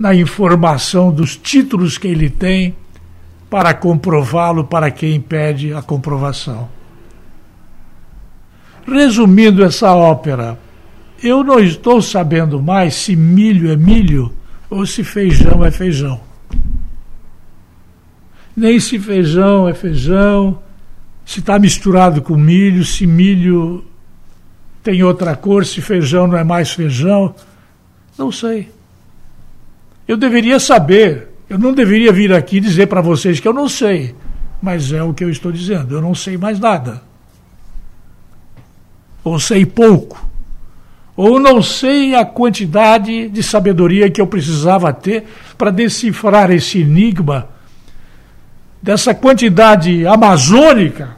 na 0.04 0.14
informação 0.14 1.14
dos 1.14 1.38
títulos 1.38 1.98
que 1.98 2.10
ele 2.10 2.30
tem 2.30 2.76
para 3.50 3.74
comprová-lo 3.74 4.66
para 4.66 4.92
quem 4.92 5.22
pede 5.22 5.74
a 5.74 5.82
comprovação. 5.82 6.68
Resumindo 8.86 9.64
essa 9.64 9.94
ópera, 9.94 10.60
eu 11.24 11.42
não 11.42 11.58
estou 11.58 12.02
sabendo 12.02 12.62
mais 12.62 12.96
se 12.96 13.16
milho 13.16 13.72
é 13.72 13.78
milho 13.78 14.34
ou 14.70 14.86
se 14.86 15.06
feijão 15.06 15.64
é 15.64 15.72
feijão. 15.72 16.20
Nem 18.58 18.82
se 18.82 19.00
feijão 19.00 19.70
é 19.70 19.74
feijão, 19.74 20.60
se 21.26 21.40
está 21.40 21.58
misturado 21.58 22.22
com 22.22 22.36
milho, 22.36 22.84
se 22.84 23.08
milho 23.08 23.86
tem 24.84 25.02
outra 25.02 25.34
cor, 25.34 25.66
se 25.66 25.80
feijão 25.80 26.28
não 26.28 26.38
é 26.38 26.44
mais 26.44 26.74
feijão. 26.74 27.34
Não 28.18 28.34
sei. 28.34 28.70
Eu 30.08 30.18
deveria 30.18 30.60
saber. 30.60 31.30
Eu 31.50 31.58
não 31.60 31.74
deveria 31.74 32.12
vir 32.12 32.34
aqui 32.34 32.60
dizer 32.60 32.88
para 32.88 33.02
vocês 33.02 33.40
que 33.40 33.48
eu 33.48 33.54
não 33.54 33.70
sei. 33.70 34.16
Mas 34.62 34.92
é 34.92 35.04
o 35.04 35.14
que 35.14 35.24
eu 35.24 35.30
estou 35.30 35.52
dizendo. 35.52 35.96
Eu 35.96 36.02
não 36.02 36.16
sei 36.16 36.38
mais 36.38 36.60
nada. 36.60 37.02
Ou 39.24 39.40
sei 39.40 39.66
pouco. 39.66 40.30
Ou 41.16 41.40
não 41.40 41.62
sei 41.62 42.16
a 42.16 42.26
quantidade 42.26 43.30
de 43.30 43.44
sabedoria 43.44 44.10
que 44.10 44.20
eu 44.20 44.26
precisava 44.28 44.92
ter 44.92 45.26
para 45.58 45.70
decifrar 45.70 46.50
esse 46.50 46.80
enigma 46.80 47.50
dessa 48.82 49.14
quantidade 49.14 50.06
amazônica 50.06 51.18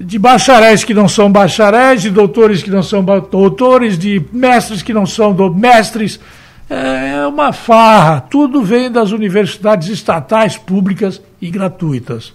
de 0.00 0.18
bacharéis 0.18 0.84
que 0.84 0.94
não 0.94 1.08
são 1.08 1.30
bacharéis, 1.30 2.02
de 2.02 2.10
doutores 2.10 2.62
que 2.62 2.70
não 2.70 2.82
são 2.82 3.04
doutores, 3.04 3.98
de 3.98 4.24
mestres 4.32 4.80
que 4.80 4.94
não 4.94 5.04
são 5.04 5.34
mestres. 5.52 6.20
É 6.68 7.26
uma 7.26 7.52
farra. 7.52 8.20
Tudo 8.20 8.62
vem 8.62 8.90
das 8.90 9.10
universidades 9.10 9.88
estatais, 9.88 10.56
públicas 10.56 11.20
e 11.40 11.50
gratuitas. 11.50 12.32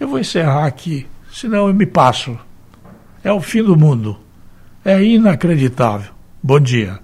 Eu 0.00 0.08
vou 0.08 0.18
encerrar 0.18 0.66
aqui, 0.66 1.06
senão 1.32 1.68
eu 1.68 1.74
me 1.74 1.84
passo. 1.84 2.38
É 3.22 3.32
o 3.32 3.40
fim 3.40 3.62
do 3.62 3.76
mundo. 3.76 4.18
É 4.84 5.02
inacreditável. 5.02 6.12
Bom 6.42 6.60
dia. 6.60 6.98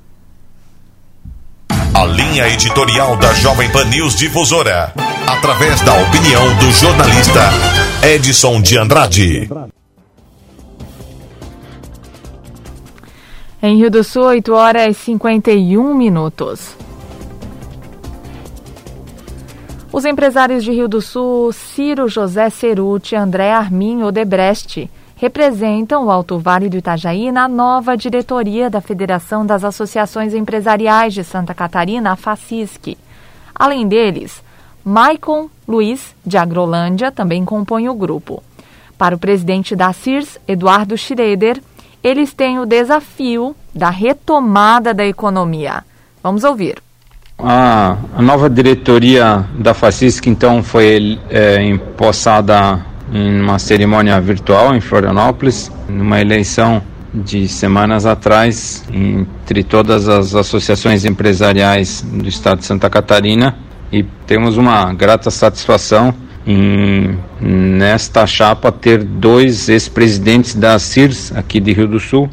A 1.94 2.04
linha 2.06 2.48
editorial 2.48 3.16
da 3.16 3.32
Jovem 3.34 3.70
Pan 3.70 3.84
News 3.84 4.16
Difusora, 4.16 4.92
através 5.26 5.80
da 5.82 5.94
opinião 5.94 6.56
do 6.56 6.70
jornalista 6.72 7.40
Edson 8.02 8.60
de 8.60 8.78
Andrade. 8.78 9.48
Em 13.66 13.78
Rio 13.78 13.90
do 13.90 14.04
Sul, 14.04 14.24
8 14.24 14.52
horas 14.52 14.90
e 14.90 14.92
51 14.92 15.94
minutos. 15.94 16.76
Os 19.90 20.04
empresários 20.04 20.62
de 20.62 20.70
Rio 20.70 20.86
do 20.86 21.00
Sul, 21.00 21.50
Ciro 21.50 22.06
José 22.06 22.50
Ceruti 22.50 23.16
André 23.16 23.50
Armin 23.50 24.02
Odebrecht, 24.02 24.90
representam 25.16 26.04
o 26.04 26.10
Alto 26.10 26.38
Vale 26.38 26.68
do 26.68 26.76
Itajaí 26.76 27.32
na 27.32 27.48
nova 27.48 27.96
diretoria 27.96 28.68
da 28.68 28.82
Federação 28.82 29.46
das 29.46 29.64
Associações 29.64 30.34
Empresariais 30.34 31.14
de 31.14 31.24
Santa 31.24 31.54
Catarina, 31.54 32.12
a 32.12 32.16
FACISC. 32.16 32.98
Além 33.54 33.88
deles, 33.88 34.42
Maicon 34.84 35.48
Luiz, 35.66 36.14
de 36.22 36.36
Agrolândia, 36.36 37.10
também 37.10 37.46
compõe 37.46 37.88
o 37.88 37.94
grupo. 37.94 38.42
Para 38.98 39.16
o 39.16 39.18
presidente 39.18 39.74
da 39.74 39.90
CIRS, 39.90 40.38
Eduardo 40.46 40.98
Schroeder, 40.98 41.62
eles 42.04 42.34
têm 42.34 42.58
o 42.58 42.66
desafio 42.66 43.56
da 43.74 43.88
retomada 43.88 44.92
da 44.92 45.06
economia. 45.06 45.82
Vamos 46.22 46.44
ouvir. 46.44 46.76
A, 47.38 47.96
a 48.14 48.22
nova 48.22 48.48
diretoria 48.48 49.44
da 49.58 49.72
FACISC, 49.72 50.26
então, 50.26 50.62
foi 50.62 51.18
é, 51.30 51.62
empossada 51.62 52.84
em 53.10 53.40
uma 53.40 53.58
cerimônia 53.58 54.20
virtual 54.20 54.76
em 54.76 54.80
Florianópolis, 54.80 55.72
numa 55.88 56.20
eleição 56.20 56.82
de 57.12 57.48
semanas 57.48 58.06
atrás 58.06 58.84
entre 58.92 59.62
todas 59.62 60.08
as 60.08 60.34
associações 60.34 61.04
empresariais 61.04 62.02
do 62.02 62.28
estado 62.28 62.58
de 62.58 62.66
Santa 62.66 62.90
Catarina 62.90 63.56
e 63.92 64.02
temos 64.26 64.56
uma 64.56 64.92
grata 64.92 65.30
satisfação 65.30 66.12
em 66.46 67.16
nesta 67.40 68.26
chapa 68.26 68.70
ter 68.70 69.02
dois 69.02 69.68
ex-presidentes 69.68 70.54
da 70.54 70.78
CIRS 70.78 71.32
aqui 71.36 71.60
de 71.60 71.72
Rio 71.72 71.88
do 71.88 72.00
Sul, 72.00 72.28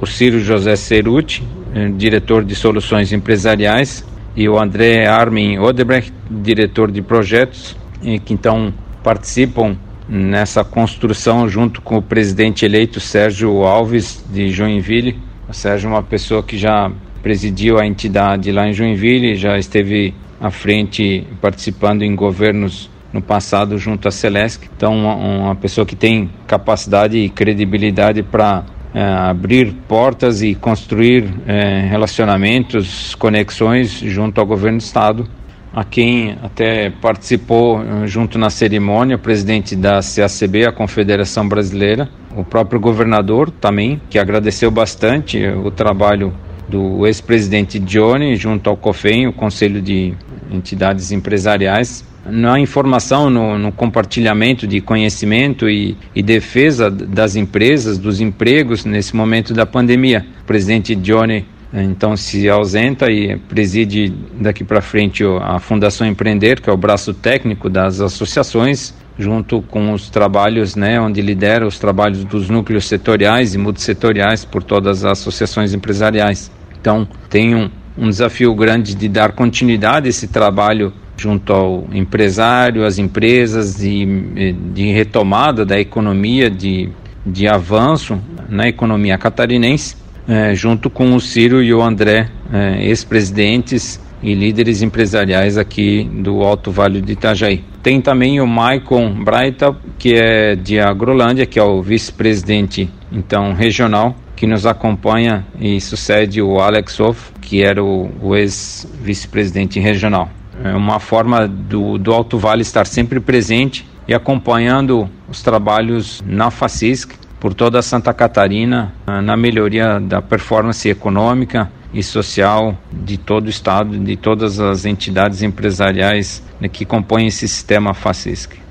o 0.00 0.06
Ciro 0.06 0.40
José 0.40 0.76
Ceruti, 0.76 1.42
eh, 1.74 1.90
diretor 1.96 2.44
de 2.44 2.54
soluções 2.54 3.12
empresariais, 3.12 4.04
e 4.34 4.48
o 4.48 4.58
André 4.58 5.06
Armin 5.06 5.58
Odebrecht, 5.58 6.12
diretor 6.30 6.90
de 6.90 7.02
projetos, 7.02 7.76
que 8.24 8.32
então 8.32 8.72
participam 9.02 9.76
nessa 10.08 10.64
construção 10.64 11.48
junto 11.48 11.80
com 11.80 11.98
o 11.98 12.02
presidente 12.02 12.64
eleito 12.64 12.98
Sérgio 12.98 13.62
Alves 13.62 14.24
de 14.32 14.50
Joinville. 14.50 15.18
O 15.48 15.52
Sérgio 15.52 15.88
é 15.88 15.90
uma 15.90 16.02
pessoa 16.02 16.42
que 16.42 16.56
já 16.56 16.90
presidiu 17.22 17.78
a 17.78 17.86
entidade 17.86 18.50
lá 18.50 18.66
em 18.66 18.72
Joinville, 18.72 19.36
já 19.36 19.58
esteve 19.58 20.14
à 20.40 20.50
frente 20.50 21.24
participando 21.40 22.02
em 22.02 22.16
governos 22.16 22.90
no 23.12 23.20
passado 23.20 23.78
junto 23.78 24.08
à 24.08 24.10
Celesc. 24.10 24.68
Então, 24.76 24.96
uma, 24.96 25.14
uma 25.14 25.54
pessoa 25.56 25.86
que 25.86 25.94
tem 25.96 26.30
capacidade 26.46 27.18
e 27.18 27.28
credibilidade 27.28 28.22
para 28.22 28.64
é, 28.94 29.02
abrir 29.02 29.72
portas 29.88 30.42
e 30.42 30.54
construir 30.54 31.28
é, 31.46 31.86
relacionamentos, 31.88 33.14
conexões 33.14 33.90
junto 33.90 34.40
ao 34.40 34.46
governo 34.46 34.78
do 34.78 34.82
estado, 34.82 35.28
a 35.74 35.84
quem 35.84 36.36
até 36.42 36.90
participou 36.90 37.82
eh, 37.82 38.06
junto 38.06 38.38
na 38.38 38.50
cerimônia, 38.50 39.16
o 39.16 39.18
presidente 39.18 39.74
da 39.74 40.00
CACB, 40.00 40.66
a 40.66 40.72
Confederação 40.72 41.48
Brasileira, 41.48 42.10
o 42.36 42.44
próprio 42.44 42.78
governador 42.78 43.50
também, 43.50 44.00
que 44.10 44.18
agradeceu 44.18 44.70
bastante 44.70 45.42
o 45.46 45.70
trabalho 45.70 46.32
do 46.68 47.06
ex-presidente 47.06 47.78
Johnny 47.78 48.36
junto 48.36 48.68
ao 48.68 48.76
COFEM, 48.76 49.28
o 49.28 49.32
Conselho 49.32 49.80
de 49.80 50.14
entidades 50.52 51.12
empresariais, 51.12 52.04
na 52.24 52.58
informação, 52.58 53.28
no, 53.28 53.58
no 53.58 53.72
compartilhamento 53.72 54.66
de 54.66 54.80
conhecimento 54.80 55.68
e, 55.68 55.96
e, 56.14 56.22
defesa 56.22 56.90
das 56.90 57.34
empresas, 57.34 57.98
dos 57.98 58.20
empregos 58.20 58.84
nesse 58.84 59.16
momento 59.16 59.52
da 59.52 59.66
pandemia. 59.66 60.24
O 60.42 60.46
presidente 60.46 60.94
Johnny 60.94 61.44
então 61.74 62.16
se 62.16 62.48
ausenta 62.48 63.10
e 63.10 63.36
preside 63.36 64.12
daqui 64.38 64.62
para 64.62 64.82
frente 64.82 65.24
a 65.40 65.58
Fundação 65.58 66.06
Empreender, 66.06 66.60
que 66.60 66.68
é 66.68 66.72
o 66.72 66.76
braço 66.76 67.14
técnico 67.14 67.70
das 67.70 68.00
associações, 68.00 68.94
junto 69.18 69.62
com 69.62 69.92
os 69.92 70.10
trabalhos, 70.10 70.76
né, 70.76 71.00
onde 71.00 71.20
lidera 71.22 71.66
os 71.66 71.78
trabalhos 71.78 72.24
dos 72.24 72.50
núcleos 72.50 72.86
setoriais 72.86 73.54
e 73.54 73.58
multissetoriais 73.58 74.44
por 74.44 74.62
todas 74.62 75.04
as 75.04 75.18
associações 75.18 75.72
empresariais. 75.72 76.50
Então, 76.78 77.08
tem 77.30 77.54
um, 77.54 77.70
um 77.96 78.08
desafio 78.08 78.54
grande 78.54 78.94
de 78.94 79.08
dar 79.08 79.32
continuidade 79.32 80.06
a 80.06 80.10
esse 80.10 80.28
trabalho 80.28 80.92
junto 81.16 81.52
ao 81.52 81.86
empresário, 81.92 82.84
às 82.84 82.98
empresas, 82.98 83.82
e 83.82 84.54
de 84.72 84.90
retomada 84.92 85.64
da 85.64 85.78
economia, 85.78 86.50
de, 86.50 86.88
de 87.24 87.46
avanço 87.46 88.18
na 88.48 88.68
economia 88.68 89.16
catarinense, 89.16 89.96
é, 90.26 90.54
junto 90.54 90.90
com 90.90 91.14
o 91.14 91.20
Ciro 91.20 91.62
e 91.62 91.72
o 91.72 91.82
André, 91.82 92.28
é, 92.52 92.84
ex-presidentes 92.84 94.00
e 94.22 94.34
líderes 94.34 94.82
empresariais 94.82 95.58
aqui 95.58 96.04
do 96.04 96.42
Alto 96.42 96.70
Vale 96.70 97.00
de 97.00 97.12
Itajaí. 97.12 97.64
Tem 97.82 98.00
também 98.00 98.40
o 98.40 98.46
Maicon 98.46 99.12
Braita, 99.24 99.76
que 99.98 100.14
é 100.14 100.54
de 100.54 100.78
Agrolândia, 100.78 101.44
que 101.44 101.58
é 101.58 101.62
o 101.62 101.82
vice-presidente 101.82 102.88
então 103.10 103.52
regional 103.52 104.16
que 104.36 104.46
nos 104.46 104.66
acompanha 104.66 105.46
e 105.60 105.80
sucede 105.80 106.42
o 106.42 106.58
Alex 106.58 106.98
Off, 106.98 107.31
que 107.52 107.62
era 107.62 107.84
o, 107.84 108.10
o 108.22 108.34
ex-vice-presidente 108.34 109.78
regional. 109.78 110.30
É 110.64 110.74
uma 110.74 110.98
forma 110.98 111.46
do, 111.46 111.98
do 111.98 112.10
Alto 112.10 112.38
Vale 112.38 112.62
estar 112.62 112.86
sempre 112.86 113.20
presente 113.20 113.86
e 114.08 114.14
acompanhando 114.14 115.06
os 115.28 115.42
trabalhos 115.42 116.24
na 116.26 116.50
FACISC 116.50 117.12
por 117.38 117.52
toda 117.52 117.82
Santa 117.82 118.14
Catarina 118.14 118.94
na 119.22 119.36
melhoria 119.36 120.00
da 120.00 120.22
performance 120.22 120.88
econômica 120.88 121.70
e 121.92 122.02
social 122.02 122.74
de 122.90 123.18
todo 123.18 123.48
o 123.48 123.50
estado, 123.50 123.98
de 123.98 124.16
todas 124.16 124.58
as 124.58 124.86
entidades 124.86 125.42
empresariais 125.42 126.42
né, 126.58 126.68
que 126.68 126.86
compõem 126.86 127.26
esse 127.26 127.46
sistema 127.46 127.92
FACISC. 127.92 128.61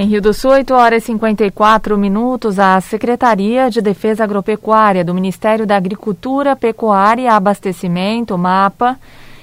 Em 0.00 0.06
Rio 0.06 0.22
do 0.22 0.32
Sul, 0.32 0.52
8 0.52 0.72
horas 0.72 1.02
e 1.02 1.06
54 1.08 1.98
minutos, 1.98 2.58
a 2.58 2.80
Secretaria 2.80 3.68
de 3.68 3.82
Defesa 3.82 4.24
Agropecuária 4.24 5.04
do 5.04 5.12
Ministério 5.12 5.66
da 5.66 5.76
Agricultura, 5.76 6.56
Pecuária 6.56 7.24
e 7.24 7.28
Abastecimento, 7.28 8.38
MAPA, 8.38 8.98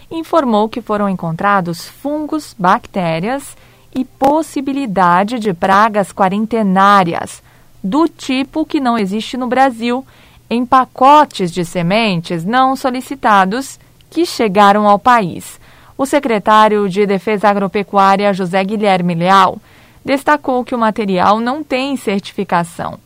informou 0.09 0.67
que 0.67 0.81
foram 0.81 1.07
encontrados 1.07 1.87
fungos, 1.87 2.55
bactérias 2.57 3.55
e 3.95 4.03
possibilidade 4.03 5.37
de 5.37 5.53
pragas 5.53 6.11
quarentenárias, 6.11 7.43
do 7.83 8.07
tipo 8.07 8.65
que 8.65 8.79
não 8.79 8.97
existe 8.97 9.37
no 9.37 9.45
Brasil, 9.45 10.03
em 10.49 10.65
pacotes 10.65 11.51
de 11.51 11.63
sementes 11.63 12.43
não 12.43 12.75
solicitados 12.75 13.79
que 14.09 14.25
chegaram 14.25 14.87
ao 14.87 14.97
país. 14.97 15.59
O 15.95 16.03
secretário 16.07 16.89
de 16.89 17.05
Defesa 17.05 17.47
Agropecuária, 17.47 18.33
José 18.33 18.63
Guilherme 18.63 19.13
Leal, 19.13 19.59
destacou 20.07 20.63
que 20.63 20.73
o 20.73 20.77
material 20.77 21.39
não 21.41 21.61
tem 21.61 21.97
certificação. 21.97 22.97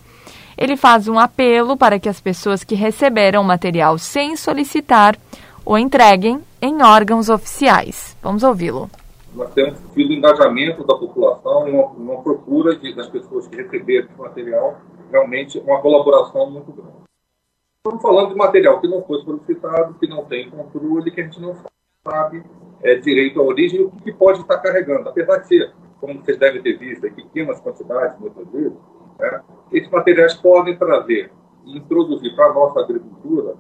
Ele 0.55 0.77
faz 0.77 1.07
um 1.07 1.17
apelo 1.17 1.75
para 1.75 1.99
que 1.99 2.07
as 2.07 2.21
pessoas 2.21 2.63
que 2.63 2.75
receberam 2.75 3.41
o 3.41 3.43
material 3.43 3.97
sem 3.97 4.35
solicitar 4.35 5.17
o 5.65 5.77
entreguem 5.77 6.39
em 6.61 6.83
órgãos 6.83 7.27
oficiais. 7.27 8.15
Vamos 8.21 8.43
ouvi-lo. 8.43 8.87
Nós 9.33 9.51
temos 9.53 9.79
tido 9.95 10.13
engajamento 10.13 10.85
da 10.85 10.95
população, 10.95 11.63
uma, 11.63 11.85
uma 11.87 12.21
procura 12.21 12.75
de, 12.75 12.93
das 12.93 13.09
pessoas 13.09 13.47
que 13.47 13.55
receberam 13.55 14.05
esse 14.05 14.19
material, 14.19 14.77
realmente 15.11 15.57
uma 15.59 15.81
colaboração 15.81 16.51
muito 16.51 16.71
grande. 16.71 17.01
Estamos 17.83 18.01
falando 18.01 18.29
de 18.29 18.35
material 18.35 18.79
que 18.79 18.87
não 18.87 19.01
foi 19.01 19.23
solicitado, 19.23 19.95
que 19.95 20.07
não 20.07 20.23
tem 20.25 20.51
controle, 20.51 21.09
que 21.09 21.19
a 21.19 21.23
gente 21.23 21.41
não 21.41 21.55
sabe 22.07 22.43
é, 22.83 22.95
direito 22.95 23.39
à 23.39 23.43
origem 23.43 23.81
e 23.81 23.83
o 23.85 23.89
que 23.89 24.11
pode 24.13 24.41
estar 24.41 24.57
carregando. 24.59 25.09
Apesar 25.09 25.37
de 25.37 25.47
ser, 25.47 25.73
como 26.01 26.19
vocês 26.19 26.37
devem 26.37 26.61
ter 26.61 26.77
visto, 26.77 27.05
em 27.05 27.13
pequenas 27.13 27.61
quantidades, 27.61 28.19
muitas 28.19 28.47
vezes, 28.49 28.73
né, 29.19 29.41
esses 29.71 29.89
materiais 29.89 30.33
podem 30.33 30.75
trazer 30.75 31.31
e 31.63 31.77
introduzir 31.77 32.35
para 32.35 32.47
a 32.47 32.53
nossa 32.53 32.79
agricultura 32.79 33.55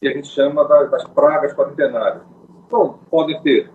que 0.00 0.08
a 0.08 0.12
gente 0.12 0.26
chama 0.26 0.66
das, 0.66 0.90
das 0.90 1.04
pragas 1.04 1.54
quarentenárias. 1.54 2.22
Então, 2.66 2.98
podem 3.08 3.40
ser, 3.42 3.70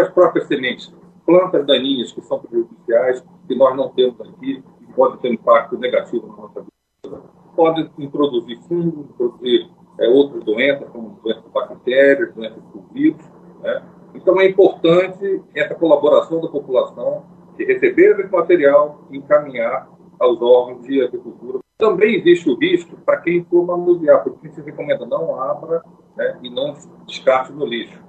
as 0.00 0.08
próprias 0.08 0.46
sementes, 0.46 0.92
plantas 1.26 1.66
daninhas 1.66 2.10
que 2.10 2.22
são 2.22 2.40
prejudiciais, 2.40 3.22
que 3.46 3.54
nós 3.54 3.76
não 3.76 3.90
temos 3.90 4.18
aqui, 4.22 4.64
e 4.80 4.92
podem 4.94 5.18
ter 5.18 5.32
impacto 5.32 5.76
negativo 5.76 6.26
na 6.26 6.36
nossa 6.36 6.60
agricultura. 6.60 7.30
Podem 7.54 7.90
introduzir 7.98 8.58
fungos, 8.62 9.10
introduzir 9.10 9.70
é, 9.98 10.08
outras 10.08 10.42
doenças, 10.42 10.88
como 10.88 11.20
doenças 11.22 11.44
bactérias, 11.52 12.34
doenças 12.34 12.62
por 12.72 12.82
vírus. 12.92 13.20
Né? 13.60 13.82
Então, 14.14 14.40
é 14.40 14.48
importante 14.48 15.42
essa 15.54 15.74
colaboração 15.74 16.40
da 16.40 16.48
população 16.48 17.24
de 17.58 17.64
receber 17.64 18.18
esse 18.20 18.32
material 18.32 19.04
e 19.10 19.18
encaminhar 19.18 19.88
aos 20.18 20.40
órgãos 20.40 20.86
de 20.86 21.02
agricultura. 21.02 21.58
Também 21.76 22.16
existe 22.16 22.48
o 22.48 22.56
risco 22.56 22.96
para 23.04 23.18
quem 23.18 23.44
for 23.44 23.66
manusear, 23.66 24.22
porque 24.22 24.48
se 24.50 24.62
recomenda 24.62 25.04
não 25.04 25.40
abra 25.40 25.82
né, 26.16 26.38
e 26.42 26.50
não 26.50 26.74
descarte 27.06 27.52
no 27.52 27.66
lixo. 27.66 28.02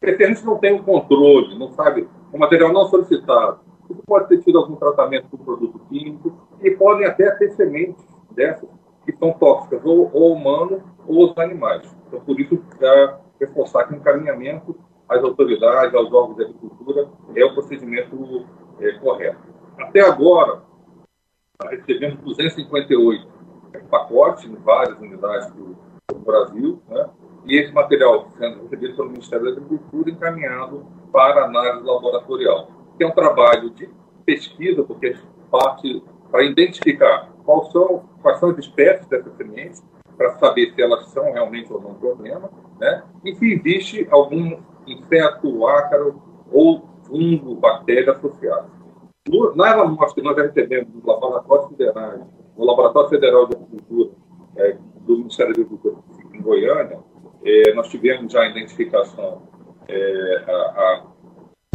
Porque 0.00 0.16
se 0.16 0.24
a 0.24 0.28
gente 0.28 0.44
não 0.44 0.58
tem 0.58 0.72
o 0.72 0.76
um 0.76 0.82
controle, 0.82 1.58
não 1.58 1.70
sabe, 1.72 2.08
o 2.32 2.38
material 2.38 2.72
não 2.72 2.86
solicitado, 2.86 3.60
isso 3.90 4.02
pode 4.06 4.28
ter 4.28 4.42
tido 4.42 4.58
algum 4.58 4.76
tratamento 4.76 5.28
com 5.28 5.36
produto 5.36 5.78
químico 5.88 6.32
e 6.62 6.70
podem 6.70 7.06
até 7.06 7.30
ter 7.32 7.50
sementes 7.50 8.04
dessas 8.30 8.68
que 9.04 9.12
são 9.16 9.32
tóxicas, 9.32 9.84
ou, 9.84 10.10
ou 10.14 10.32
humano 10.32 10.82
ou 11.06 11.30
os 11.30 11.38
animais. 11.38 11.94
Então, 12.08 12.20
por 12.20 12.40
isso, 12.40 12.58
já 12.80 13.20
reforçar 13.38 13.84
que 13.84 13.94
o 13.94 13.96
encaminhamento 13.96 14.74
às 15.08 15.22
autoridades, 15.22 15.94
aos 15.94 16.10
órgãos 16.12 16.36
de 16.36 16.44
agricultura, 16.44 17.08
é 17.34 17.44
o 17.44 17.52
procedimento 17.52 18.46
é, 18.80 18.92
correto. 18.98 19.38
Até 19.78 20.00
agora, 20.00 20.62
recebemos 21.70 22.20
258 22.20 23.34
pacotes 23.90 24.44
em 24.44 24.54
várias 24.56 24.98
unidades 24.98 25.50
do, 25.52 25.76
do 26.12 26.18
Brasil, 26.20 26.82
né? 26.88 27.08
e 27.46 27.56
esse 27.56 27.72
material 27.72 28.28
sendo 28.38 28.62
recebido 28.62 28.96
pelo 28.96 29.10
Ministério 29.10 29.44
da 29.44 29.50
Agricultura 29.52 30.10
encaminhado 30.10 30.86
para 31.12 31.44
análise 31.44 31.84
laboratorial, 31.84 32.70
que 32.96 33.04
é 33.04 33.06
um 33.06 33.12
trabalho 33.12 33.70
de 33.70 33.88
pesquisa, 34.24 34.82
porque 34.82 35.16
parte 35.50 36.02
para 36.30 36.44
identificar 36.44 37.30
quais 37.44 37.70
são, 37.70 38.04
quais 38.22 38.40
são 38.40 38.50
as 38.50 38.58
espécies 38.58 39.06
dessas 39.06 39.36
sementes, 39.36 39.84
para 40.16 40.32
saber 40.38 40.72
se 40.74 40.82
elas 40.82 41.08
são 41.08 41.32
realmente 41.32 41.72
ou 41.72 41.80
não 41.80 41.94
problema, 41.94 42.50
né? 42.78 43.02
e 43.24 43.34
se 43.34 43.52
existe 43.52 44.06
algum 44.10 44.60
inseto, 44.86 45.66
ácaro 45.66 46.22
ou 46.50 46.88
fungo, 47.06 47.56
bactéria 47.56 48.12
associado. 48.12 48.70
Nas 49.54 49.72
amostras 49.72 50.12
que 50.12 50.22
nós 50.22 50.36
recebemos 50.36 50.88
do 50.92 51.06
Laboratório 51.06 51.68
Federal, 51.68 52.28
no 52.56 52.64
Laboratório 52.64 53.08
Federal 53.08 53.46
de 53.46 53.56
Agricultura 53.56 54.10
é, 54.56 54.76
do 55.00 55.16
Ministério 55.18 55.54
da 55.54 55.60
Agricultura 55.62 55.96
em 56.32 56.42
Goiânia, 56.42 56.98
é, 57.44 57.74
nós 57.74 57.88
tivemos 57.88 58.32
já 58.32 58.42
a 58.42 58.48
identificação, 58.48 59.42
é, 59.88 60.44
a, 60.46 60.52
a, 60.52 61.04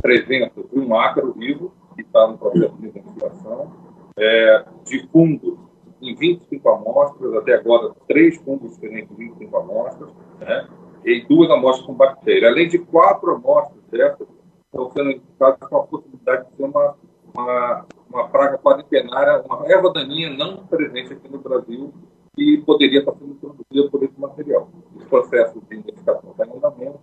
presença 0.02 0.64
de 0.64 0.80
um 0.80 0.96
ácaro 0.96 1.34
vivo, 1.34 1.74
que 1.96 2.02
está 2.02 2.26
no 2.28 2.38
processo 2.38 2.76
de 2.78 2.88
identificação, 2.88 3.72
é, 4.18 4.66
de 4.86 5.08
fungo 5.10 5.70
em 6.02 6.16
25 6.16 6.70
amostras, 6.70 7.34
até 7.36 7.56
agora 7.56 7.94
três 8.08 8.38
fungos 8.38 8.74
diferentes 8.76 9.12
em 9.12 9.30
25 9.30 9.58
amostras, 9.58 10.10
né, 10.40 10.68
e 11.04 11.26
duas 11.28 11.50
amostras 11.50 11.86
com 11.86 11.94
bactéria. 11.94 12.50
Além 12.50 12.70
de 12.70 12.80
quatro 12.80 13.32
amostras 13.32 13.84
dessas, 13.92 14.28
estão 14.72 14.92
sendo 14.92 15.12
identificadas 15.12 15.70
com 15.70 15.78
a 15.78 15.88
possibilidade 15.88 16.50
de 16.50 16.56
ser 16.56 16.64
uma 16.64 16.96
uma, 17.34 17.86
uma 18.10 18.28
praga 18.30 18.58
quadripenária, 18.58 19.44
uma 19.44 19.68
erva 19.68 19.92
daninha 19.92 20.30
não 20.30 20.66
presente 20.66 21.14
aqui 21.14 21.30
no 21.30 21.40
Brasil 21.40 21.94
e 22.38 22.58
poderia 22.66 23.00
estar 23.00 23.14
sendo 23.14 23.36
produzida 23.36 23.90
por 23.90 24.04
esse 24.04 24.20
material. 24.20 24.70
Esse 24.96 25.06
processo 25.06 25.62
de 25.70 25.76
identificação 25.76 26.32
está 26.32 26.46
em 26.46 26.58
andamento 26.58 27.00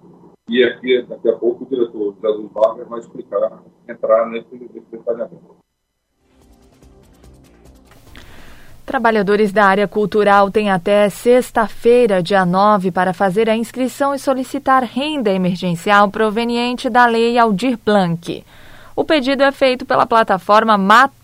e 0.48 0.64
aqui, 0.64 1.02
daqui 1.02 1.28
a 1.28 1.36
pouco, 1.36 1.64
o 1.64 1.66
diretor 1.66 2.14
Jesus 2.22 2.52
Vargas 2.52 2.88
vai 2.88 3.00
explicar, 3.00 3.62
entrar 3.88 4.26
nesse 4.28 4.56
detalhamento. 4.90 5.56
Trabalhadores 8.96 9.52
da 9.52 9.66
área 9.66 9.86
cultural 9.86 10.50
têm 10.50 10.70
até 10.70 11.10
sexta-feira, 11.10 12.22
dia 12.22 12.46
9, 12.46 12.90
para 12.90 13.12
fazer 13.12 13.46
a 13.46 13.54
inscrição 13.54 14.14
e 14.14 14.18
solicitar 14.18 14.82
renda 14.84 15.30
emergencial 15.30 16.10
proveniente 16.10 16.88
da 16.88 17.04
Lei 17.04 17.36
Aldir 17.36 17.78
Blanc. 17.84 18.42
O 18.96 19.04
pedido 19.04 19.42
é 19.42 19.52
feito 19.52 19.84
pela 19.84 20.06
plataforma 20.06 20.78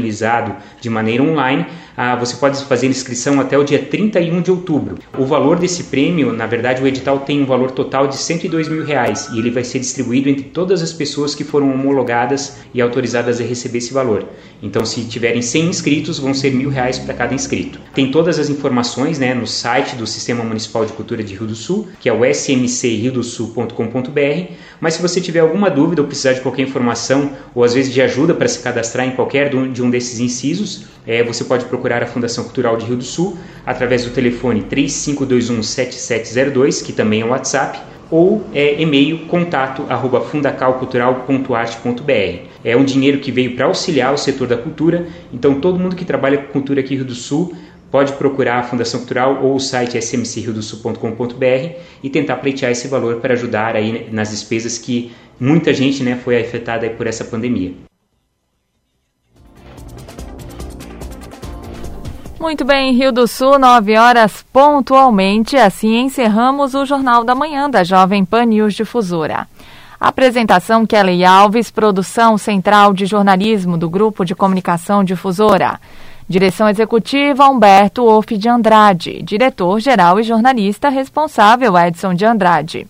de 0.80 0.90
maneira 0.90 1.22
online 1.22 1.66
ah, 1.96 2.16
você 2.16 2.36
pode 2.36 2.62
fazer 2.64 2.86
inscrição 2.86 3.40
até 3.40 3.58
o 3.58 3.64
dia 3.64 3.78
31 3.78 4.40
de 4.40 4.50
outubro. 4.50 4.98
O 5.18 5.24
valor 5.24 5.58
desse 5.58 5.84
prêmio, 5.84 6.32
na 6.32 6.46
verdade, 6.46 6.82
o 6.82 6.86
edital 6.86 7.20
tem 7.20 7.42
um 7.42 7.46
valor 7.46 7.70
total 7.70 8.06
de 8.06 8.16
102 8.16 8.68
mil 8.68 8.84
reais 8.84 9.28
e 9.32 9.38
ele 9.38 9.50
vai 9.50 9.64
ser 9.64 9.80
distribuído 9.80 10.28
entre 10.28 10.44
todas 10.44 10.82
as 10.82 10.92
pessoas 10.92 11.34
que 11.34 11.44
foram 11.44 11.72
homologadas 11.72 12.58
e 12.72 12.80
autorizadas 12.80 13.40
a 13.40 13.44
receber 13.44 13.78
esse 13.78 13.92
valor. 13.92 14.24
Então, 14.62 14.84
se 14.84 15.04
tiverem 15.04 15.42
100 15.42 15.68
inscritos, 15.68 16.18
vão 16.18 16.34
ser 16.34 16.52
mil 16.52 16.70
reais 16.70 16.98
para 16.98 17.14
cada 17.14 17.34
inscrito. 17.34 17.80
Tem 17.94 18.10
todas 18.10 18.38
as 18.38 18.50
informações 18.50 19.18
né, 19.18 19.34
no 19.34 19.46
site 19.46 19.96
do 19.96 20.06
Sistema 20.06 20.44
Municipal 20.44 20.84
de 20.84 20.92
Cultura 20.92 21.22
de 21.22 21.34
Rio 21.34 21.46
do 21.46 21.54
Sul, 21.54 21.88
que 21.98 22.08
é 22.08 22.12
o 22.12 22.24
smcriodosul.com.br. 22.24 24.52
Mas 24.80 24.94
se 24.94 25.02
você 25.02 25.20
tiver 25.20 25.40
alguma 25.40 25.70
dúvida 25.70 26.02
ou 26.02 26.08
precisar 26.08 26.34
de 26.34 26.40
qualquer 26.40 26.62
informação 26.62 27.32
ou 27.54 27.64
às 27.64 27.74
vezes 27.74 27.92
de 27.92 28.00
ajuda 28.00 28.34
para 28.34 28.48
se 28.48 28.60
cadastrar 28.60 29.06
em 29.06 29.12
qualquer 29.12 29.50
de 29.50 29.82
um 29.82 29.90
desses 29.90 30.20
incisos, 30.20 30.86
é, 31.06 31.22
você 31.22 31.44
pode 31.44 31.64
procurar 31.64 31.79
a 31.88 32.06
Fundação 32.06 32.44
Cultural 32.44 32.76
de 32.76 32.86
Rio 32.86 32.96
do 32.96 33.04
Sul 33.04 33.36
através 33.64 34.04
do 34.04 34.10
telefone 34.10 34.66
35217702, 34.70 36.84
que 36.84 36.92
também 36.92 37.22
é 37.22 37.24
o 37.24 37.28
WhatsApp, 37.28 37.80
ou 38.10 38.44
é, 38.52 38.78
e-mail 38.80 39.26
contato 39.26 39.84
arroba 39.88 40.20
fundacalcultural.arte.br. 40.20 42.48
É 42.64 42.76
um 42.76 42.84
dinheiro 42.84 43.20
que 43.20 43.30
veio 43.30 43.54
para 43.54 43.66
auxiliar 43.66 44.12
o 44.12 44.18
setor 44.18 44.48
da 44.48 44.56
cultura, 44.56 45.06
então 45.32 45.60
todo 45.60 45.78
mundo 45.78 45.94
que 45.96 46.04
trabalha 46.04 46.38
com 46.38 46.52
cultura 46.52 46.80
aqui 46.80 46.90
no 46.90 46.96
Rio 46.98 47.06
do 47.06 47.14
Sul 47.14 47.54
pode 47.90 48.12
procurar 48.14 48.58
a 48.58 48.62
Fundação 48.62 49.00
Cultural 49.00 49.42
ou 49.42 49.56
o 49.56 49.60
site 49.60 49.98
smcriodosul.com.br 49.98 51.74
e 52.02 52.10
tentar 52.10 52.36
pleitear 52.36 52.70
esse 52.70 52.88
valor 52.88 53.16
para 53.16 53.34
ajudar 53.34 53.74
aí 53.74 54.08
nas 54.12 54.30
despesas 54.30 54.78
que 54.78 55.12
muita 55.38 55.74
gente 55.74 56.02
né, 56.02 56.18
foi 56.22 56.40
afetada 56.40 56.88
por 56.90 57.06
essa 57.06 57.24
pandemia. 57.24 57.89
Muito 62.40 62.64
bem, 62.64 62.94
Rio 62.94 63.12
do 63.12 63.28
Sul, 63.28 63.58
9 63.58 63.98
horas 63.98 64.42
pontualmente. 64.50 65.58
Assim 65.58 66.00
encerramos 66.00 66.74
o 66.74 66.86
Jornal 66.86 67.22
da 67.22 67.34
Manhã 67.34 67.68
da 67.68 67.84
Jovem 67.84 68.24
Pan 68.24 68.46
News 68.46 68.72
Difusora. 68.72 69.46
Apresentação 70.00 70.86
Kelly 70.86 71.22
Alves, 71.22 71.70
produção 71.70 72.38
central 72.38 72.94
de 72.94 73.04
jornalismo 73.04 73.76
do 73.76 73.90
Grupo 73.90 74.24
de 74.24 74.34
Comunicação 74.34 75.04
Difusora. 75.04 75.78
Direção 76.26 76.66
executiva 76.66 77.46
Humberto 77.46 78.06
Wolff 78.06 78.38
de 78.38 78.48
Andrade. 78.48 79.20
Diretor-geral 79.22 80.18
e 80.18 80.22
jornalista 80.22 80.88
responsável 80.88 81.76
Edson 81.76 82.14
de 82.14 82.24
Andrade. 82.24 82.86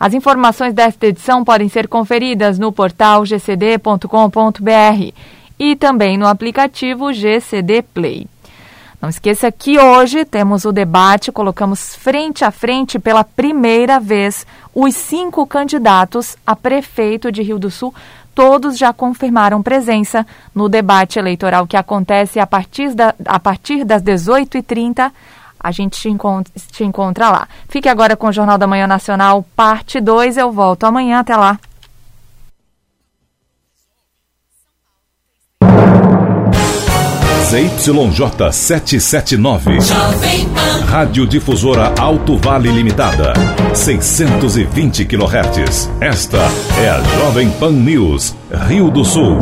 As 0.00 0.14
informações 0.14 0.72
desta 0.72 1.06
edição 1.06 1.44
podem 1.44 1.68
ser 1.68 1.86
conferidas 1.86 2.58
no 2.58 2.72
portal 2.72 3.26
gcd.com.br 3.26 5.12
e 5.58 5.76
também 5.76 6.16
no 6.16 6.26
aplicativo 6.26 7.12
GCD 7.12 7.82
Play. 7.82 8.26
Não 9.00 9.08
esqueça 9.08 9.52
que 9.52 9.78
hoje 9.78 10.24
temos 10.24 10.64
o 10.64 10.72
debate, 10.72 11.30
colocamos 11.30 11.94
frente 11.94 12.44
a 12.44 12.50
frente 12.50 12.98
pela 12.98 13.22
primeira 13.22 14.00
vez 14.00 14.46
os 14.74 14.94
cinco 14.94 15.46
candidatos 15.46 16.36
a 16.46 16.56
prefeito 16.56 17.30
de 17.30 17.42
Rio 17.42 17.58
do 17.58 17.70
Sul. 17.70 17.94
Todos 18.34 18.76
já 18.76 18.92
confirmaram 18.92 19.62
presença 19.62 20.26
no 20.54 20.68
debate 20.68 21.18
eleitoral 21.18 21.66
que 21.66 21.76
acontece 21.76 22.38
a 22.38 22.46
partir, 22.46 22.94
da, 22.94 23.14
a 23.24 23.38
partir 23.38 23.84
das 23.84 24.02
18h30. 24.02 25.10
A 25.58 25.70
gente 25.72 25.98
te 25.98 26.08
encontra, 26.08 26.52
te 26.70 26.84
encontra 26.84 27.30
lá. 27.30 27.48
Fique 27.68 27.88
agora 27.88 28.16
com 28.16 28.26
o 28.26 28.32
Jornal 28.32 28.58
da 28.58 28.66
Manhã 28.66 28.86
Nacional, 28.86 29.44
parte 29.56 30.00
2. 30.00 30.36
Eu 30.36 30.52
volto 30.52 30.84
amanhã. 30.84 31.20
Até 31.20 31.34
lá. 31.34 31.58
ZYJ 37.46 38.50
779. 38.50 39.78
Rádio 40.88 41.26
Difusora 41.26 41.92
Alto 41.96 42.36
Vale 42.36 42.72
Limitada. 42.72 43.34
620 43.72 45.04
kHz. 45.04 45.88
Esta 46.00 46.38
é 46.82 46.88
a 46.90 47.00
Jovem 47.00 47.48
Pan 47.50 47.70
News, 47.70 48.34
Rio 48.66 48.90
do 48.90 49.04
Sul. 49.04 49.38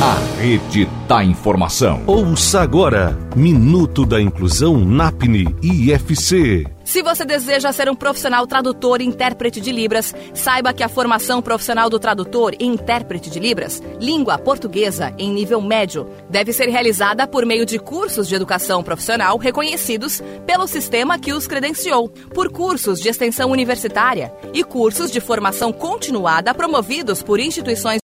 A 0.00 0.16
rede 0.40 0.88
da 1.08 1.24
informação. 1.24 2.02
Ouça 2.06 2.60
agora 2.60 3.18
Minuto 3.34 4.06
da 4.06 4.22
Inclusão 4.22 4.78
NAPNE 4.78 5.56
IFC. 5.60 6.68
Se 6.92 7.00
você 7.00 7.24
deseja 7.24 7.72
ser 7.72 7.88
um 7.88 7.94
profissional 7.94 8.46
tradutor 8.46 9.00
e 9.00 9.06
intérprete 9.06 9.62
de 9.62 9.72
Libras, 9.72 10.14
saiba 10.34 10.74
que 10.74 10.82
a 10.82 10.90
formação 10.90 11.40
profissional 11.40 11.88
do 11.88 11.98
tradutor 11.98 12.54
e 12.60 12.66
intérprete 12.66 13.30
de 13.30 13.40
Libras, 13.40 13.82
língua 13.98 14.36
portuguesa 14.36 15.10
em 15.16 15.32
nível 15.32 15.58
médio, 15.62 16.06
deve 16.28 16.52
ser 16.52 16.68
realizada 16.68 17.26
por 17.26 17.46
meio 17.46 17.64
de 17.64 17.78
cursos 17.78 18.28
de 18.28 18.34
educação 18.34 18.82
profissional 18.82 19.38
reconhecidos 19.38 20.22
pelo 20.46 20.66
sistema 20.66 21.18
que 21.18 21.32
os 21.32 21.46
credenciou, 21.46 22.10
por 22.10 22.52
cursos 22.52 23.00
de 23.00 23.08
extensão 23.08 23.50
universitária 23.50 24.30
e 24.52 24.62
cursos 24.62 25.10
de 25.10 25.18
formação 25.18 25.72
continuada 25.72 26.52
promovidos 26.52 27.22
por 27.22 27.40
instituições 27.40 28.00